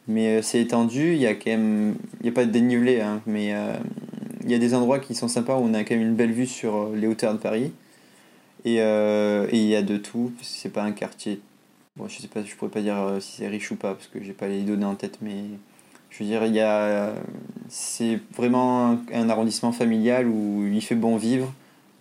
Mais 0.07 0.37
euh, 0.37 0.41
c'est 0.41 0.61
étendu, 0.61 1.13
il 1.13 1.19
y 1.19 1.27
a 1.27 1.33
quand 1.33 1.49
même. 1.49 1.95
Il 2.19 2.23
n'y 2.23 2.29
a 2.29 2.31
pas 2.33 2.45
de 2.45 2.51
dénivelé, 2.51 3.03
mais 3.25 3.53
il 4.43 4.51
y 4.51 4.53
a 4.53 4.59
des 4.59 4.73
endroits 4.75 4.99
qui 4.99 5.15
sont 5.15 5.27
sympas 5.27 5.55
où 5.55 5.61
on 5.63 5.73
a 5.73 5.83
quand 5.83 5.95
même 5.95 6.03
une 6.07 6.15
belle 6.15 6.31
vue 6.31 6.45
sur 6.45 6.89
les 6.93 7.07
hauteurs 7.07 7.33
de 7.33 7.39
Paris. 7.39 7.71
Et 8.65 8.75
il 8.75 9.65
y 9.67 9.75
a 9.75 9.81
de 9.81 9.97
tout, 9.97 10.31
c'est 10.41 10.69
pas 10.71 10.83
un 10.83 10.91
quartier. 10.91 11.39
Bon, 11.97 12.07
je 12.09 12.19
sais 12.21 12.27
pas, 12.27 12.43
je 12.43 12.53
pourrais 12.55 12.71
pas 12.71 12.81
dire 12.81 12.97
euh, 12.97 13.19
si 13.19 13.37
c'est 13.37 13.47
riche 13.47 13.71
ou 13.71 13.75
pas, 13.75 13.93
parce 13.93 14.07
que 14.07 14.21
j'ai 14.21 14.33
pas 14.33 14.47
les 14.47 14.61
données 14.63 14.85
en 14.85 14.95
tête, 14.95 15.19
mais 15.21 15.43
je 16.09 16.19
veux 16.23 16.29
dire, 16.29 16.45
il 16.45 16.53
y 16.53 16.59
a. 16.59 17.13
C'est 17.69 18.19
vraiment 18.35 18.87
un, 18.91 18.99
un 19.13 19.29
arrondissement 19.29 19.71
familial 19.71 20.27
où 20.27 20.65
il 20.71 20.81
fait 20.81 20.95
bon 20.95 21.15
vivre. 21.17 21.51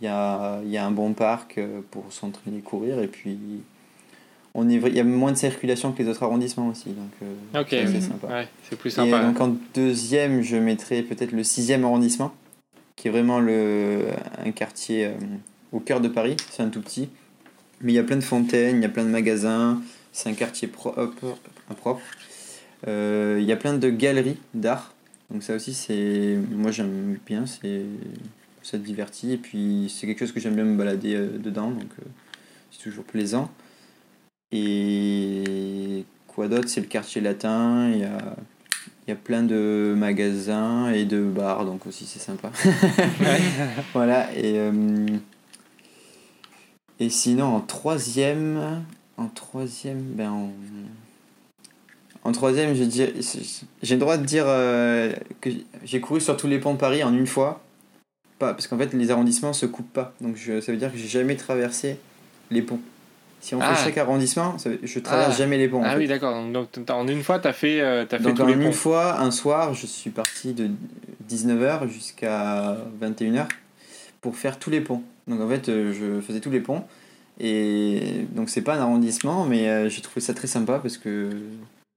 Il 0.00 0.04
y 0.06 0.08
a, 0.08 0.60
il 0.64 0.70
y 0.70 0.76
a 0.76 0.84
un 0.84 0.90
bon 0.90 1.12
parc 1.12 1.58
euh, 1.58 1.80
pour 1.90 2.12
s'entraîner 2.12 2.60
courir, 2.60 3.00
et 3.00 3.06
puis. 3.08 3.38
On 4.56 4.68
est, 4.68 4.74
il 4.74 4.94
y 4.94 5.00
a 5.00 5.04
moins 5.04 5.32
de 5.32 5.36
circulation 5.36 5.90
que 5.90 6.00
les 6.00 6.08
autres 6.08 6.22
arrondissements 6.22 6.68
aussi, 6.68 6.90
donc 6.90 7.10
euh, 7.24 7.34
c'est 7.68 7.94
Mhm. 7.94 8.00
sympa. 8.00 8.28
ouais, 8.28 8.48
c'est 8.68 8.78
plus 8.78 8.90
Et 8.90 8.92
sympa. 8.92 9.20
donc 9.20 9.40
en 9.40 9.56
deuxième, 9.74 10.42
je 10.42 10.56
mettrais 10.56 11.02
peut-être 11.02 11.32
le 11.32 11.42
sixième 11.42 11.84
arrondissement, 11.84 12.32
qui 12.94 13.08
est 13.08 13.10
vraiment 13.10 13.40
le, 13.40 14.02
un 14.44 14.52
quartier 14.52 15.06
euh, 15.06 15.12
au 15.72 15.80
cœur 15.80 16.00
de 16.00 16.06
Paris. 16.06 16.36
C'est 16.52 16.62
un 16.62 16.68
tout 16.68 16.80
petit. 16.82 17.08
Mais 17.80 17.92
il 17.92 17.94
y 17.94 17.98
a 17.98 18.04
plein 18.04 18.16
de 18.16 18.24
fontaines, 18.24 18.76
il 18.76 18.82
y 18.82 18.86
a 18.86 18.88
plein 18.88 19.04
de 19.04 19.10
magasins. 19.10 19.80
C'est 20.12 20.28
un 20.28 20.34
quartier 20.34 20.68
propre. 20.68 21.36
propre. 21.76 22.02
Euh, 22.86 23.38
il 23.40 23.46
y 23.46 23.52
a 23.52 23.56
plein 23.56 23.74
de 23.74 23.90
galeries 23.90 24.38
d'art. 24.54 24.94
Donc 25.30 25.42
ça 25.42 25.54
aussi, 25.54 25.74
c'est 25.74 26.38
moi 26.50 26.70
j'aime 26.70 27.18
bien. 27.26 27.46
C'est 27.46 27.82
ça 28.62 28.78
te 28.78 28.82
divertit. 28.84 29.32
Et 29.32 29.38
puis 29.38 29.92
c'est 29.94 30.06
quelque 30.06 30.20
chose 30.20 30.32
que 30.32 30.40
j'aime 30.40 30.54
bien 30.54 30.64
me 30.64 30.76
balader 30.76 31.14
euh, 31.14 31.38
dedans. 31.38 31.70
Donc 31.70 31.90
euh, 32.00 32.04
c'est 32.70 32.82
toujours 32.82 33.04
plaisant. 33.04 33.50
Et 34.52 36.04
quoi 36.28 36.48
d'autre? 36.48 36.68
C'est 36.68 36.80
le 36.80 36.86
quartier 36.86 37.20
latin. 37.20 37.90
Il 37.90 38.00
y 38.00 38.04
a, 38.04 38.36
il 39.06 39.10
y 39.10 39.12
a 39.12 39.16
plein 39.16 39.42
de 39.42 39.94
magasins 39.96 40.90
et 40.90 41.04
de 41.04 41.22
bars, 41.22 41.64
donc 41.64 41.86
aussi 41.86 42.06
c'est 42.06 42.20
sympa. 42.20 42.52
voilà, 43.92 44.32
et, 44.34 44.58
et 47.00 47.10
sinon 47.10 47.46
en 47.46 47.60
troisième, 47.60 48.84
en 49.16 49.26
troisième, 49.28 50.00
ben 50.00 50.30
en, 50.30 50.50
en 52.24 52.32
troisième, 52.32 52.74
j'ai 52.74 53.94
le 53.94 54.00
droit 54.00 54.16
de 54.16 54.24
dire 54.24 54.44
euh, 54.46 55.12
que 55.40 55.50
j'ai 55.84 56.00
couru 56.00 56.20
sur 56.20 56.36
tous 56.36 56.46
les 56.46 56.58
ponts 56.58 56.72
de 56.74 56.78
Paris 56.78 57.02
en 57.04 57.12
une 57.14 57.26
fois. 57.26 57.60
Pas, 58.38 58.52
parce 58.54 58.66
qu'en 58.66 58.78
fait 58.78 58.92
les 58.92 59.10
arrondissements 59.10 59.52
se 59.52 59.66
coupent 59.66 59.92
pas, 59.92 60.12
donc 60.20 60.36
je, 60.36 60.60
ça 60.60 60.72
veut 60.72 60.78
dire 60.78 60.90
que 60.90 60.98
j'ai 60.98 61.06
jamais 61.08 61.36
traversé 61.36 61.98
les 62.50 62.62
ponts. 62.62 62.80
Si 63.40 63.54
on 63.54 63.60
Ah. 63.60 63.74
fait 63.74 63.84
chaque 63.84 63.98
arrondissement, 63.98 64.58
ça 64.58 64.70
je 64.82 64.98
traverse 64.98 65.34
Ah. 65.34 65.38
jamais 65.38 65.58
les 65.58 65.68
ponts. 65.68 65.80
en 65.82 65.84
Ah 65.84 65.92
fait. 65.92 65.98
oui, 65.98 66.06
d'accord. 66.08 66.42
Donc, 66.50 66.68
en 66.90 67.06
une 67.06 67.22
fois, 67.22 67.38
tu 67.38 67.46
as 67.46 67.52
fait, 67.52 67.80
euh, 67.80 68.06
t'as 68.08 68.16
fait 68.18 68.24
Donc 68.24 68.36
tous 68.36 68.42
en 68.42 68.46
les 68.46 68.54
une 68.54 68.72
fois, 68.72 69.20
un 69.20 69.30
soir, 69.30 69.74
je 69.74 69.86
suis 69.86 70.10
parti 70.10 70.54
de 70.54 70.70
19h 71.28 71.86
jusqu'à 71.88 72.76
21h 73.00 73.46
pour 74.22 74.36
faire 74.36 74.58
tous 74.58 74.70
les 74.70 74.80
ponts. 74.80 75.02
Donc 75.26 75.40
en 75.40 75.48
fait, 75.48 75.68
euh, 75.68 75.92
je 75.92 76.20
faisais 76.20 76.40
tous 76.40 76.50
les 76.50 76.60
ponts. 76.60 76.84
Et 77.40 78.26
donc 78.32 78.48
c'est 78.48 78.62
pas 78.62 78.74
un 78.76 78.80
arrondissement, 78.80 79.44
mais 79.44 79.68
euh, 79.68 79.88
j'ai 79.88 80.00
trouvé 80.02 80.20
ça 80.20 80.34
très 80.34 80.46
sympa 80.46 80.78
parce 80.78 80.98
que 80.98 81.30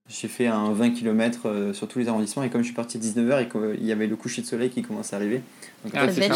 j'ai 0.10 0.28
fait 0.28 0.48
un 0.48 0.72
20 0.72 0.92
km 0.92 1.72
sur 1.74 1.88
tous 1.88 2.00
les 2.00 2.08
arrondissements. 2.08 2.44
Et 2.44 2.50
comme 2.50 2.62
je 2.62 2.68
suis 2.68 2.76
parti 2.76 2.98
à 2.98 3.00
19h 3.00 3.44
et 3.44 3.48
qu'il 3.78 3.86
y 3.86 3.92
avait 3.92 4.08
le 4.08 4.16
coucher 4.16 4.42
de 4.42 4.48
soleil 4.48 4.70
qui 4.70 4.82
commençait 4.82 5.16
à 5.16 5.20
arriver, 5.20 5.42
donc 5.84 5.94
en 5.94 6.00
Ah, 6.02 6.08
fait. 6.08 6.32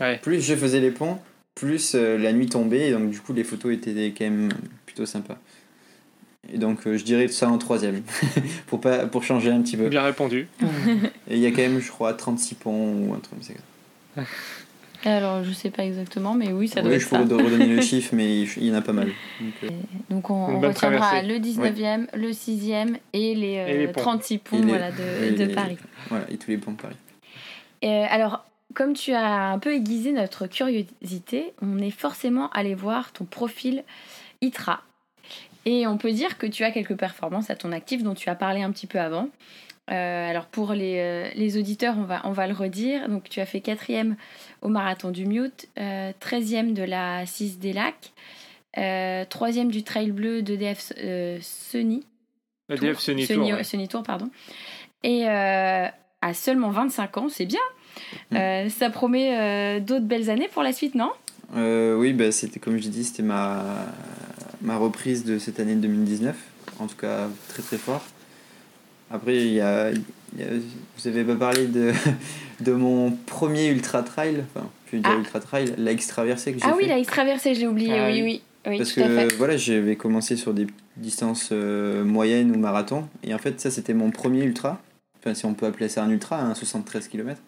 Ouais. 0.00 0.18
plus 0.18 0.40
je 0.40 0.54
faisais 0.56 0.80
les 0.80 0.90
ponts, 0.90 1.18
plus 1.54 1.94
euh, 1.94 2.16
la 2.18 2.32
nuit 2.32 2.46
tombait. 2.46 2.88
Et 2.88 2.92
donc 2.92 3.10
du 3.10 3.20
coup, 3.20 3.32
les 3.32 3.44
photos 3.44 3.72
étaient 3.74 4.12
quand 4.16 4.24
même 4.24 4.48
plutôt 4.86 5.06
sympas. 5.06 5.38
Et 6.52 6.58
donc 6.58 6.86
euh, 6.86 6.96
je 6.96 7.04
dirais 7.04 7.28
ça 7.28 7.48
en 7.50 7.58
troisième, 7.58 8.02
pour, 8.66 8.80
pas, 8.80 9.06
pour 9.06 9.22
changer 9.22 9.50
un 9.52 9.60
petit 9.60 9.76
peu. 9.76 9.88
Bien 9.88 10.02
répondu. 10.02 10.48
Et 11.28 11.36
il 11.36 11.38
y 11.38 11.46
a 11.46 11.50
quand 11.50 11.58
même, 11.58 11.78
je 11.80 11.88
crois, 11.90 12.14
36 12.14 12.54
ponts 12.56 12.94
ou 13.06 13.14
un 13.14 13.18
truc 13.20 13.38
comme 13.38 13.42
ça. 13.42 13.52
Alors, 15.04 15.42
je 15.44 15.52
sais 15.52 15.70
pas 15.70 15.84
exactement, 15.84 16.34
mais 16.34 16.52
oui, 16.52 16.68
ça 16.68 16.80
doit 16.82 16.90
Oui, 16.90 16.96
être 16.96 17.02
je 17.02 17.06
ça. 17.08 17.18
pourrais 17.18 17.42
redonner 17.44 17.66
le 17.74 17.80
chiffre, 17.82 18.14
mais 18.14 18.42
il 18.42 18.64
y 18.66 18.70
en 18.70 18.74
a 18.74 18.82
pas 18.82 18.92
mal. 18.92 19.08
Donc, 19.40 19.54
euh, 19.64 19.68
Donc, 20.10 20.30
on, 20.30 20.34
on 20.34 20.60
retiendra 20.60 21.22
le 21.22 21.38
19e, 21.38 22.06
le 22.14 22.30
6e 22.32 22.96
et 23.14 23.34
les, 23.34 23.56
euh, 23.58 23.66
Et 23.68 23.78
les 23.78 23.88
ponts. 23.88 24.00
36 24.02 24.38
ponts 24.38 24.58
Et 24.58 24.60
les- 24.62 24.66
voilà, 24.66 24.90
de, 24.90 25.24
et 25.24 25.30
de 25.32 25.44
les- 25.44 25.54
Paris. 25.54 25.78
voilà, 26.10 26.26
et 26.30 26.36
tous 26.36 26.50
les 26.50 26.58
ponts 26.58 26.72
de 26.72 26.76
Paris. 26.76 26.96
Euh, 27.84 28.04
alors, 28.10 28.44
comme 28.74 28.92
tu 28.92 29.12
as 29.12 29.50
un 29.52 29.58
peu 29.58 29.74
aiguisé 29.74 30.12
notre 30.12 30.46
curiosité, 30.46 31.54
on 31.62 31.78
est 31.78 31.90
forcément 31.90 32.50
allé 32.50 32.74
voir 32.74 33.12
ton 33.12 33.24
profil 33.24 33.84
ITRA. 34.42 34.82
Et 35.66 35.86
on 35.86 35.96
peut 35.98 36.12
dire 36.12 36.38
que 36.38 36.46
tu 36.46 36.62
as 36.64 36.70
quelques 36.70 36.94
performances 36.96 37.50
à 37.50 37.54
ton 37.56 37.72
actif 37.72 38.02
dont 38.02 38.14
tu 38.14 38.28
as 38.28 38.34
parlé 38.34 38.62
un 38.62 38.70
petit 38.70 38.86
peu 38.86 38.98
avant. 38.98 39.28
Euh, 39.90 40.30
alors 40.30 40.46
pour 40.46 40.72
les, 40.72 40.98
euh, 40.98 41.28
les 41.34 41.58
auditeurs, 41.58 41.96
on 41.98 42.04
va, 42.04 42.20
on 42.24 42.30
va 42.32 42.46
le 42.46 42.54
redire. 42.54 43.08
Donc 43.08 43.28
tu 43.28 43.40
as 43.40 43.46
fait 43.46 43.60
quatrième 43.60 44.16
au 44.62 44.68
marathon 44.68 45.10
du 45.10 45.26
Mute, 45.26 45.68
euh, 45.78 46.12
13e 46.20 46.74
de 46.74 46.82
la 46.82 47.26
6 47.26 47.58
des 47.58 47.72
Lacs, 47.72 48.12
euh, 48.78 49.24
troisième 49.28 49.70
du 49.70 49.82
Trail 49.82 50.12
Bleu 50.12 50.42
de 50.42 50.54
DF 50.54 50.92
euh, 50.98 51.38
Sunny. 51.40 52.04
Le 52.68 52.76
Tour. 52.78 52.88
DF 52.88 52.98
Sunny 53.00 53.26
Tour. 53.26 53.36
Sunny- 53.36 53.52
ouais. 53.52 53.64
Sunny 53.64 53.88
Tour, 53.88 54.02
pardon. 54.04 54.30
Et 55.02 55.28
euh, 55.28 55.86
à 56.22 56.34
seulement 56.34 56.70
25 56.70 57.16
ans, 57.16 57.28
c'est 57.28 57.46
bien. 57.46 57.58
Mm. 58.30 58.36
Euh, 58.36 58.68
ça 58.68 58.90
promet 58.90 59.36
euh, 59.36 59.80
d'autres 59.80 60.04
belles 60.06 60.30
années 60.30 60.48
pour 60.52 60.62
la 60.62 60.72
suite, 60.72 60.94
non? 60.94 61.10
Euh, 61.56 61.96
oui, 61.96 62.12
bah, 62.12 62.30
c'était 62.30 62.60
comme 62.60 62.76
je 62.78 62.88
dis, 62.88 63.02
c'était 63.02 63.24
ma, 63.24 63.64
ma 64.62 64.76
reprise 64.76 65.24
de 65.24 65.38
cette 65.38 65.58
année 65.58 65.74
2019. 65.74 66.36
En 66.78 66.86
tout 66.86 66.96
cas, 66.96 67.26
très 67.48 67.62
très 67.62 67.76
fort. 67.76 68.04
Après, 69.10 69.36
il 69.36 69.52
y 69.54 69.60
a, 69.60 69.90
il 69.90 70.00
y 70.38 70.42
a- 70.42 70.46
vous 70.96 71.08
avez 71.08 71.24
pas 71.24 71.34
parlé 71.34 71.66
de, 71.66 71.92
de 72.60 72.72
mon 72.72 73.10
premier 73.26 73.68
ultra 73.68 74.02
trail, 74.02 74.42
enfin, 74.54 74.66
je 74.86 74.92
vais 74.96 75.02
dire 75.02 75.10
Ah. 75.14 75.18
ultra 75.18 75.40
trail, 75.40 75.74
la 75.78 75.92
X-traversée 75.92 76.52
que 76.52 76.58
j'ai 76.60 76.64
Ah 76.66 76.74
oui, 76.76 76.86
la 76.86 76.98
extraversée, 76.98 77.54
j'ai 77.54 77.66
oublié. 77.66 77.98
Ah 77.98 78.06
oui, 78.08 78.22
oui. 78.22 78.42
oui. 78.66 78.78
Parce 78.78 78.94
tout 78.94 79.00
à 79.00 79.04
que 79.04 79.08
fait. 79.28 79.34
voilà, 79.36 79.56
j'avais 79.56 79.96
commencé 79.96 80.36
sur 80.36 80.54
des 80.54 80.66
distances 80.96 81.48
euh, 81.52 82.04
moyennes 82.04 82.54
ou 82.54 82.58
marathon. 82.58 83.08
Et 83.24 83.34
en 83.34 83.38
fait, 83.38 83.60
ça, 83.60 83.70
c'était 83.70 83.94
mon 83.94 84.10
premier 84.10 84.44
ultra. 84.44 84.80
Enfin, 85.18 85.34
si 85.34 85.44
on 85.44 85.54
peut 85.54 85.66
appeler 85.66 85.88
ça 85.88 86.02
un 86.04 86.10
ultra, 86.10 86.40
un 86.40 86.54
73 86.54 87.08
km. 87.08 87.40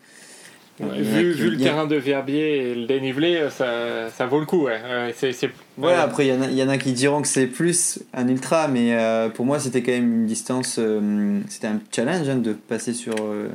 Ouais, 0.80 1.00
vu, 1.02 1.32
vu 1.32 1.50
le 1.50 1.56
terrain 1.58 1.86
de 1.86 1.96
Verbier 1.96 2.56
et 2.70 2.74
le 2.74 2.86
dénivelé, 2.86 3.36
euh, 3.36 3.50
ça, 3.50 4.10
ça 4.10 4.26
vaut 4.26 4.40
le 4.40 4.46
coup. 4.46 4.64
Ouais. 4.64 4.80
Ouais, 4.82 5.14
c'est, 5.16 5.32
c'est- 5.32 5.50
Voilà, 5.76 5.98
ouais. 5.98 6.02
après, 6.04 6.26
il 6.26 6.30
y, 6.30 6.36
en 6.36 6.42
a- 6.42 6.46
il 6.48 6.56
y 6.56 6.62
en 6.62 6.68
a 6.68 6.78
qui 6.78 6.92
diront 6.92 7.22
que 7.22 7.28
c'est 7.28 7.46
plus 7.46 8.00
un 8.14 8.26
ultra, 8.26 8.68
mais 8.68 8.94
euh, 8.96 9.28
pour 9.28 9.44
moi, 9.46 9.60
c'était 9.60 9.82
quand 9.82 9.92
même 9.92 10.12
une 10.22 10.26
distance. 10.26 10.76
euh, 10.78 11.40
c'était 11.48 11.68
un 11.68 11.80
challenge 11.94 12.28
hein, 12.28 12.36
de 12.36 12.52
passer 12.52 12.94
sur 12.94 13.14
euh, 13.20 13.48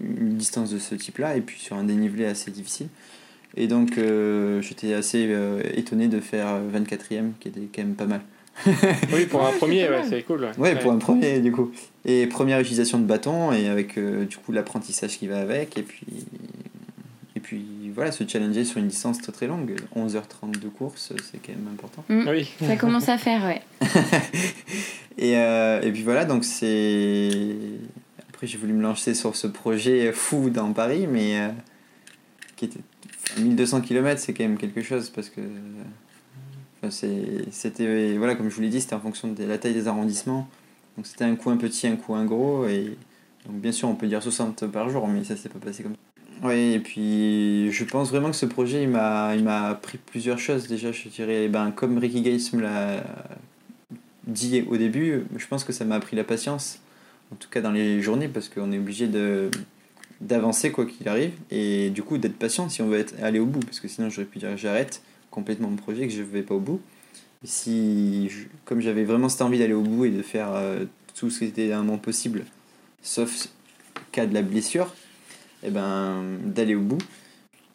une 0.00 0.34
distance 0.36 0.70
de 0.70 0.78
ce 0.78 0.94
type-là 0.94 1.36
et 1.36 1.40
puis 1.40 1.58
sur 1.58 1.76
un 1.76 1.84
dénivelé 1.84 2.26
assez 2.26 2.50
difficile. 2.50 2.88
Et 3.56 3.66
donc, 3.68 3.98
euh, 3.98 4.60
j'étais 4.62 4.94
assez 4.94 5.26
euh, 5.30 5.60
étonné 5.74 6.08
de 6.08 6.20
faire 6.20 6.58
24ème, 6.72 7.32
qui 7.40 7.48
était 7.48 7.60
quand 7.74 7.82
même 7.82 7.94
pas 7.94 8.06
mal. 8.06 8.20
Oui, 9.12 9.26
pour 9.26 9.46
un 9.46 9.52
premier, 9.52 9.88
ouais, 9.88 10.02
c'est 10.08 10.22
cool. 10.22 10.42
Ouais, 10.44 10.58
Ouais, 10.58 10.78
pour 10.78 10.92
un 10.92 10.98
premier, 10.98 11.40
du 11.40 11.52
coup. 11.52 11.72
Et 12.04 12.26
première 12.26 12.60
utilisation 12.60 12.98
de 12.98 13.04
bâton, 13.04 13.52
et 13.52 13.68
avec 13.68 13.98
euh, 13.98 14.24
du 14.24 14.36
coup 14.36 14.52
l'apprentissage 14.52 15.18
qui 15.18 15.26
va 15.26 15.40
avec, 15.40 15.76
et 15.78 15.82
puis. 15.82 16.06
Et 17.34 17.40
puis 17.40 17.90
voilà, 17.94 18.12
se 18.12 18.24
challenger 18.26 18.64
sur 18.64 18.78
une 18.78 18.88
distance 18.88 19.20
très 19.20 19.30
très 19.30 19.46
longue. 19.46 19.76
11h30 19.94 20.58
de 20.58 20.68
course, 20.68 21.12
c'est 21.30 21.38
quand 21.38 21.52
même 21.52 21.68
important. 21.72 22.04
Oui. 22.08 22.50
Ça 22.60 22.76
commence 22.76 23.08
à 23.08 23.18
faire, 23.18 23.44
ouais. 23.44 23.62
Et, 25.18 25.36
euh, 25.36 25.80
et 25.80 25.92
puis 25.92 26.02
voilà, 26.02 26.24
donc 26.24 26.44
c'est. 26.44 27.30
Après, 28.28 28.46
j'ai 28.46 28.58
voulu 28.58 28.74
me 28.74 28.82
lancer 28.82 29.14
sur 29.14 29.34
ce 29.34 29.46
projet 29.46 30.12
fou 30.12 30.50
dans 30.50 30.72
Paris, 30.72 31.06
mais 31.10 31.40
euh, 31.40 31.48
qui 32.56 32.66
était. 32.66 32.80
enfin, 33.30 33.40
1200 33.40 33.80
km, 33.80 34.20
c'est 34.20 34.34
quand 34.34 34.44
même 34.44 34.58
quelque 34.58 34.82
chose 34.82 35.10
parce 35.10 35.30
que. 35.30 35.40
C'était. 36.90 38.16
Voilà, 38.16 38.34
comme 38.34 38.48
je 38.48 38.54
vous 38.54 38.62
l'ai 38.62 38.68
dit, 38.68 38.80
c'était 38.80 38.94
en 38.94 39.00
fonction 39.00 39.28
de 39.32 39.44
la 39.44 39.58
taille 39.58 39.74
des 39.74 39.88
arrondissements. 39.88 40.48
Donc 40.96 41.06
c'était 41.06 41.24
un 41.24 41.34
coup 41.36 41.50
un 41.50 41.56
petit, 41.56 41.86
un 41.86 41.96
coup 41.96 42.14
un 42.14 42.24
gros. 42.24 42.66
Et 42.66 42.96
donc 43.46 43.56
bien 43.56 43.72
sûr, 43.72 43.88
on 43.88 43.94
peut 43.94 44.06
dire 44.06 44.22
60 44.22 44.66
par 44.66 44.88
jour, 44.90 45.06
mais 45.08 45.24
ça 45.24 45.36
s'est 45.36 45.48
pas 45.48 45.58
passé 45.58 45.82
comme 45.82 45.92
ça. 45.92 46.46
Oui, 46.46 46.72
et 46.74 46.80
puis 46.80 47.72
je 47.72 47.84
pense 47.84 48.10
vraiment 48.10 48.30
que 48.30 48.36
ce 48.36 48.46
projet, 48.46 48.82
il 48.82 48.90
m'a 48.90 49.34
il 49.34 49.44
m'a 49.44 49.68
appris 49.68 49.98
plusieurs 49.98 50.38
choses. 50.38 50.68
Déjà, 50.68 50.92
je 50.92 51.08
dirais, 51.08 51.48
ben, 51.48 51.70
comme 51.70 51.98
Ricky 51.98 52.22
Gates 52.22 52.52
me 52.52 52.62
l'a 52.62 53.02
dit 54.26 54.64
au 54.68 54.76
début, 54.76 55.24
je 55.36 55.46
pense 55.46 55.64
que 55.64 55.72
ça 55.72 55.84
m'a 55.84 55.94
appris 55.96 56.16
la 56.16 56.24
patience, 56.24 56.80
en 57.32 57.36
tout 57.36 57.48
cas 57.48 57.60
dans 57.60 57.70
les 57.70 58.02
journées, 58.02 58.28
parce 58.28 58.48
qu'on 58.48 58.72
est 58.72 58.78
obligé 58.78 59.06
de, 59.06 59.50
d'avancer 60.20 60.72
quoi 60.72 60.86
qu'il 60.86 61.08
arrive 61.08 61.32
et 61.50 61.90
du 61.90 62.02
coup 62.02 62.18
d'être 62.18 62.36
patient 62.36 62.68
si 62.68 62.82
on 62.82 62.88
veut 62.88 62.98
être, 62.98 63.14
aller 63.22 63.38
au 63.38 63.46
bout 63.46 63.60
parce 63.60 63.80
que 63.80 63.88
sinon 63.88 64.08
j'aurais 64.08 64.26
pu 64.26 64.38
dire 64.38 64.56
j'arrête 64.56 65.02
complètement 65.36 65.68
mon 65.68 65.76
projet 65.76 66.08
que 66.08 66.12
je 66.12 66.22
ne 66.22 66.26
vais 66.26 66.42
pas 66.42 66.54
au 66.54 66.60
bout. 66.60 66.80
Si 67.44 68.30
comme 68.64 68.80
j'avais 68.80 69.04
vraiment 69.04 69.28
cette 69.28 69.42
envie 69.42 69.58
d'aller 69.58 69.74
au 69.74 69.82
bout 69.82 70.06
et 70.06 70.10
de 70.10 70.22
faire 70.22 70.48
euh, 70.54 70.86
tout 71.14 71.30
ce 71.30 71.40
qui 71.40 71.44
était 71.44 71.70
un 71.72 71.82
moment 71.82 71.98
possible 71.98 72.44
sauf 73.02 73.48
cas 74.10 74.26
de 74.26 74.34
la 74.34 74.42
blessure 74.42 74.94
et 75.62 75.68
eh 75.68 75.70
ben 75.70 76.24
d'aller 76.44 76.74
au 76.74 76.80
bout 76.80 76.98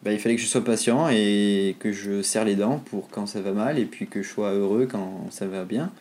ben, 0.03 0.12
il 0.12 0.20
fallait 0.20 0.36
que 0.36 0.41
je 0.41 0.47
sois 0.47 0.64
patient 0.64 1.09
et 1.09 1.76
que 1.80 1.91
je 1.91 2.24
serre 2.24 2.43
les 2.43 2.55
dents 2.55 2.80
pour 2.80 3.09
quand 3.09 3.28
ça 3.28 3.39
va 3.39 3.51
mal 3.51 3.78
et 3.78 3.86
puis 3.86 4.07
que 4.07 4.24
je 4.24 4.28
sois 4.28 4.51
heureux 4.51 4.88
quand 4.91 5.28
ça 5.30 5.45
va 5.45 5.64
bien. 5.64 5.91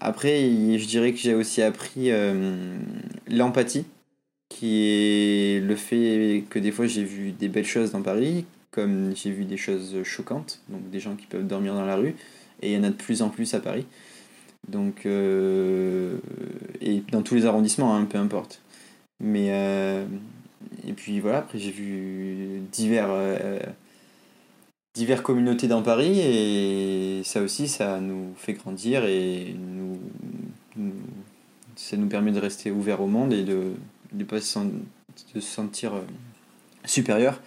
Après 0.00 0.40
je 0.40 0.86
dirais 0.86 1.12
que 1.12 1.18
j'ai 1.18 1.34
aussi 1.34 1.60
appris 1.60 2.10
euh, 2.10 2.78
l'empathie 3.28 3.84
qui 4.48 4.86
est 4.86 5.60
le 5.60 5.76
fait 5.76 6.44
que 6.48 6.58
des 6.58 6.72
fois 6.72 6.86
j'ai 6.86 7.04
vu 7.04 7.32
des 7.32 7.48
belles 7.48 7.66
choses 7.66 7.92
dans 7.92 8.00
Paris, 8.00 8.46
comme 8.70 9.14
j'ai 9.16 9.30
vu 9.30 9.44
des 9.44 9.56
choses 9.56 10.02
choquantes, 10.04 10.60
donc 10.68 10.88
des 10.90 11.00
gens 11.00 11.16
qui 11.16 11.26
peuvent 11.26 11.46
dormir 11.46 11.74
dans 11.74 11.84
la 11.84 11.96
rue, 11.96 12.14
et 12.62 12.72
il 12.72 12.72
y 12.72 12.78
en 12.78 12.84
a 12.84 12.90
de 12.90 12.94
plus 12.94 13.22
en 13.22 13.28
plus 13.28 13.54
à 13.54 13.60
Paris. 13.60 13.86
Donc, 14.68 15.06
euh, 15.06 16.18
et 16.80 17.02
dans 17.10 17.22
tous 17.22 17.34
les 17.34 17.46
arrondissements, 17.46 17.96
hein, 17.96 18.04
peu 18.04 18.18
importe. 18.18 18.60
Mais, 19.20 19.48
euh, 19.50 20.06
et 20.86 20.92
puis 20.92 21.20
voilà, 21.20 21.38
après 21.38 21.58
j'ai 21.58 21.70
vu 21.70 22.60
divers, 22.70 23.08
euh, 23.10 23.58
divers 24.94 25.22
communautés 25.22 25.68
dans 25.68 25.82
Paris, 25.82 26.20
et 26.20 27.22
ça 27.24 27.42
aussi, 27.42 27.68
ça 27.68 28.00
nous 28.00 28.34
fait 28.36 28.54
grandir, 28.54 29.04
et 29.04 29.54
nous, 29.58 29.98
ça 31.76 31.96
nous 31.96 32.08
permet 32.08 32.32
de 32.32 32.38
rester 32.38 32.70
ouverts 32.70 33.00
au 33.00 33.06
monde 33.06 33.32
et 33.32 33.42
de, 33.42 33.72
de 34.12 34.24
pas 34.24 34.40
se, 34.40 34.60
sentir 35.40 35.94
euh, 35.94 36.02
supérieur. 36.84 37.40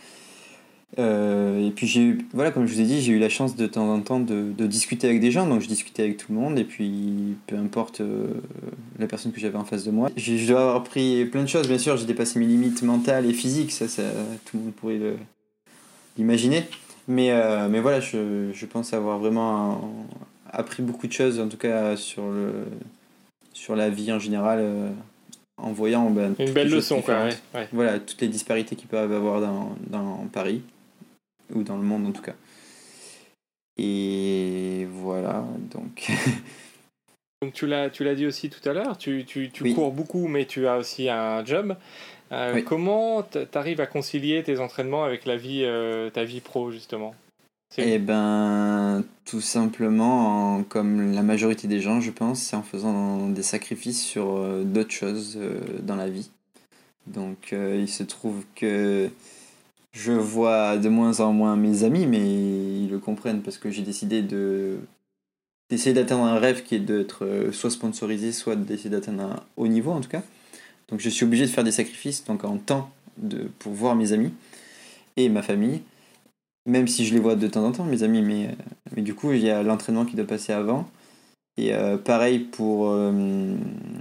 Euh, 1.00 1.68
et 1.68 1.72
puis 1.72 1.88
j'ai 1.88 2.18
voilà, 2.34 2.52
comme 2.52 2.68
je 2.68 2.74
vous 2.74 2.82
ai 2.82 2.84
dit, 2.84 3.02
j'ai 3.02 3.14
eu 3.14 3.20
la 3.20 3.30
chance 3.30 3.56
de 3.56 3.66
temps 3.66 3.92
en 3.92 4.00
temps 4.02 4.20
de, 4.20 4.52
de, 4.56 4.68
discuter 4.68 5.08
avec 5.08 5.20
des 5.22 5.32
gens, 5.32 5.48
donc 5.48 5.62
je 5.62 5.68
discutais 5.68 6.04
avec 6.04 6.18
tout 6.18 6.32
le 6.32 6.38
monde, 6.38 6.60
et 6.60 6.64
puis 6.64 7.36
peu 7.48 7.58
importe 7.58 8.02
euh, 8.02 8.28
la 9.00 9.08
personne 9.08 9.32
que 9.32 9.40
j'avais 9.40 9.58
en 9.58 9.66
face 9.66 9.86
de 9.86 9.92
moi. 9.92 10.10
Je, 10.18 10.38
je, 10.38 10.48
dois 10.48 10.62
avoir 10.62 10.76
appris 10.76 11.26
plein 11.26 11.42
de 11.42 11.48
choses, 11.48 11.68
bien 11.68 11.80
sûr, 11.80 11.98
j'ai 11.98 12.06
dépassé 12.06 12.38
mes 12.38 12.46
limites 12.46 12.84
mentales 12.84 13.26
et 13.26 13.34
physiques, 13.34 13.72
ça, 13.72 13.88
ça 13.88 14.04
tout 14.46 14.58
le 14.58 14.64
monde 14.64 14.74
pourrait 14.74 15.00
l'imaginer. 16.18 16.64
Mais, 17.08 17.34
mais 17.70 17.82
voilà, 17.82 18.00
je, 18.00 18.52
je, 18.54 18.66
pense 18.66 18.94
avoir 18.94 19.20
vraiment 19.20 20.06
appris 20.52 20.84
beaucoup 20.84 21.08
de 21.08 21.12
choses, 21.12 21.40
en 21.40 21.50
tout 21.50 21.58
cas 21.58 21.98
sur, 21.98 22.30
le, 22.30 22.54
sur 23.52 23.76
la 23.76 23.90
vie 23.90 24.12
en 24.12 24.20
général 24.20 24.64
en 25.58 25.72
voyant 25.72 26.10
ben, 26.10 26.36
une 26.40 26.52
belle 26.52 26.70
leçon 26.70 27.02
quoi, 27.02 27.30
voilà 27.72 28.00
toutes 28.00 28.22
les 28.22 28.28
disparités 28.28 28.76
qu'il 28.76 28.88
peut 28.88 28.98
avoir 28.98 29.40
dans, 29.40 29.76
dans, 29.88 30.28
Paris 30.32 30.62
ou 31.54 31.64
dans 31.64 31.78
le 31.78 31.84
monde 31.84 32.08
en 32.08 32.12
tout 32.12 32.22
cas. 32.22 32.36
Et 33.78 34.88
voilà 34.92 35.46
donc. 35.72 36.10
Donc 37.42 37.54
tu 37.54 37.68
l'as 37.68 37.90
tu 37.90 38.06
l'as 38.06 38.16
dit 38.16 38.26
aussi 38.26 38.50
tout 38.50 38.70
à 38.70 38.72
l'heure 38.72 38.98
tu, 38.98 39.26
tu, 39.26 39.50
tu 39.52 39.74
cours 39.74 39.92
beaucoup 39.92 40.30
mais 40.30 40.46
tu 40.46 40.66
as 40.66 40.78
aussi 40.78 41.10
un 41.10 41.44
job. 41.44 41.76
Euh, 42.32 42.62
comment 42.64 43.22
tu 43.24 43.40
arrives 43.54 43.82
à 43.82 43.86
concilier 43.86 44.42
tes 44.44 44.60
entraînements 44.60 45.04
avec 45.04 45.26
la 45.26 45.36
vie 45.36 45.64
euh, 45.64 46.10
ta 46.10 46.24
vie 46.24 46.42
pro 46.42 46.72
justement? 46.72 47.14
Eh 47.78 47.98
ben, 47.98 49.04
tout 49.26 49.42
simplement, 49.42 50.64
comme 50.70 51.12
la 51.12 51.24
majorité 51.24 51.68
des 51.68 51.80
gens, 51.80 52.02
je 52.02 52.12
pense, 52.12 52.40
c'est 52.40 52.56
en 52.56 52.62
faisant 52.62 53.28
des 53.30 53.42
sacrifices 53.42 54.04
sur 54.04 54.38
euh, 54.38 54.64
d'autres 54.64 54.92
choses 54.92 55.40
dans 55.82 55.96
la 55.96 56.08
vie. 56.08 56.30
Donc, 57.08 57.52
il 57.52 57.90
se 57.90 58.04
trouve 58.04 58.46
que 58.56 59.10
je 59.94 60.12
vois 60.12 60.78
de 60.78 60.90
moins 60.90 61.20
en 61.22 61.34
moins 61.34 61.56
mes 61.56 61.84
amis, 61.84 62.06
mais 62.08 62.20
ils 62.20 62.90
le 62.90 63.00
comprennent 63.00 63.42
parce 63.42 63.58
que 63.58 63.70
j'ai 63.70 63.84
décidé 63.84 64.22
de 64.22 64.80
d'essayer 65.70 65.94
d'atteindre 65.94 66.26
un 66.26 66.40
rêve 66.40 66.64
qui 66.64 66.76
est 66.76 66.80
d'être 66.80 67.50
soit 67.52 67.72
sponsorisé, 67.72 68.32
soit 68.32 68.56
d'essayer 68.56 68.90
d'atteindre 68.90 69.24
un 69.24 69.44
haut 69.58 69.68
niveau 69.68 69.92
en 69.92 70.02
tout 70.02 70.10
cas. 70.10 70.22
Donc, 70.90 71.00
je 71.00 71.10
suis 71.10 71.26
obligé 71.26 71.46
de 71.46 71.50
faire 71.50 71.64
des 71.64 71.72
sacrifices, 71.72 72.26
donc 72.26 72.44
en 72.44 72.58
temps 72.58 72.92
de, 73.18 73.50
pour 73.60 73.72
voir 73.74 73.96
mes 73.96 74.12
amis 74.12 74.34
et 75.16 75.30
ma 75.30 75.42
famille 75.42 75.82
même 76.66 76.88
si 76.88 77.06
je 77.06 77.14
les 77.14 77.20
vois 77.20 77.36
de 77.36 77.48
temps 77.48 77.66
en 77.66 77.72
temps, 77.72 77.84
mes 77.84 78.04
amis, 78.04 78.22
mais, 78.22 78.48
euh, 78.48 78.52
mais 78.96 79.02
du 79.02 79.14
coup, 79.14 79.32
il 79.34 79.42
y 79.42 79.50
a 79.50 79.64
l'entraînement 79.64 80.06
qui 80.06 80.16
doit 80.16 80.26
passer 80.26 80.54
avant. 80.54 80.90
Et 81.58 81.74
euh, 81.74 81.98
pareil 81.98 82.40
pour, 82.40 82.90
euh, 82.90 83.12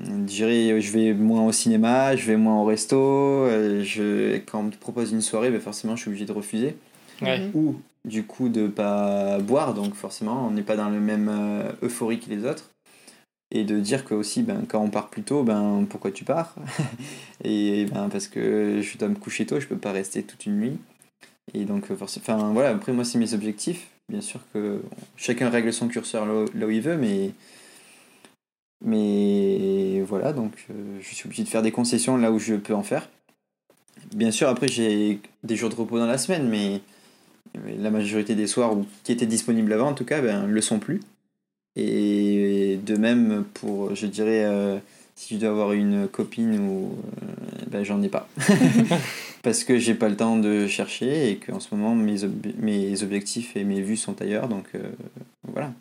je 0.09 0.25
dirais, 0.25 0.81
je 0.81 0.93
vais 0.93 1.13
moins 1.13 1.47
au 1.47 1.53
cinéma, 1.53 2.17
je 2.17 2.27
vais 2.27 2.37
moins 2.37 2.61
au 2.61 2.65
resto. 2.65 3.47
je, 3.83 4.39
quand 4.39 4.61
on 4.61 4.63
me 4.65 4.71
propose 4.71 5.13
une 5.13 5.21
soirée, 5.21 5.51
ben 5.51 5.61
forcément, 5.61 5.95
je 5.97 6.03
suis 6.03 6.09
obligé 6.09 6.25
de 6.25 6.33
refuser. 6.33 6.77
Ou 7.55 7.77
du 8.05 8.25
coup 8.25 8.49
de 8.49 8.67
pas 8.67 9.39
boire, 9.39 9.75
donc 9.75 9.95
forcément, 9.95 10.47
on 10.49 10.51
n'est 10.51 10.63
pas 10.63 10.77
dans 10.77 10.89
le 10.89 10.99
même 10.99 11.31
euphorie 11.83 12.19
que 12.19 12.31
les 12.31 12.45
autres. 12.45 12.73
Et 13.55 13.65
de 13.65 13.79
dire 13.79 14.07
que 14.07 14.15
aussi, 14.15 14.43
ben, 14.43 14.65
quand 14.67 14.81
on 14.81 14.89
part 14.89 15.11
plus 15.11 15.23
tôt, 15.23 15.43
ben, 15.43 15.87
pourquoi 15.89 16.11
tu 16.11 16.25
pars 16.25 16.55
Et 17.45 17.85
ben, 17.85 18.09
parce 18.09 18.27
que 18.27 18.81
je 18.81 18.97
dois 18.97 19.09
me 19.09 19.15
coucher 19.15 19.45
tôt, 19.45 19.61
je 19.61 19.67
peux 19.67 19.77
pas 19.77 19.93
rester 19.93 20.23
toute 20.23 20.47
une 20.47 20.59
nuit. 20.59 20.79
Et 21.53 21.65
donc, 21.67 21.91
euh, 21.91 21.97
enfin, 22.01 22.53
voilà, 22.53 22.71
après, 22.71 22.93
moi, 22.93 23.05
c'est 23.05 23.19
mes 23.19 23.35
objectifs. 23.35 23.89
Bien 24.13 24.21
sûr 24.21 24.41
que 24.53 24.83
chacun 25.17 25.49
règle 25.49 25.73
son 25.73 25.89
curseur 25.89 26.27
là 26.27 26.67
où 26.67 26.71
il 26.71 26.83
veut, 26.83 26.99
mais. 26.99 27.31
Mais 28.85 30.03
voilà, 30.03 30.35
donc 30.35 30.53
euh, 30.71 30.99
je 31.01 31.15
suis 31.15 31.27
obligé 31.27 31.45
de 31.45 31.49
faire 31.49 31.63
des 31.63 31.71
concessions 31.71 32.19
là 32.19 32.31
où 32.31 32.39
je 32.39 32.55
peux 32.57 32.75
en 32.75 32.83
faire. 32.83 33.09
Bien 34.15 34.31
sûr, 34.31 34.49
après, 34.49 34.69
j'ai 34.69 35.19
des 35.45 35.57
jours 35.57 35.71
de 35.71 35.77
repos 35.77 35.99
dans 35.99 36.07
la 36.07 36.19
semaine, 36.19 36.49
mais 36.49 36.83
la 37.79 37.91
majorité 37.91 38.35
des 38.35 38.47
soirs 38.47 38.77
qui 39.03 39.13
étaient 39.13 39.25
disponibles 39.25 39.73
avant, 39.73 39.89
en 39.89 39.95
tout 39.95 40.05
cas, 40.05 40.21
ben, 40.21 40.47
le 40.47 40.61
sont 40.61 40.79
plus. 40.79 41.01
Et 41.77 42.79
de 42.85 42.97
même 42.97 43.45
pour, 43.55 43.95
je 43.95 44.07
dirais, 44.07 44.45
euh, 44.45 44.79
si 45.15 45.37
je 45.37 45.41
dois 45.41 45.51
avoir 45.51 45.73
une 45.73 46.07
copine 46.07 46.59
ou 46.59 46.99
ben, 47.73 47.85
j'en 47.85 48.03
ai 48.03 48.09
pas. 48.09 48.29
parce 49.43 49.65
que 49.65 49.79
j'ai 49.79 49.95
pas 49.95 50.09
le 50.09 50.17
temps 50.17 50.37
de 50.37 50.67
chercher 50.67 51.31
et 51.31 51.37
qu'en 51.37 51.59
ce 51.59 51.75
moment 51.75 51.95
mes, 51.95 52.17
mes 52.59 53.03
objectifs 53.03 53.57
et 53.57 53.65
mes 53.65 53.81
vues 53.81 53.97
sont 53.97 54.21
ailleurs, 54.21 54.49
donc 54.49 54.67
euh, 54.75 54.83
voilà. 55.53 55.73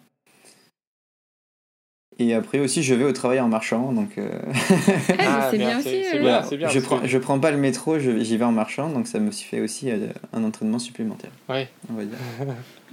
Et 2.20 2.34
après 2.34 2.60
aussi, 2.60 2.84
je 2.84 2.94
vais 2.94 3.06
au 3.06 3.14
travail 3.14 3.40
en 3.40 3.48
marchant, 3.48 3.94
donc. 3.94 4.18
Euh, 4.18 4.30
ah, 5.20 5.48
c'est 5.52 5.58
bien 5.58 5.80
aussi. 5.80 6.04
je 6.04 6.80
prends, 6.80 7.06
je 7.06 7.18
prends 7.18 7.40
pas 7.40 7.52
le 7.52 7.58
métro, 7.58 8.00
j'y 8.00 8.38
vais 8.38 8.46
en 8.46 8.52
marchant, 8.52 8.90
donc 8.90 9.08
ça 9.08 9.20
me 9.20 9.32
fait 9.32 9.60
aussi 9.60 9.92
euh, 9.92 10.08
un 10.34 10.44
entraînement 10.44 10.80
supplémentaire. 10.80 11.32
Oui. 11.50 11.66
On 11.90 11.96
va 11.96 12.06
dire. 12.06 12.18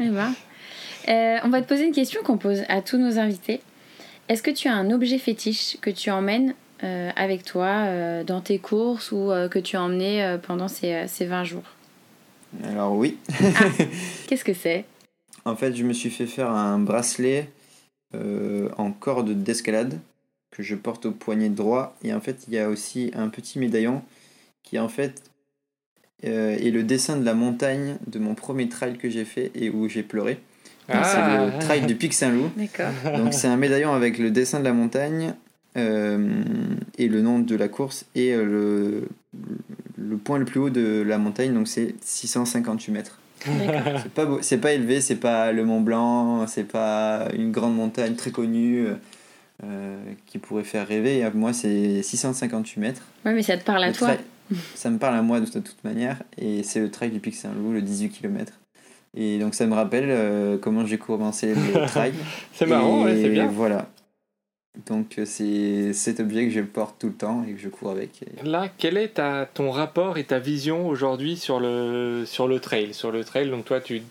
Eh 0.00 0.08
ben. 0.08 1.40
on 1.44 1.48
va 1.48 1.62
te 1.62 1.68
poser 1.68 1.84
une 1.86 1.94
question 1.94 2.22
qu'on 2.22 2.38
pose 2.38 2.62
à 2.68 2.82
tous 2.82 2.98
nos 2.98 3.18
invités. 3.18 3.60
Est-ce 4.28 4.42
que 4.42 4.50
tu 4.50 4.68
as 4.68 4.74
un 4.74 4.90
objet 4.90 5.18
fétiche 5.18 5.78
que 5.80 5.90
tu 5.90 6.10
emmènes 6.10 6.54
euh, 6.84 7.10
avec 7.16 7.44
toi 7.44 7.66
euh, 7.66 8.22
dans 8.22 8.40
tes 8.40 8.60
courses 8.60 9.10
ou 9.10 9.32
euh, 9.32 9.48
que 9.48 9.58
tu 9.58 9.76
as 9.76 9.82
emmené 9.82 10.36
pendant 10.44 10.68
ces, 10.68 11.06
ces 11.08 11.26
20 11.26 11.42
jours 11.42 11.64
Alors 12.62 12.94
oui. 12.94 13.16
Ah, 13.40 13.64
qu'est-ce 14.28 14.44
que 14.44 14.54
c'est? 14.54 14.84
En 15.44 15.56
fait, 15.56 15.74
je 15.74 15.82
me 15.82 15.92
suis 15.92 16.10
fait 16.10 16.26
faire 16.26 16.50
un 16.50 16.78
bracelet 16.78 17.50
en 18.14 18.92
corde 18.92 19.30
d'escalade 19.30 19.98
que 20.50 20.62
je 20.62 20.74
porte 20.74 21.06
au 21.06 21.12
poignet 21.12 21.48
droit. 21.48 21.96
Et 22.04 22.12
en 22.12 22.20
fait, 22.20 22.44
il 22.46 22.54
y 22.54 22.58
a 22.58 22.68
aussi 22.68 23.10
un 23.14 23.28
petit 23.28 23.58
médaillon 23.58 24.02
qui 24.62 24.78
en 24.78 24.88
fait 24.88 25.22
est 26.22 26.72
le 26.72 26.82
dessin 26.82 27.16
de 27.16 27.24
la 27.24 27.34
montagne 27.34 27.96
de 28.06 28.18
mon 28.18 28.34
premier 28.34 28.68
trail 28.68 28.98
que 28.98 29.10
j'ai 29.10 29.24
fait 29.24 29.50
et 29.54 29.70
où 29.70 29.88
j'ai 29.88 30.02
pleuré. 30.02 30.38
Ah. 30.88 31.04
C'est 31.04 31.58
le 31.58 31.58
trail 31.60 31.86
du 31.86 31.96
Pic 31.96 32.14
Saint-Loup. 32.14 32.50
Donc 33.16 33.34
c'est 33.34 33.48
un 33.48 33.56
médaillon 33.56 33.92
avec 33.92 34.18
le 34.18 34.30
dessin 34.30 34.58
de 34.60 34.64
la 34.64 34.72
montagne 34.72 35.34
euh, 35.76 36.42
et 36.96 37.08
le 37.08 37.20
nom 37.20 37.38
de 37.38 37.54
la 37.54 37.68
course 37.68 38.06
et 38.14 38.32
euh, 38.32 38.44
le, 38.44 39.08
le 39.98 40.16
point 40.16 40.38
le 40.38 40.44
plus 40.44 40.60
haut 40.60 40.70
de 40.70 41.02
la 41.06 41.18
montagne, 41.18 41.52
donc 41.52 41.68
c'est 41.68 41.94
658 42.00 42.92
mètres. 42.92 43.18
c'est 43.40 44.12
pas 44.14 44.26
pas 44.60 44.72
élevé, 44.72 45.00
c'est 45.00 45.16
pas 45.16 45.52
le 45.52 45.64
Mont 45.64 45.80
Blanc, 45.80 46.46
c'est 46.48 46.64
pas 46.64 47.28
une 47.36 47.52
grande 47.52 47.76
montagne 47.76 48.14
très 48.14 48.32
connue 48.32 48.86
euh, 49.62 50.02
qui 50.26 50.38
pourrait 50.38 50.64
faire 50.64 50.88
rêver. 50.88 51.24
Moi, 51.34 51.52
c'est 51.52 52.02
658 52.02 52.80
mètres. 52.80 53.02
Ouais, 53.24 53.32
mais 53.34 53.42
ça 53.42 53.56
te 53.56 53.64
parle 53.64 53.84
à 53.84 53.92
toi. 53.92 54.16
ça 54.74 54.90
me 54.90 54.98
parle 54.98 55.16
à 55.16 55.22
moi 55.22 55.38
de 55.38 55.46
toute 55.46 55.84
manière, 55.84 56.22
et 56.36 56.64
c'est 56.64 56.80
le 56.80 56.90
trail 56.90 57.10
du 57.10 57.20
Pic 57.20 57.36
Saint-Loup, 57.36 57.72
le 57.72 57.82
18 57.82 58.08
km. 58.08 58.54
Et 59.16 59.38
donc 59.38 59.54
ça 59.54 59.66
me 59.66 59.74
rappelle 59.74 60.58
comment 60.60 60.84
j'ai 60.84 60.98
commencé 60.98 61.54
le 61.54 61.86
trail. 61.86 62.12
c'est 62.54 62.66
marrant, 62.66 63.04
ouais, 63.04 63.20
c'est 63.22 63.30
bien. 63.30 63.46
Voilà. 63.46 63.88
Donc 64.86 65.18
euh, 65.18 65.24
c'est 65.24 65.92
cet 65.92 66.20
objet 66.20 66.44
que 66.44 66.50
je 66.50 66.60
porte 66.60 66.96
tout 67.00 67.08
le 67.08 67.14
temps 67.14 67.44
et 67.48 67.52
que 67.52 67.60
je 67.60 67.68
cours 67.68 67.90
avec. 67.90 68.24
Là, 68.44 68.68
quel 68.78 68.96
est 68.96 69.14
ta, 69.14 69.46
ton 69.46 69.70
rapport 69.70 70.18
et 70.18 70.24
ta 70.24 70.38
vision 70.38 70.86
aujourd'hui 70.88 71.36
sur 71.36 71.58
le, 71.58 72.24
sur 72.26 72.46
le 72.46 72.60
trail 72.60 72.94
Sur 72.94 73.10
le 73.10 73.24
trail, 73.24 73.50
donc 73.50 73.64
toi, 73.64 73.80
tu, 73.80 74.02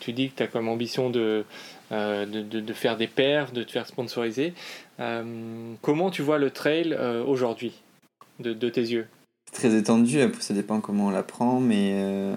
tu 0.00 0.12
dis 0.12 0.30
que 0.30 0.36
tu 0.36 0.42
as 0.42 0.46
comme 0.48 0.68
ambition 0.68 1.10
de, 1.10 1.44
euh, 1.92 2.26
de, 2.26 2.42
de, 2.42 2.72
faire 2.72 2.96
des 2.96 3.06
perfs, 3.06 3.52
de 3.52 3.62
te 3.62 3.70
faire 3.70 3.86
sponsoriser. 3.86 4.52
Euh, 4.98 5.74
comment 5.80 6.10
tu 6.10 6.22
vois 6.22 6.38
le 6.38 6.50
trail 6.50 6.96
aujourd'hui, 7.26 7.72
de, 8.40 8.52
de, 8.52 8.68
tes 8.68 8.82
yeux? 8.82 9.06
Très 9.52 9.74
étendu, 9.76 10.20
après 10.20 10.42
ça 10.42 10.54
dépend 10.54 10.80
comment 10.80 11.06
on 11.06 11.10
l'apprend, 11.10 11.60
mais 11.60 12.34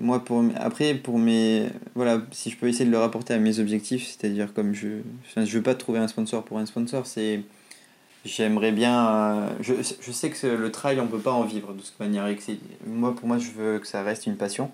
moi 0.00 0.24
pour 0.24 0.42
après 0.56 0.94
pour 0.94 1.18
mes 1.18 1.68
voilà 1.94 2.20
si 2.32 2.50
je 2.50 2.56
peux 2.56 2.66
essayer 2.68 2.86
de 2.86 2.90
le 2.90 2.98
rapporter 2.98 3.34
à 3.34 3.38
mes 3.38 3.58
objectifs, 3.60 4.06
c'est-à-dire 4.06 4.52
comme 4.52 4.74
je 4.74 4.88
enfin, 5.26 5.44
je 5.44 5.56
veux 5.56 5.62
pas 5.62 5.74
trouver 5.76 5.98
un 6.00 6.08
sponsor 6.08 6.42
pour 6.44 6.58
un 6.58 6.66
sponsor, 6.66 7.06
c'est 7.06 7.42
j'aimerais 8.24 8.72
bien 8.72 9.08
euh, 9.08 9.48
je, 9.60 9.74
je 10.00 10.12
sais 10.12 10.30
que 10.30 10.46
le 10.46 10.70
trail 10.72 11.00
on 11.00 11.06
peut 11.06 11.18
pas 11.20 11.32
en 11.32 11.44
vivre 11.44 11.72
de 11.72 11.80
toute 11.80 11.98
manière 12.00 12.26
moi 12.86 13.14
pour 13.14 13.28
moi 13.28 13.38
je 13.38 13.50
veux 13.50 13.78
que 13.78 13.86
ça 13.86 14.02
reste 14.02 14.26
une 14.26 14.36
passion. 14.36 14.70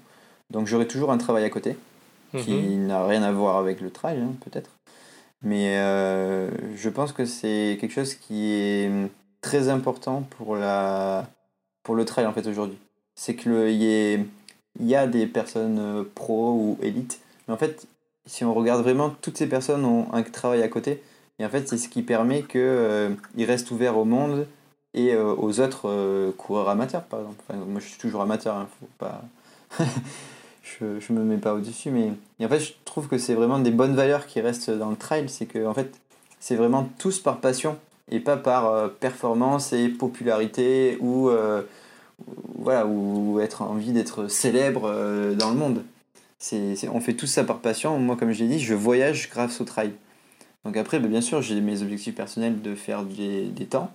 Donc 0.50 0.66
j'aurai 0.68 0.86
toujours 0.86 1.10
un 1.12 1.18
travail 1.18 1.44
à 1.44 1.50
côté 1.50 1.76
qui 2.36 2.50
Mhm. 2.52 2.86
n'a 2.86 3.06
rien 3.06 3.22
à 3.22 3.32
voir 3.32 3.56
avec 3.56 3.80
le 3.80 3.90
trail 3.90 4.18
hein, 4.20 4.32
peut-être. 4.44 4.70
Mais 5.42 5.78
euh, 5.78 6.50
je 6.76 6.88
pense 6.88 7.12
que 7.12 7.24
c'est 7.24 7.78
quelque 7.80 7.92
chose 7.92 8.14
qui 8.14 8.52
est 8.52 8.90
très 9.42 9.68
important 9.68 10.22
pour 10.36 10.56
la 10.56 11.28
pour 11.82 11.94
le 11.94 12.04
trail 12.04 12.26
en 12.26 12.32
fait 12.32 12.46
aujourd'hui. 12.46 12.78
C'est 13.14 13.34
que 13.34 13.48
le 13.48 13.70
il 13.70 13.82
y, 13.82 13.86
ait- 13.86 14.26
il 14.80 14.86
y 14.86 14.94
a 14.94 15.06
des 15.06 15.26
personnes 15.26 15.78
euh, 15.78 16.02
pro 16.14 16.52
ou 16.52 16.78
élites 16.82 17.20
mais 17.48 17.54
en 17.54 17.56
fait 17.56 17.86
si 18.26 18.44
on 18.44 18.54
regarde 18.54 18.82
vraiment 18.82 19.10
toutes 19.20 19.38
ces 19.38 19.46
personnes 19.48 19.84
ont 19.84 20.06
un 20.12 20.22
travail 20.22 20.62
à 20.62 20.68
côté 20.68 21.02
et 21.38 21.44
en 21.46 21.48
fait 21.48 21.68
c'est 21.68 21.78
ce 21.78 21.88
qui 21.88 22.02
permet 22.02 22.42
que 22.42 22.58
euh, 22.58 23.10
restent 23.38 23.70
ouverts 23.70 23.96
au 23.98 24.04
monde 24.04 24.46
et 24.94 25.14
euh, 25.14 25.34
aux 25.34 25.60
autres 25.60 25.88
euh, 25.88 26.32
coureurs 26.36 26.68
amateurs 26.68 27.02
par 27.04 27.20
exemple. 27.20 27.42
Moi 27.68 27.80
je 27.80 27.86
suis 27.88 27.98
toujours 27.98 28.22
amateur 28.22 28.56
hein, 28.56 28.68
faut 28.80 28.88
pas 28.98 29.22
je, 30.62 31.00
je 31.00 31.12
me 31.12 31.22
mets 31.22 31.36
pas 31.38 31.54
au 31.54 31.60
dessus 31.60 31.90
mais 31.90 32.12
et 32.40 32.46
en 32.46 32.48
fait 32.48 32.60
je 32.60 32.72
trouve 32.84 33.08
que 33.08 33.18
c'est 33.18 33.34
vraiment 33.34 33.58
des 33.58 33.70
bonnes 33.70 33.94
valeurs 33.94 34.26
qui 34.26 34.40
restent 34.40 34.70
dans 34.70 34.90
le 34.90 34.96
trail 34.96 35.28
c'est 35.28 35.46
que 35.46 35.66
en 35.66 35.74
fait 35.74 35.94
c'est 36.40 36.56
vraiment 36.56 36.88
tous 36.98 37.20
par 37.20 37.38
passion 37.38 37.76
et 38.10 38.20
pas 38.20 38.36
par 38.36 38.90
performance 38.90 39.72
et 39.72 39.88
popularité 39.88 40.96
ou- 41.00 41.30
voilà 42.58 42.86
ou 42.86 43.40
être 43.40 43.62
envie 43.62 43.92
d'être 43.92 44.28
célèbre 44.28 44.84
euh, 44.86 45.34
dans 45.34 45.50
le 45.50 45.56
monde. 45.56 45.84
On 46.92 47.00
fait 47.00 47.14
tout 47.14 47.26
ça 47.26 47.44
par 47.44 47.60
passion. 47.60 47.98
Moi 47.98 48.16
comme 48.16 48.32
je 48.32 48.44
l'ai 48.44 48.48
dit 48.48 48.60
je 48.60 48.74
voyage 48.74 49.30
grâce 49.30 49.60
au 49.60 49.64
trail. 49.64 49.92
Donc 50.64 50.76
après 50.76 50.98
ben, 50.98 51.10
bien 51.10 51.20
sûr 51.20 51.42
j'ai 51.42 51.60
mes 51.60 51.82
objectifs 51.82 52.14
personnels 52.14 52.60
de 52.60 52.74
faire 52.74 53.04
des, 53.04 53.46
des 53.46 53.66
temps. 53.66 53.90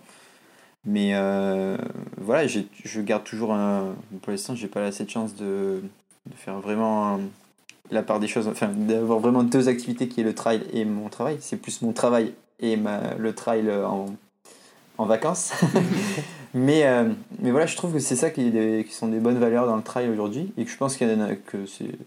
Mais 0.86 1.11
euh, 1.13 1.78
voilà 2.17 2.47
je 2.47 3.01
garde 3.01 3.24
toujours 3.24 3.53
un 3.53 3.93
pour 4.22 4.32
l'instant 4.32 4.55
j'ai 4.55 4.67
pas 4.67 4.84
assez 4.84 5.05
de 5.05 5.09
chance 5.09 5.36
de, 5.36 5.82
de 6.28 6.36
faire 6.36 6.59
vraiment 6.59 7.19
la 7.91 8.01
part 8.01 8.19
des 8.19 8.28
choses 8.28 8.47
enfin 8.47 8.69
d'avoir 8.69 9.19
vraiment 9.19 9.43
deux 9.43 9.67
activités 9.67 10.07
qui 10.07 10.22
est 10.22 10.24
le 10.24 10.34
trail 10.34 10.63
et 10.74 10.86
mon 10.86 11.09
travail. 11.09 11.38
C'est 11.39 11.57
plus 11.57 11.82
mon 11.82 11.93
travail 11.93 12.34
et 12.59 12.78
le 13.17 13.34
trail 13.34 13.72
en, 13.72 14.07
en 14.97 15.05
vacances 15.05 15.51
mais, 16.54 16.86
euh, 16.86 17.10
mais 17.39 17.52
voilà 17.52 17.66
je 17.66 17.76
trouve 17.78 17.93
que 17.93 17.99
c'est 17.99 18.16
ça 18.16 18.30
qui, 18.30 18.47
est 18.47 18.49
des- 18.52 18.86
qui 18.88 18.93
sont 18.93 19.08
des 19.08 19.20
bonnes 19.20 19.38
valeurs 19.39 19.66
dans 19.68 19.76
le 19.78 19.84
trail 19.84 20.10
aujourd'hui 20.10 20.52
et 20.58 20.66
que 20.66 20.72
je 20.72 20.78
pense 20.78 20.97
qu'il 20.97 21.10
y 21.10 21.14
en 21.14 21.22
a- 21.22 21.36
que 21.36 21.58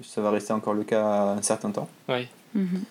ça 0.03 0.21
va 0.21 0.31
rester 0.31 0.53
encore 0.53 0.75
le 0.75 0.85
cas 0.85 1.35
un 1.37 1.43
certain 1.43 1.71
temps 1.71 1.89
Oui. 2.09 2.29
Mhm. 2.55 2.83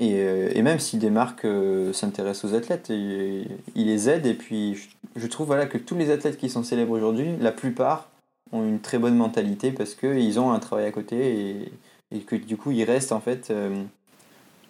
et, 0.00 0.14
euh, 0.20 0.50
et 0.54 0.62
même 0.62 0.78
si 0.78 0.96
des 0.96 1.10
marques 1.10 1.44
euh, 1.44 1.92
s'intéressent 1.92 2.50
aux 2.50 2.54
athlètes, 2.54 2.90
et- 2.90 3.46
ils 3.74 3.86
les 3.86 4.08
aident. 4.08 4.26
Et 4.26 4.34
puis, 4.34 4.74
je, 4.76 4.88
je 5.20 5.26
trouve 5.26 5.46
voilà, 5.48 5.66
que 5.66 5.78
tous 5.78 5.94
les 5.96 6.10
athlètes 6.10 6.36
qui 6.38 6.48
sont 6.48 6.62
célèbres 6.62 6.92
aujourd'hui, 6.92 7.28
la 7.40 7.52
plupart 7.52 8.08
ont 8.52 8.62
une 8.64 8.80
très 8.80 8.98
bonne 8.98 9.16
mentalité 9.16 9.72
parce 9.72 9.94
qu'ils 9.94 10.40
ont 10.40 10.52
un 10.52 10.58
travail 10.58 10.86
à 10.86 10.90
côté 10.90 11.16
et, 11.50 11.72
et 12.16 12.20
que 12.20 12.34
du 12.36 12.56
coup, 12.56 12.70
ils 12.70 12.84
restent 12.84 13.12
en 13.12 13.20
fait. 13.20 13.50
euh, 13.50 13.82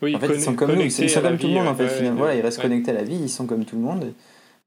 Oui, 0.03 0.16
en 0.16 0.19
fait, 0.19 0.27
conne- 0.29 0.37
ils 0.37 0.43
sont 0.43 0.55
comme 0.55 0.73
nous, 0.75 0.81
ils 0.83 0.91
sont 0.91 1.21
comme 1.23 1.39
tout 1.39 1.47
le 1.47 1.53
monde 1.55 1.69
en 1.69 1.75
fait. 1.75 1.85
ouais, 1.85 1.89
finalement. 1.91 2.12
ouais, 2.21 2.27
voilà, 2.27 2.35
ils 2.37 2.41
restent 2.43 2.59
ouais. 2.59 2.62
connectés 2.64 2.91
à 2.91 2.95
la 2.95 3.03
vie, 3.05 3.16
ils 3.21 3.29
sont 3.31 3.47
comme 3.47 3.64
tout 3.64 3.77
le 3.77 3.83
monde. 3.83 4.12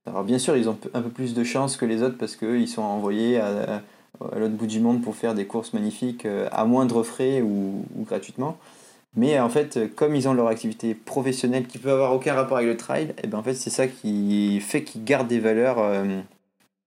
Alors 0.08 0.24
bien 0.24 0.40
sûr, 0.40 0.58
ils 0.58 0.68
ont 0.68 0.78
un 0.94 1.02
peu 1.02 1.10
plus 1.10 1.34
de 1.34 1.44
chance 1.44 1.78
que 1.78 1.86
les 1.86 2.02
autres 2.02 2.18
parce 2.18 2.36
qu'ils 2.36 2.68
sont 2.68 2.82
envoyés 2.82 3.40
à, 3.40 3.82
à 4.34 4.40
l'autre 4.40 4.54
bout 4.56 4.66
du 4.68 4.80
monde 4.80 5.02
pour 5.02 5.16
faire 5.16 5.34
des 5.36 5.46
courses 5.46 5.74
magnifiques 5.74 6.26
euh, 6.26 6.48
à 6.52 6.66
moindre 6.66 7.04
frais 7.04 7.42
ou, 7.42 7.86
ou 7.98 8.04
gratuitement. 8.04 8.58
Mais 9.16 9.40
en 9.40 9.50
fait, 9.50 9.94
comme 9.96 10.16
ils 10.16 10.28
ont 10.30 10.34
leur 10.34 10.48
activité 10.48 10.96
professionnelle 10.96 11.68
qui 11.68 11.78
peut 11.78 11.92
avoir 11.92 12.14
aucun 12.16 12.34
rapport 12.34 12.58
avec 12.58 12.70
le 12.70 12.78
trail, 12.78 13.14
et 13.22 13.28
ben 13.28 13.40
en 13.40 13.44
fait 13.44 13.54
c'est 13.56 13.70
ça 13.70 13.86
qui 13.88 14.60
fait 14.62 14.84
qu'ils 14.84 15.04
gardent 15.04 15.28
des 15.28 15.40
valeurs, 15.40 15.80
euh, 15.80 16.06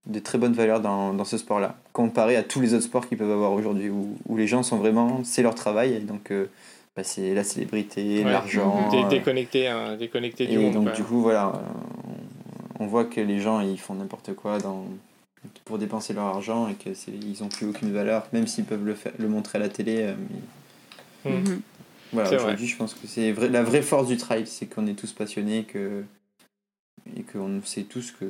de 0.07 0.19
très 0.21 0.39
bonnes 0.39 0.55
valeurs 0.55 0.81
dans, 0.81 1.13
dans 1.13 1.25
ce 1.27 1.37
sport-là, 1.37 1.77
comparé 1.93 2.37
à 2.37 2.43
tous 2.43 2.61
les 2.63 2.73
autres 2.73 2.85
sports 2.85 3.07
qu'ils 3.09 3.19
peuvent 3.19 3.31
avoir 3.31 3.53
aujourd'hui, 3.53 3.91
où, 3.91 4.17
où 4.27 4.37
les 4.39 4.47
gens 4.47 4.63
sont 4.63 4.79
vraiment, 4.79 5.21
c'est 5.23 5.43
leur 5.43 5.55
travail, 5.55 5.93
et 5.93 5.99
donc 6.01 6.31
euh, 6.31 6.47
bah, 6.97 7.05
c'est 7.05 7.35
la 7.35 7.45
célébrité, 7.45 8.25
Ouais. 8.25 8.33
l'argent. 8.33 8.89
Euh, 8.95 9.09
déconnecté, 9.11 9.69
hein, 9.69 9.97
déconnecté 9.99 10.47
du 10.47 10.55
et 10.55 10.57
monde. 10.57 10.73
donc 10.73 10.93
du 10.95 11.05
coup 11.05 11.21
voilà, 11.21 11.53
on, 12.85 12.87
voit 12.87 13.05
que 13.05 13.21
les 13.21 13.41
gens 13.41 13.61
ils 13.61 13.79
font 13.81 13.95
n'importe 13.95 14.35
quoi 14.35 14.59
dans, 14.59 14.85
pour 15.65 15.79
dépenser 15.79 16.13
leur 16.13 16.27
argent 16.27 16.69
et 16.69 16.75
que 16.75 16.95
c'est 16.95 17.13
ils 17.13 17.43
ont 17.43 17.49
plus 17.49 17.67
aucune 17.67 17.93
valeur, 17.93 18.27
même 18.33 18.47
s'ils 18.47 18.65
peuvent 18.65 18.85
le, 18.85 18.95
faire, 18.95 19.13
le 19.19 19.29
montrer 19.29 19.59
à 19.59 19.61
la 19.63 19.69
télé. 19.69 19.97
euh, 20.01 20.15
mais 20.31 20.39
Mm. 21.25 21.31
Mhm. 21.31 21.61
voilà, 22.13 22.29
C'est 22.29 22.37
vrai. 22.37 22.45
aujourd'hui 22.45 22.67
je 22.67 22.77
pense 22.77 22.95
que 22.95 23.07
c'est 23.07 23.33
vrai, 23.33 23.49
la 23.49 23.63
vraie 23.63 23.83
force 23.83 24.09
du 24.09 24.17
trail, 24.19 24.47
c'est 24.47 24.67
qu'on 24.67 24.87
est 24.87 24.95
tous 24.95 25.13
passionnés 25.13 25.65
que, 25.65 26.05
et 27.17 27.23
qu'on 27.23 27.63
sait 27.65 27.85
tous 27.85 28.13
que, 28.13 28.27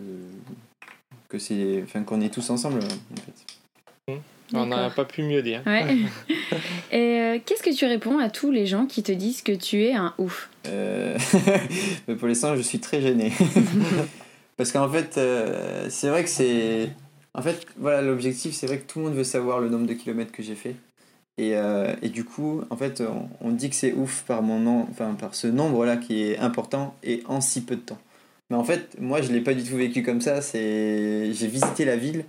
que 1.28 1.38
c'est, 1.38 1.82
enfin 1.82 2.02
qu'on 2.04 2.20
est 2.20 2.32
tous 2.32 2.50
ensemble 2.50 2.78
en 2.78 3.20
fait. 3.20 4.20
On 4.52 4.66
n'a 4.66 4.90
pas 4.90 5.04
pu 5.06 5.22
mieux 5.22 5.42
dire. 5.42 5.62
Ouais. 5.66 5.96
Et 6.92 7.18
euh, 7.18 7.38
qu'est-ce 7.44 7.62
que 7.62 7.74
tu 7.74 7.86
réponds 7.86 8.18
à 8.18 8.28
tous 8.30 8.50
les 8.52 8.66
gens 8.66 8.86
qui 8.86 9.02
te 9.02 9.10
disent 9.10 9.42
que 9.42 9.52
tu 9.52 9.82
es 9.82 9.94
un 9.94 10.14
ouf? 10.18 10.50
Euh, 10.66 11.18
mais 12.06 12.14
pour 12.14 12.28
l'instant, 12.28 12.54
je 12.54 12.60
suis 12.62 12.78
très 12.78 13.00
gêné. 13.00 13.32
Parce 14.56 14.72
qu'en 14.72 14.88
fait, 14.88 15.18
euh, 15.18 15.88
c'est 15.90 16.08
vrai 16.08 16.24
que 16.24 16.30
c'est. 16.30 16.90
En 17.34 17.42
fait, 17.42 17.66
voilà, 17.76 18.02
l'objectif, 18.02 18.54
c'est 18.54 18.66
vrai 18.66 18.78
que 18.78 18.86
tout 18.86 19.00
le 19.00 19.06
monde 19.06 19.14
veut 19.14 19.24
savoir 19.24 19.60
le 19.60 19.68
nombre 19.68 19.86
de 19.86 19.94
kilomètres 19.94 20.32
que 20.32 20.42
j'ai 20.42 20.54
fait. 20.54 20.76
Et, 21.36 21.56
euh, 21.56 21.94
et 22.00 22.08
du 22.08 22.24
coup, 22.24 22.62
en 22.70 22.76
fait, 22.76 23.02
on, 23.40 23.50
dit 23.50 23.68
que 23.68 23.74
c'est 23.74 23.92
ouf 23.92 24.22
par, 24.22 24.42
mon 24.42 24.82
enfin, 24.82 25.14
par 25.14 25.34
ce 25.34 25.48
nombre-là 25.48 25.96
qui 25.96 26.22
est 26.22 26.38
important 26.38 26.94
et 27.02 27.24
en 27.26 27.40
si 27.40 27.62
peu 27.62 27.74
de 27.74 27.80
temps. 27.80 27.98
Mais 28.50 28.56
en 28.56 28.62
fait, 28.62 28.96
moi, 29.00 29.20
je 29.20 29.30
ne 29.30 29.34
l'ai 29.34 29.40
pas 29.40 29.54
du 29.54 29.64
tout 29.64 29.76
vécu 29.76 30.02
comme 30.04 30.20
ça. 30.20 30.40
J'ai 30.40 31.32
visité 31.32 31.84
la 31.84 31.96
ville. 31.96 32.24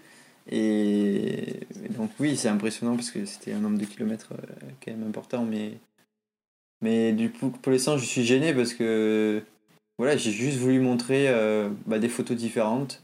Et, 0.49 1.59
et 1.85 1.89
donc, 1.89 2.11
oui, 2.19 2.37
c'est 2.37 2.49
impressionnant 2.49 2.95
parce 2.95 3.11
que 3.11 3.25
c'était 3.25 3.53
un 3.53 3.59
nombre 3.59 3.77
de 3.77 3.85
kilomètres 3.85 4.33
euh, 4.33 4.69
quand 4.83 4.91
même 4.91 5.07
important. 5.07 5.45
Mais, 5.45 5.73
mais 6.81 7.13
du 7.13 7.31
coup, 7.31 7.49
pour 7.49 7.71
l'instant, 7.71 7.97
je 7.97 8.05
suis 8.05 8.23
gêné 8.23 8.53
parce 8.53 8.73
que 8.73 9.43
voilà, 9.97 10.17
j'ai 10.17 10.31
juste 10.31 10.57
voulu 10.57 10.79
montrer 10.79 11.29
euh, 11.29 11.69
bah, 11.85 11.99
des 11.99 12.09
photos 12.09 12.35
différentes. 12.37 13.01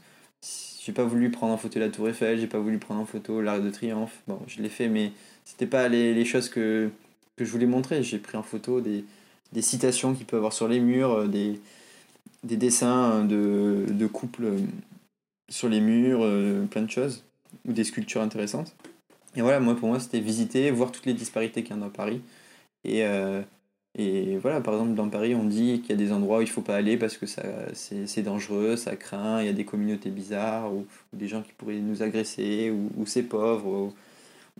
J'ai 0.84 0.92
pas 0.92 1.04
voulu 1.04 1.30
prendre 1.30 1.52
en 1.52 1.56
photo 1.56 1.78
la 1.78 1.88
Tour 1.88 2.08
Eiffel, 2.08 2.40
j'ai 2.40 2.46
pas 2.48 2.58
voulu 2.58 2.78
prendre 2.78 3.00
en 3.00 3.06
photo 3.06 3.40
l'Arc 3.40 3.62
de 3.62 3.70
Triomphe. 3.70 4.20
Bon, 4.26 4.40
je 4.48 4.60
l'ai 4.60 4.68
fait, 4.68 4.88
mais 4.88 5.12
c'était 5.44 5.66
pas 5.66 5.88
les, 5.88 6.12
les 6.12 6.24
choses 6.24 6.48
que, 6.48 6.90
que 7.36 7.44
je 7.44 7.50
voulais 7.50 7.66
montrer. 7.66 8.02
J'ai 8.02 8.18
pris 8.18 8.36
en 8.36 8.42
photo 8.42 8.80
des, 8.80 9.04
des 9.52 9.62
citations 9.62 10.12
qu'il 10.14 10.26
peut 10.26 10.36
avoir 10.36 10.52
sur 10.52 10.68
les 10.68 10.80
murs, 10.80 11.12
euh, 11.12 11.26
des, 11.28 11.60
des 12.42 12.56
dessins 12.56 13.24
de, 13.24 13.86
de 13.88 14.06
couples 14.06 14.44
euh, 14.44 14.58
sur 15.50 15.68
les 15.68 15.80
murs, 15.80 16.26
plein 16.70 16.82
de 16.82 16.90
choses, 16.90 17.24
ou 17.66 17.72
des 17.72 17.84
sculptures 17.84 18.22
intéressantes. 18.22 18.74
Et 19.36 19.42
voilà, 19.42 19.60
moi 19.60 19.76
pour 19.76 19.88
moi 19.88 20.00
c'était 20.00 20.20
visiter, 20.20 20.70
voir 20.70 20.92
toutes 20.92 21.06
les 21.06 21.14
disparités 21.14 21.62
qu'il 21.62 21.76
y 21.76 21.78
en 21.78 21.82
a 21.82 21.86
à 21.86 21.90
Paris. 21.90 22.22
Et, 22.84 23.04
et 23.98 24.38
voilà, 24.38 24.60
par 24.62 24.74
exemple, 24.74 24.94
dans 24.94 25.08
Paris, 25.10 25.34
on 25.34 25.44
dit 25.44 25.80
qu'il 25.80 25.90
y 25.90 25.92
a 25.92 25.96
des 25.96 26.12
endroits 26.12 26.38
où 26.38 26.40
il 26.40 26.48
faut 26.48 26.62
pas 26.62 26.76
aller 26.76 26.96
parce 26.96 27.18
que 27.18 27.26
c'est, 27.26 28.22
dangereux, 28.22 28.76
ça 28.76 28.96
craint, 28.96 29.42
il 29.42 29.46
y 29.46 29.50
a 29.50 29.52
des 29.52 29.64
communautés 29.64 30.10
bizarres, 30.10 30.72
ou, 30.72 30.86
des 31.12 31.28
gens 31.28 31.42
qui 31.42 31.52
pourraient 31.52 31.76
nous 31.76 32.02
agresser, 32.02 32.70
ou, 32.70 33.04
c'est 33.06 33.22
pauvre, 33.22 33.92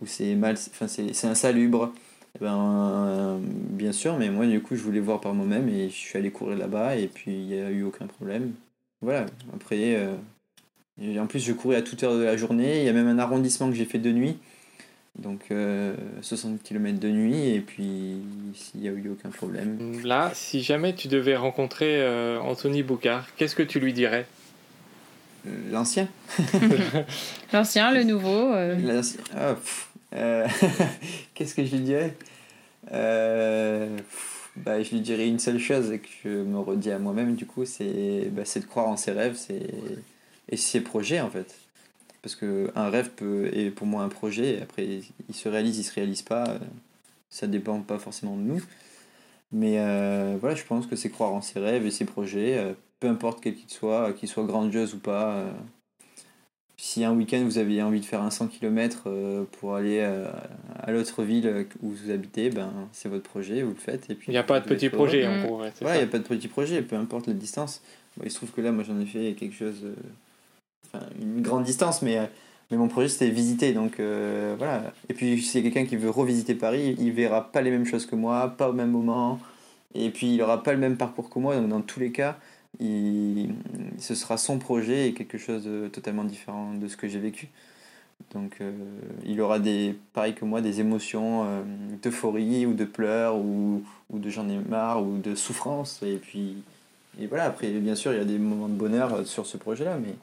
ou, 0.01 0.05
c'est 0.05 0.35
mal, 0.35 0.55
enfin 0.69 0.87
c'est, 0.87 1.25
insalubre. 1.25 1.93
Eh 2.35 2.39
ben, 2.43 3.39
bien 3.41 3.91
sûr, 3.91 4.17
mais 4.17 4.29
moi, 4.29 4.45
du 4.45 4.61
coup, 4.61 4.75
je 4.75 4.83
voulais 4.83 4.99
voir 4.99 5.21
par 5.21 5.33
moi-même 5.33 5.69
et 5.69 5.89
je 5.89 5.95
suis 5.95 6.17
allé 6.17 6.31
courir 6.31 6.57
là-bas 6.57 6.95
et 6.97 7.07
puis 7.07 7.31
il 7.31 7.45
n'y 7.47 7.59
a 7.59 7.69
eu 7.69 7.83
aucun 7.83 8.07
problème. 8.07 8.53
Voilà, 9.01 9.25
après, 9.53 9.95
euh, 9.97 10.15
en 11.19 11.27
plus, 11.27 11.39
je 11.39 11.53
courais 11.53 11.77
à 11.77 11.81
toute 11.81 12.03
heure 12.03 12.15
de 12.15 12.23
la 12.23 12.37
journée. 12.37 12.79
Il 12.79 12.85
y 12.85 12.89
a 12.89 12.93
même 12.93 13.07
un 13.07 13.19
arrondissement 13.19 13.69
que 13.69 13.75
j'ai 13.75 13.85
fait 13.85 13.99
de 13.99 14.11
nuit. 14.11 14.37
Donc 15.19 15.41
euh, 15.51 15.95
60 16.21 16.63
km 16.63 16.99
de 16.99 17.09
nuit 17.09 17.49
et 17.49 17.59
puis 17.61 18.17
s'il 18.55 18.81
n'y 18.81 18.87
a 18.89 18.91
eu 18.91 19.09
aucun 19.11 19.29
problème. 19.29 20.01
Là, 20.03 20.31
si 20.33 20.63
jamais 20.63 20.95
tu 20.95 21.07
devais 21.07 21.35
rencontrer 21.35 22.01
euh, 22.01 22.39
Anthony 22.39 22.81
Boucard, 22.81 23.27
qu'est-ce 23.37 23.55
que 23.55 23.61
tu 23.63 23.79
lui 23.79 23.93
dirais? 23.93 24.25
Euh, 25.47 25.51
L'ancien 25.71 26.07
L'ancien, 27.53 27.91
le 27.91 28.03
nouveau 28.03 28.53
euh, 28.53 28.75
L'ancien. 28.75 29.19
Ah, 29.35 29.55
euh, 30.15 30.47
Qu'est-ce 31.35 31.53
que 31.55 31.63
je 31.65 31.75
lui 31.75 31.83
dirais? 31.83 32.15
Euh, 32.91 33.95
pff, 33.97 34.49
bah, 34.55 34.81
Je 34.81 34.89
lui 34.91 35.01
dirais 35.01 35.27
une 35.27 35.39
seule 35.39 35.59
chose 35.59 35.91
et 35.91 35.99
que 35.99 36.07
je 36.23 36.29
me 36.29 36.57
redis 36.59 36.91
à 36.91 36.97
moi-même, 36.99 37.35
du 37.35 37.45
coup, 37.45 37.65
c'est 37.65 38.29
bah, 38.31 38.43
c'est 38.45 38.61
de 38.61 38.65
croire 38.65 38.87
en 38.87 38.97
ses 38.97 39.11
rêves 39.11 39.35
c'est- 39.35 39.69
et 40.49 40.57
ses 40.57 40.81
projets 40.81 41.21
en 41.21 41.29
fait. 41.29 41.55
Parce 42.23 42.35
qu'un 42.35 42.89
rêve 42.89 43.11
peut, 43.11 43.51
est 43.53 43.69
pour 43.69 43.85
moi 43.85 44.01
un 44.03 44.09
projet, 44.09 44.55
et 44.55 44.61
après 44.61 44.87
il 45.29 45.35
se 45.35 45.47
réalise, 45.49 45.77
il 45.77 45.83
se 45.83 45.93
réalise 45.93 46.23
pas, 46.23 46.47
euh, 46.49 46.59
ça 47.29 47.45
dépend 47.47 47.79
pas 47.81 47.99
forcément 47.99 48.35
de 48.37 48.41
nous. 48.41 48.61
Mais 49.51 49.75
euh, 49.77 50.35
voilà, 50.39 50.55
je 50.55 50.63
pense 50.63 50.87
que 50.87 50.95
c'est 50.95 51.09
croire 51.09 51.31
en 51.33 51.41
ses 51.41 51.59
rêves 51.59 51.85
et 51.85 51.91
ses 51.91 52.05
projets, 52.05 52.57
euh, 52.57 52.73
peu 52.99 53.07
importe 53.07 53.41
quels 53.43 53.55
qu'ils 53.55 53.69
soient, 53.69 54.11
qu'ils 54.13 54.27
soient 54.27 54.45
grandioses 54.45 54.95
ou 54.95 54.99
pas. 54.99 55.35
euh, 55.35 55.51
si 56.75 57.03
un 57.05 57.13
week-end 57.13 57.41
vous 57.45 57.59
avez 57.59 57.81
envie 57.83 57.99
de 58.01 58.05
faire 58.05 58.21
un 58.23 58.31
100 58.31 58.47
km 58.47 59.07
pour 59.53 59.75
aller 59.75 60.01
à 60.01 60.91
l'autre 60.91 61.23
ville 61.23 61.67
où 61.81 61.91
vous 61.91 62.11
habitez, 62.11 62.49
ben, 62.49 62.73
c'est 62.91 63.07
votre 63.07 63.23
projet, 63.23 63.61
vous 63.61 63.69
le 63.69 63.75
faites. 63.75 64.09
Et 64.09 64.15
puis 64.15 64.25
il 64.29 64.31
n'y 64.31 64.37
a 64.37 64.43
pas 64.43 64.59
de 64.59 64.65
petit 64.65 64.89
projet 64.89 65.25
en 65.25 65.45
gros. 65.45 65.61
Ouais, 65.61 65.71
il 65.81 65.97
n'y 65.97 66.03
a 66.03 66.07
pas 66.07 66.17
de 66.17 66.23
petit 66.23 66.49
projet, 66.49 66.81
peu 66.81 66.97
importe 66.97 67.27
la 67.27 67.33
distance. 67.33 67.81
il 68.21 68.29
se 68.29 68.35
trouve 68.35 68.51
que 68.51 68.59
là, 68.59 68.71
moi 68.73 68.83
j'en 68.83 68.99
ai 68.99 69.05
fait 69.05 69.33
quelque 69.39 69.55
chose, 69.55 69.85
une 71.19 71.41
grande 71.41 71.63
distance, 71.63 72.01
mais, 72.01 72.17
euh, 72.17 72.25
mais 72.71 72.77
mon 72.77 72.87
projet 72.87 73.07
c'était 73.09 73.29
visiter. 73.29 73.73
Donc 73.73 73.99
voilà. 73.99 74.93
Et 75.09 75.13
puis 75.13 75.41
si 75.41 75.61
quelqu'un 75.63 75.85
qui 75.85 75.95
veut 75.95 76.09
revisiter 76.09 76.55
Paris, 76.55 76.95
il 76.99 77.11
verra 77.11 77.51
pas 77.51 77.61
les 77.61 77.71
mêmes 77.71 77.85
choses 77.85 78.05
que 78.05 78.15
moi, 78.15 78.53
pas 78.57 78.69
au 78.69 78.73
même 78.73 78.91
moment. 78.91 79.39
Et 79.95 80.09
puis 80.09 80.33
il 80.33 80.41
aura 80.41 80.63
pas 80.63 80.73
le 80.73 80.79
même 80.79 80.97
parcours 80.97 81.29
que 81.29 81.39
moi, 81.39 81.55
donc 81.55 81.69
dans 81.69 81.81
tous 81.81 81.99
les 81.99 82.11
cas, 82.11 82.37
il, 82.79 83.53
ce 83.99 84.15
sera 84.15 84.37
son 84.37 84.57
projet 84.57 85.09
et 85.09 85.13
quelque 85.13 85.37
chose 85.37 85.63
de 85.65 85.87
totalement 85.87 86.23
différent 86.23 86.73
de 86.73 86.87
ce 86.87 86.97
que 86.97 87.07
j'ai 87.07 87.19
vécu. 87.19 87.49
Donc 88.33 88.57
euh, 88.61 88.71
il 89.25 89.39
aura 89.41 89.59
des, 89.59 89.95
pareil 90.13 90.33
que 90.33 90.45
moi, 90.45 90.61
des 90.61 90.79
émotions 90.79 91.43
euh, 91.45 91.61
d'euphorie 92.01 92.65
ou 92.65 92.73
de 92.73 92.85
pleurs 92.85 93.35
ou, 93.37 93.83
ou 94.09 94.19
de 94.19 94.29
j'en 94.29 94.47
ai 94.49 94.57
marre 94.57 95.03
ou 95.03 95.17
de 95.17 95.35
souffrance. 95.35 96.01
Et 96.03 96.15
puis 96.15 96.57
et 97.19 97.27
voilà, 97.27 97.45
après 97.45 97.69
bien 97.69 97.95
sûr 97.95 98.11
il 98.11 98.17
y 98.17 98.21
a 98.21 98.25
des 98.25 98.39
moments 98.39 98.67
de 98.67 98.73
bonheur 98.73 99.13
euh, 99.13 99.23
sur 99.23 99.45
ce 99.45 99.57
projet-là, 99.57 99.97
mais, 100.01 100.15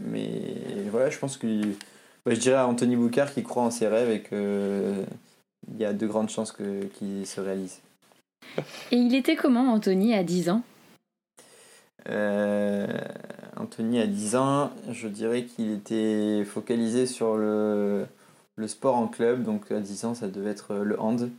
mais 0.00 0.54
voilà, 0.90 1.10
je 1.10 1.18
pense 1.18 1.36
que 1.36 1.46
bah, 2.24 2.34
je 2.34 2.40
dirais 2.40 2.56
à 2.56 2.66
Anthony 2.66 2.96
Boucard 2.96 3.32
qui 3.32 3.42
croit 3.42 3.62
en 3.62 3.70
ses 3.70 3.88
rêves 3.88 4.10
et 4.10 4.22
qu'il 4.22 5.78
y 5.78 5.84
a 5.84 5.92
de 5.92 6.06
grandes 6.06 6.30
chances 6.30 6.52
qu'il 6.52 7.26
se 7.26 7.40
réalise. 7.40 7.80
Et 8.90 8.96
il 8.96 9.14
était 9.14 9.36
comment 9.36 9.72
Anthony 9.72 10.14
à 10.14 10.22
10 10.22 10.50
ans? 10.50 10.62
Euh, 12.08 12.86
Anthony 13.56 14.00
a 14.00 14.06
10 14.06 14.36
ans, 14.36 14.70
je 14.90 15.08
dirais 15.08 15.44
qu'il 15.44 15.72
était 15.72 16.44
focalisé 16.44 17.06
sur 17.06 17.36
le, 17.36 18.06
le, 18.56 18.68
sport 18.68 18.96
en 18.96 19.08
club, 19.08 19.42
donc 19.42 19.70
à 19.70 19.80
10 19.80 20.04
ans 20.06 20.14
ça 20.14 20.28
devait 20.28 20.50
être 20.50 20.74
le 20.74 20.98
hand. 21.00 21.30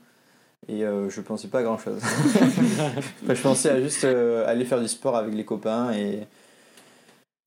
Et 0.67 0.83
euh, 0.85 1.09
je 1.09 1.21
pensais 1.21 1.47
pas 1.47 1.59
à 1.59 1.63
grand 1.63 1.77
chose. 1.77 2.01
je 3.27 3.41
pensais 3.41 3.69
à 3.69 3.81
juste 3.81 4.03
euh, 4.03 4.47
aller 4.47 4.65
faire 4.65 4.81
du 4.81 4.87
sport 4.87 5.15
avec 5.15 5.33
les 5.33 5.45
copains 5.45 5.91
et. 5.93 6.27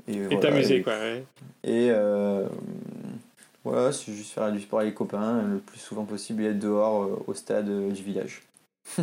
Et 0.08 0.40
t'amuser 0.40 0.82
quoi, 0.82 0.94
ouais. 0.94 1.24
Et 1.64 1.90
voilà, 3.64 3.92
c'est 3.92 4.12
juste 4.12 4.32
faire 4.32 4.50
du 4.50 4.60
sport 4.60 4.80
avec 4.80 4.92
les 4.92 4.96
copains 4.96 5.42
le 5.42 5.58
plus 5.58 5.78
souvent 5.78 6.04
possible 6.04 6.42
et 6.42 6.46
être 6.46 6.58
dehors 6.58 7.22
au 7.26 7.34
stade 7.34 7.70
du 7.92 8.02
village. 8.02 8.42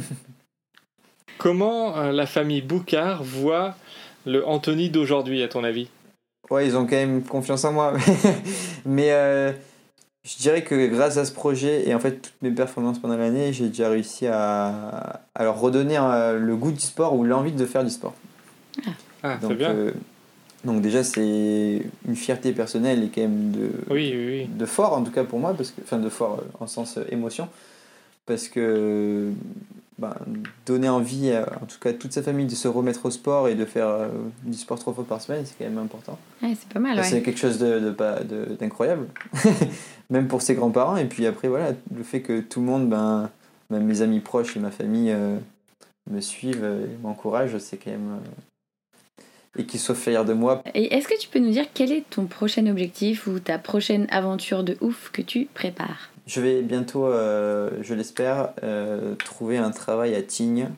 Comment 1.37 2.11
la 2.11 2.25
famille 2.25 2.61
Boucard 2.61 3.23
voit 3.23 3.75
le 4.25 4.45
Anthony 4.45 4.89
d'aujourd'hui, 4.89 5.41
à 5.41 5.47
ton 5.47 5.63
avis? 5.63 5.89
Ouais, 6.49 6.65
ils 6.65 6.75
ont 6.75 6.85
quand 6.85 6.95
même 6.95 7.21
confiance 7.23 7.63
en 7.63 7.73
moi. 7.73 7.93
Mais 8.85 9.11
euh, 9.11 9.51
je 10.23 10.37
dirais 10.37 10.63
que 10.63 10.87
grâce 10.87 11.17
à 11.17 11.25
ce 11.25 11.31
projet 11.31 11.87
et 11.87 11.93
en 11.93 11.99
fait 11.99 12.21
toutes 12.21 12.41
mes 12.41 12.51
performances 12.51 12.99
pendant 12.99 13.17
l'année, 13.17 13.53
j'ai 13.53 13.67
déjà 13.67 13.89
réussi 13.89 14.25
à, 14.27 15.21
à, 15.35 15.43
leur 15.43 15.59
redonner 15.59 15.97
euh, 15.97 16.39
le 16.39 16.55
goût 16.55 16.71
du 16.71 16.79
sport 16.79 17.15
ou 17.15 17.23
l'envie 17.23 17.51
de 17.51 17.65
faire 17.65 17.83
du 17.83 17.91
sport. 17.91 18.15
Ah, 19.21 19.37
c'est 19.41 19.55
bien. 19.55 19.71
Euh, 19.71 19.91
donc 20.65 20.81
déjà 20.81 21.03
c'est 21.03 21.81
une 22.07 22.15
fierté 22.15 22.51
personnelle 22.51 23.03
et 23.03 23.09
quand 23.09 23.21
même 23.21 23.51
de, 23.51 23.69
oui, 23.89 24.11
oui, 24.13 24.25
oui. 24.27 24.47
de 24.47 24.65
fort 24.65 24.93
en 24.93 25.03
tout 25.03 25.11
cas 25.11 25.23
pour 25.23 25.39
moi, 25.39 25.53
parce 25.53 25.71
que, 25.71 25.81
enfin 25.81 25.99
de 25.99 26.09
fort 26.09 26.43
en 26.59 26.67
sens 26.67 26.99
émotion, 27.09 27.47
parce 28.25 28.47
que 28.47 29.31
ben, 29.99 30.15
donner 30.65 30.87
envie, 30.87 31.31
à, 31.31 31.41
en 31.61 31.65
tout 31.65 31.77
cas 31.79 31.91
toute 31.91 32.13
sa 32.13 32.23
famille, 32.23 32.45
de 32.45 32.55
se 32.55 32.67
remettre 32.69 33.05
au 33.05 33.11
sport 33.11 33.49
et 33.49 33.55
de 33.55 33.65
faire 33.65 33.87
euh, 33.87 34.07
du 34.43 34.57
sport 34.57 34.79
trois 34.79 34.93
fois 34.93 35.03
par 35.03 35.21
semaine, 35.21 35.45
c'est 35.45 35.55
quand 35.57 35.65
même 35.65 35.77
important. 35.77 36.17
c'est 36.41 36.69
pas 36.69 36.79
mal. 36.79 37.03
C'est 37.03 37.21
quelque 37.21 37.39
chose 37.39 37.59
de, 37.59 37.93
d'incroyable, 38.59 39.07
même 40.09 40.27
pour 40.27 40.41
ses 40.41 40.55
grands-parents. 40.55 40.95
Et 40.95 41.05
puis 41.05 41.25
après, 41.25 41.49
voilà, 41.49 41.73
le 41.93 42.03
fait 42.03 42.21
que 42.21 42.39
tout 42.39 42.61
le 42.61 42.65
monde, 42.67 42.89
ben, 42.89 43.29
même 43.69 43.83
mes 43.83 44.01
amis 44.01 44.21
proches 44.21 44.55
et 44.55 44.59
ma 44.61 44.71
famille, 44.71 45.11
euh, 45.11 45.37
me 46.09 46.21
suivent 46.21 46.63
et 46.63 46.97
m'encouragent, 47.03 47.57
c'est 47.57 47.77
quand 47.77 47.91
même. 47.91 48.13
Euh, 48.13 48.29
et 49.59 49.65
qu'ils 49.65 49.79
soient 49.79 49.93
fiers 49.93 50.23
de 50.25 50.33
moi. 50.33 50.63
Et 50.73 50.95
est-ce 50.95 51.07
que 51.07 51.19
tu 51.19 51.27
peux 51.27 51.39
nous 51.39 51.51
dire 51.51 51.65
quel 51.73 51.91
est 51.91 52.09
ton 52.09 52.25
prochain 52.25 52.65
objectif 52.67 53.27
ou 53.27 53.39
ta 53.39 53.59
prochaine 53.59 54.07
aventure 54.09 54.63
de 54.63 54.77
ouf 54.79 55.11
que 55.11 55.21
tu 55.21 55.47
prépares? 55.53 56.11
Je 56.25 56.39
vais 56.39 56.61
bientôt, 56.61 57.05
euh, 57.05 57.69
je 57.81 57.93
l'espère, 57.93 58.53
euh, 58.63 59.15
trouver 59.15 59.57
un 59.57 59.71
travail 59.71 60.15
à 60.15 60.21
Tignes. 60.21 60.69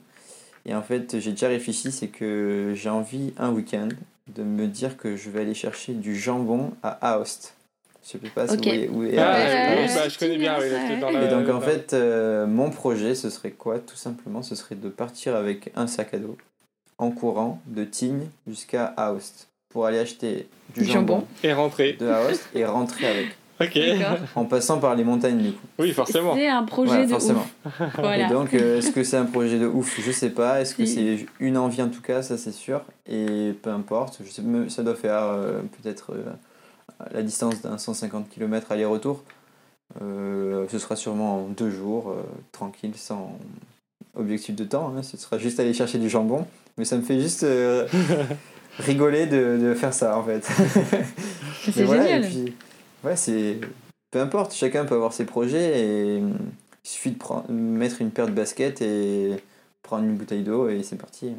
Et 0.65 0.73
en 0.73 0.82
fait, 0.82 1.19
j'ai 1.19 1.32
déjà 1.32 1.47
réfléchi, 1.47 1.91
c'est 1.91 2.07
que 2.07 2.73
j'ai 2.75 2.89
envie 2.89 3.34
un 3.38 3.51
week-end 3.51 3.89
de 4.36 4.43
me 4.43 4.65
dire 4.65 4.97
que 4.97 5.15
je 5.15 5.29
vais 5.29 5.41
aller 5.41 5.53
chercher 5.53 5.93
du 5.93 6.15
jambon 6.15 6.71
à 6.82 7.13
Aoste. 7.13 7.55
Je 8.03 8.17
ne 8.17 8.23
sais 8.23 8.29
pas 8.29 8.47
si 8.47 8.57
vous 8.57 8.63
voyez 8.63 8.89
où 8.89 9.03
est 9.03 9.17
ah, 9.19 9.86
bah, 9.93 10.09
je 10.09 10.17
connais 10.17 10.38
bien. 10.38 10.57
et 10.59 11.27
donc 11.27 11.49
en 11.49 11.61
fait, 11.61 11.93
euh, 11.93 12.47
mon 12.47 12.71
projet, 12.71 13.13
ce 13.13 13.29
serait 13.29 13.51
quoi? 13.51 13.77
Tout 13.77 13.95
simplement, 13.95 14.41
ce 14.41 14.55
serait 14.55 14.73
de 14.73 14.89
partir 14.89 15.36
avec 15.36 15.71
un 15.75 15.86
sac 15.86 16.15
à 16.15 16.17
dos 16.17 16.36
en 17.02 17.10
courant 17.10 17.60
de 17.66 17.84
Tignes 17.84 18.28
jusqu'à 18.47 18.86
Aoste 18.95 19.49
pour 19.70 19.86
aller 19.86 19.99
acheter 19.99 20.47
du 20.76 20.86
jambon, 20.86 21.26
et 21.43 21.52
rentrer 21.52 21.93
de 21.93 22.08
Aoste 22.08 22.47
et 22.54 22.64
rentrer 22.64 23.08
avec. 23.08 23.28
Ok. 23.60 23.80
En 24.36 24.45
passant 24.45 24.80
par 24.80 24.95
les 24.95 25.04
montagnes, 25.04 25.38
du 25.38 25.52
coup. 25.52 25.68
Oui, 25.78 25.91
forcément. 25.91 26.36
C'est 26.36 26.47
un 26.47 26.64
projet 26.64 27.06
de 27.06 27.12
forcément. 27.12 27.45
ouf. 27.66 27.82
Et 28.18 28.28
donc, 28.28 28.54
euh, 28.54 28.80
est-ce 28.80 28.91
que 28.91 29.04
c'est 29.04 29.18
un 29.18 29.26
projet 29.26 29.60
de 29.60 29.68
ouf? 29.68 29.99
Je 30.04 30.12
sais 30.12 30.32
pas. 30.32 30.62
Est-ce 30.62 30.74
que 30.74 30.86
c'est 30.86 31.28
une 31.39 31.58
envie 31.58 31.82
en 31.82 31.89
tout 31.89 32.02
cas? 32.02 32.24
Ça, 32.24 32.38
c'est 32.38 32.52
sûr. 32.52 32.82
Et 33.08 33.54
peu 33.62 33.70
importe. 33.70 34.22
Je 34.26 34.32
sais, 34.32 34.41
ça 34.70 34.82
doit 34.82 34.95
faire 34.95 35.24
euh, 35.24 35.62
peut-être 35.82 36.14
euh, 36.14 36.24
la 37.12 37.22
distance 37.22 37.62
d'un 37.62 37.78
150 37.78 38.30
km 38.30 38.72
aller-retour. 38.72 39.24
ce 39.99 40.80
sera 40.80 40.95
sûrement 40.95 41.43
en 41.43 41.47
deux 41.47 41.70
jours, 41.70 42.16
tranquille, 42.52 42.93
sans 42.95 43.38
objectif 44.16 44.56
de 44.56 44.64
temps. 44.64 44.93
Hein. 44.97 45.04
Ce 45.04 45.18
sera 45.18 45.38
juste 45.38 45.60
aller 45.60 45.74
chercher 45.74 45.99
du 45.99 46.10
jambon. 46.10 46.47
Mais 46.78 46.86
ça 46.86 46.97
me 46.97 47.01
fait 47.01 47.19
juste 47.19 47.45
rigoler 48.80 49.26
de, 49.26 49.57
de, 49.61 49.74
faire 49.74 49.93
ça, 49.93 50.17
en 50.17 50.24
fait. 50.24 50.41
c'est 51.72 51.86
génial. 51.86 52.26
Ouais, 53.03 53.15
c'est. 53.15 53.59
Peu 54.11 54.19
importe, 54.19 54.53
chacun 54.53 54.86
peut 54.86 54.95
avoir 54.95 55.13
ses 55.13 55.26
projets 55.26 55.80
et 55.80 56.17
il 56.17 56.89
suffit 56.89 57.11
de 57.11 57.17
prendre, 57.17 57.49
mettre 57.49 58.01
une 58.01 58.11
paire 58.11 58.28
de 58.28 58.34
baskets 58.34 58.82
et 58.82 59.38
prendre 59.84 60.03
une 60.03 60.15
bouteille 60.15 60.43
d'eau 60.43 60.67
et 60.69 60.84
c'est 60.84 60.97
parti. 60.97 61.34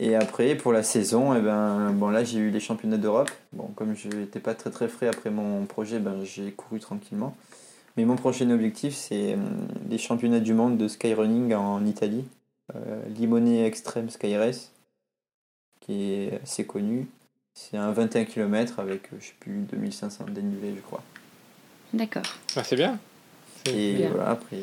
Et 0.00 0.14
après, 0.14 0.54
pour 0.54 0.72
la 0.72 0.82
saison, 0.82 1.34
et 1.34 1.38
eh 1.38 1.42
ben, 1.42 1.90
bon, 1.92 2.08
là 2.08 2.22
j'ai 2.22 2.38
eu 2.38 2.50
les 2.50 2.60
championnats 2.60 2.98
d'Europe. 2.98 3.30
Bon, 3.52 3.68
comme 3.74 3.96
je 3.96 4.08
n'étais 4.08 4.38
pas 4.38 4.54
très 4.54 4.70
très 4.70 4.88
frais 4.88 5.08
après 5.08 5.30
mon 5.30 5.64
projet, 5.66 5.98
ben, 5.98 6.22
j'ai 6.24 6.52
couru 6.52 6.78
tranquillement. 6.78 7.36
Mais 7.96 8.04
mon 8.04 8.14
prochain 8.14 8.48
objectif, 8.50 8.94
c'est 8.94 9.32
euh, 9.32 9.36
les 9.90 9.98
championnats 9.98 10.38
du 10.38 10.54
monde 10.54 10.78
de 10.78 10.86
skyrunning 10.86 11.52
en 11.54 11.84
Italie. 11.84 12.24
Euh, 12.76 13.02
Limone 13.16 13.48
Extreme 13.48 14.10
Sky 14.10 14.36
Race, 14.36 14.70
qui 15.80 16.12
est 16.12 16.40
assez 16.42 16.64
connu. 16.64 17.06
C'est 17.54 17.76
un 17.76 17.90
21 17.90 18.24
km 18.24 18.78
avec, 18.78 19.12
euh, 19.12 19.16
je 19.20 19.26
sais 19.26 19.34
plus, 19.40 19.66
2500 19.72 20.26
dénivelé, 20.30 20.74
je 20.76 20.80
crois. 20.82 21.02
D'accord. 21.92 22.22
Ah, 22.54 22.62
c'est 22.62 22.76
bien. 22.76 22.98
Et 23.66 24.06
voilà, 24.06 24.30
après. 24.30 24.58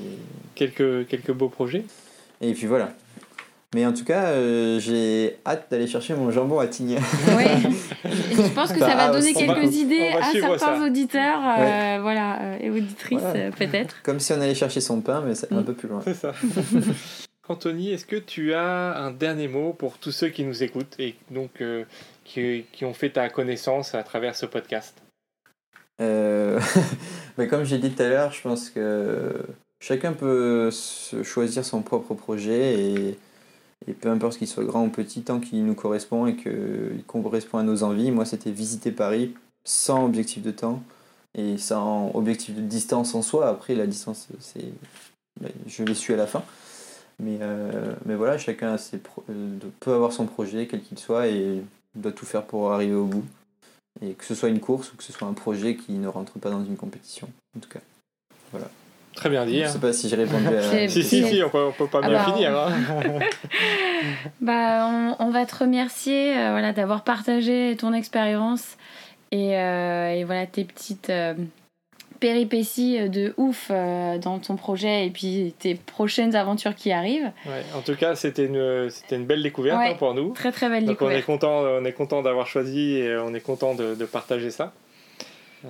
Quelques, 0.54 1.08
quelques 1.08 1.32
beaux 1.32 1.50
projets. 1.50 1.84
Et 2.42 2.54
puis 2.54 2.68
voilà. 2.68 2.94
Mais 3.74 3.86
en 3.86 3.92
tout 3.92 4.06
cas, 4.06 4.28
euh, 4.28 4.80
j'ai 4.80 5.38
hâte 5.46 5.68
d'aller 5.70 5.88
chercher 5.88 6.14
mon 6.14 6.32
jambon 6.32 6.60
à 6.60 6.68
Tignes. 6.68 7.00
Oui, 7.36 7.44
je 8.06 8.54
pense 8.54 8.72
que 8.72 8.80
ça 8.80 8.96
va 8.96 9.12
donner 9.12 9.34
quelques 9.34 9.76
idées 9.76 10.14
à 10.18 10.32
certains 10.32 10.86
auditeurs 10.86 11.42
euh, 11.60 12.00
voilà, 12.02 12.58
et 12.62 12.70
auditrices 12.70 13.20
peut-être. 13.58 14.02
Comme 14.04 14.22
si 14.22 14.32
on 14.32 14.40
allait 14.40 14.56
chercher 14.56 14.80
son 14.80 15.02
pain, 15.02 15.22
mais 15.26 15.36
c'est 15.36 15.52
un 15.52 15.60
mm. 15.62 15.66
peu 15.66 15.74
plus 15.74 15.90
loin. 15.90 16.02
C'est 16.06 16.14
ça. 16.14 16.32
Anthony, 17.48 17.92
est-ce 17.92 18.06
que 18.06 18.16
tu 18.16 18.54
as 18.54 18.98
un 18.98 19.12
dernier 19.12 19.48
mot 19.48 19.74
pour 19.74 19.98
tous 19.98 20.12
ceux 20.12 20.30
qui 20.30 20.44
nous 20.44 20.64
écoutent 20.64 20.96
et 21.00 21.16
donc 21.30 21.64
qui, 22.24 22.66
qui, 22.72 22.86
ont 22.86 22.94
fait 22.94 23.12
ta 23.12 23.30
connaissance 23.30 23.94
à 23.94 24.04
travers 24.04 24.36
ce 24.36 24.46
podcast? 24.46 25.02
Euh, 26.02 26.60
mais 27.38 27.48
Comme 27.48 27.64
j'ai 27.64 27.78
dit 27.78 27.92
tout 27.92 28.02
à 28.02 28.10
l'heure, 28.10 28.32
je 28.32 28.42
pense 28.42 28.70
que 28.70 29.34
chacun 29.80 30.14
peut 30.14 30.70
choisir 31.24 31.64
son 31.64 31.82
propre 31.82 32.14
projet 32.14 32.80
et, 32.80 33.20
et 33.88 33.94
peu 33.94 34.10
importe 34.10 34.38
qu'il 34.38 34.48
soit 34.48 34.64
grand 34.64 34.86
ou 34.86 34.90
petit, 34.90 35.22
tant 35.22 35.40
qu'il 35.40 35.66
nous 35.66 35.76
correspond 35.76 36.26
et 36.26 36.36
qu'il 36.36 37.04
correspond 37.06 37.60
à 37.60 37.64
nos 37.64 37.84
envies. 37.84 38.12
Moi, 38.12 38.26
c'était 38.26 38.52
visiter 38.52 38.92
Paris 38.92 39.36
sans 39.64 40.06
objectif 40.06 40.42
de 40.44 40.52
temps 40.52 40.84
et 41.38 41.58
sans 41.58 42.12
objectif 42.14 42.56
de 42.56 42.62
distance 42.62 43.14
en 43.16 43.22
soi. 43.22 43.48
Après, 43.48 43.76
la 43.76 43.88
distance, 43.88 44.28
c'est 44.40 44.72
je 45.68 45.84
l'ai 45.84 45.96
su 45.96 46.14
à 46.14 46.18
la 46.18 46.28
fin. 46.28 46.44
Mais, 47.20 47.38
euh, 47.42 47.94
mais 48.06 48.16
voilà, 48.16 48.38
chacun 48.38 48.78
ses 48.78 49.00
euh, 49.30 49.58
peut 49.80 49.94
avoir 49.94 50.12
son 50.12 50.26
projet, 50.26 50.68
quel 50.68 50.82
qu'il 50.82 51.00
soit, 51.00 51.28
et 51.28 51.62
doit 51.96 52.12
tout 52.12 52.26
faire 52.26 52.44
pour 52.44 52.72
arriver 52.72 52.94
au 52.94 53.06
bout. 53.06 53.26
Et 54.06 54.14
que 54.14 54.26
ce 54.26 54.36
soit 54.36 54.50
une 54.50 54.60
course 54.60 54.92
ou 54.92 54.98
que 54.98 55.04
ce 55.04 55.14
soit 55.14 55.28
un 55.28 55.34
projet 55.34 55.76
qui 55.76 55.94
ne 55.94 56.08
rentre 56.08 56.38
pas 56.40 56.50
dans 56.50 56.64
une 56.66 56.76
compétition, 56.76 57.30
en 57.56 57.62
tout 57.62 57.70
cas. 57.70 57.80
Voilà. 58.52 58.70
Très 59.16 59.30
bien 59.30 59.46
dit. 59.46 59.60
Je 59.60 59.64
ne 59.64 59.70
sais 59.70 59.80
pas 59.80 59.94
si 59.94 60.10
j'ai 60.10 60.18
répondu 60.18 60.48
à. 60.48 60.62
si, 60.90 61.04
si, 61.04 61.26
si, 61.26 61.42
on 61.42 61.50
peut, 61.50 61.70
peut 61.78 61.88
pas 61.88 62.02
bien 62.02 62.22
finir. 62.26 62.58
Hein. 62.58 62.74
bah, 64.42 64.88
on, 64.88 65.16
on, 65.20 65.32
va 65.32 65.46
te 65.46 65.56
remercier 65.56 66.38
euh, 66.38 66.52
voilà, 66.52 66.74
d'avoir 66.74 67.04
partagé 67.06 67.78
ton 67.80 67.94
expérience 67.94 68.76
et, 69.32 69.58
euh, 69.58 70.12
et 70.12 70.26
voilà 70.26 70.46
tes 70.46 70.66
petites 70.66 71.10
euh, 71.10 71.34
péripéties 72.20 73.10
de 73.10 73.34
ouf 73.38 73.68
euh, 73.72 74.18
dans 74.18 74.40
ton 74.40 74.56
projet 74.56 75.06
et 75.06 75.10
puis 75.10 75.54
tes 75.60 75.76
prochaines 75.76 76.36
aventures 76.36 76.76
qui 76.76 76.92
arrivent. 76.92 77.32
Ouais, 77.46 77.64
en 77.76 77.82
tout 77.82 77.96
cas, 77.96 78.16
c'était 78.16 78.46
une, 78.46 78.90
c'était 78.90 79.16
une 79.16 79.26
belle 79.26 79.44
découverte 79.44 79.78
Ouais. 79.80 79.90
hein, 79.92 79.96
pour 79.98 80.14
nous. 80.14 80.34
Très 80.34 80.52
très 80.52 80.70
belle 80.70 80.86
Donc 80.86 81.02
on 81.02 81.10
est 81.10 81.16
découverte. 81.18 81.26
content, 81.42 81.60
on 81.62 81.86
est 81.86 81.92
content 81.94 82.22
d'avoir 82.22 82.48
choisi 82.48 82.98
et 82.98 83.18
on 83.18 83.34
est 83.34 83.42
content 83.42 83.76
de, 83.76 83.96
de 83.96 84.06
partager 84.06 84.52
ça. 84.52 84.74
Euh, 85.66 85.70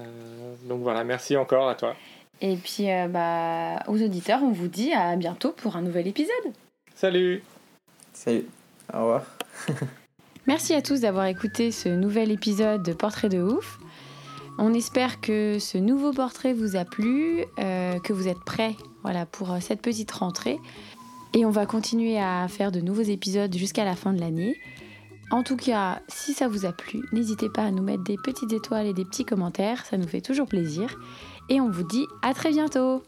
donc 0.65 0.81
voilà, 0.81 1.03
merci 1.03 1.37
encore 1.37 1.69
à 1.69 1.75
toi. 1.75 1.95
Et 2.41 2.55
puis 2.57 2.91
euh, 2.91 3.07
bah, 3.07 3.83
aux 3.87 4.01
auditeurs, 4.01 4.41
on 4.43 4.51
vous 4.51 4.67
dit 4.67 4.91
à 4.93 5.15
bientôt 5.15 5.51
pour 5.51 5.75
un 5.77 5.81
nouvel 5.81 6.07
épisode. 6.07 6.33
Salut 6.95 7.43
Salut. 8.13 8.45
Au 8.93 8.99
revoir. 8.99 9.23
Merci 10.47 10.73
à 10.75 10.81
tous 10.81 11.01
d'avoir 11.01 11.25
écouté 11.25 11.71
ce 11.71 11.89
nouvel 11.89 12.31
épisode 12.31 12.83
de 12.83 12.93
Portrait 12.93 13.29
de 13.29 13.41
ouf. 13.41 13.79
On 14.57 14.73
espère 14.73 15.19
que 15.19 15.57
ce 15.59 15.77
nouveau 15.77 16.11
portrait 16.11 16.53
vous 16.53 16.75
a 16.77 16.85
plu, 16.85 17.43
euh, 17.59 17.99
que 17.99 18.13
vous 18.13 18.27
êtes 18.27 18.43
prêts 18.45 18.75
voilà, 19.03 19.25
pour 19.25 19.51
euh, 19.51 19.57
cette 19.59 19.81
petite 19.81 20.11
rentrée. 20.11 20.59
Et 21.33 21.45
on 21.45 21.49
va 21.49 21.65
continuer 21.65 22.17
à 22.17 22.47
faire 22.47 22.71
de 22.71 22.79
nouveaux 22.79 23.01
épisodes 23.01 23.53
jusqu'à 23.53 23.83
la 23.83 23.95
fin 23.95 24.13
de 24.13 24.21
l'année. 24.21 24.55
En 25.31 25.43
tout 25.43 25.57
cas, 25.57 26.01
si 26.07 26.33
ça 26.33 26.47
vous 26.47 26.65
a 26.65 26.71
plu, 26.71 27.01
n'hésitez 27.11 27.49
pas 27.49 27.63
à 27.63 27.71
nous 27.71 27.83
mettre 27.83 28.03
des 28.03 28.15
petites 28.15 28.53
étoiles 28.53 28.87
et 28.87 28.93
des 28.93 29.03
petits 29.03 29.25
commentaires, 29.25 29.85
ça 29.85 29.97
nous 29.97 30.07
fait 30.07 30.21
toujours 30.21 30.47
plaisir. 30.47 30.97
Et 31.49 31.59
on 31.59 31.69
vous 31.69 31.83
dit 31.83 32.05
à 32.21 32.33
très 32.33 32.51
bientôt 32.51 33.03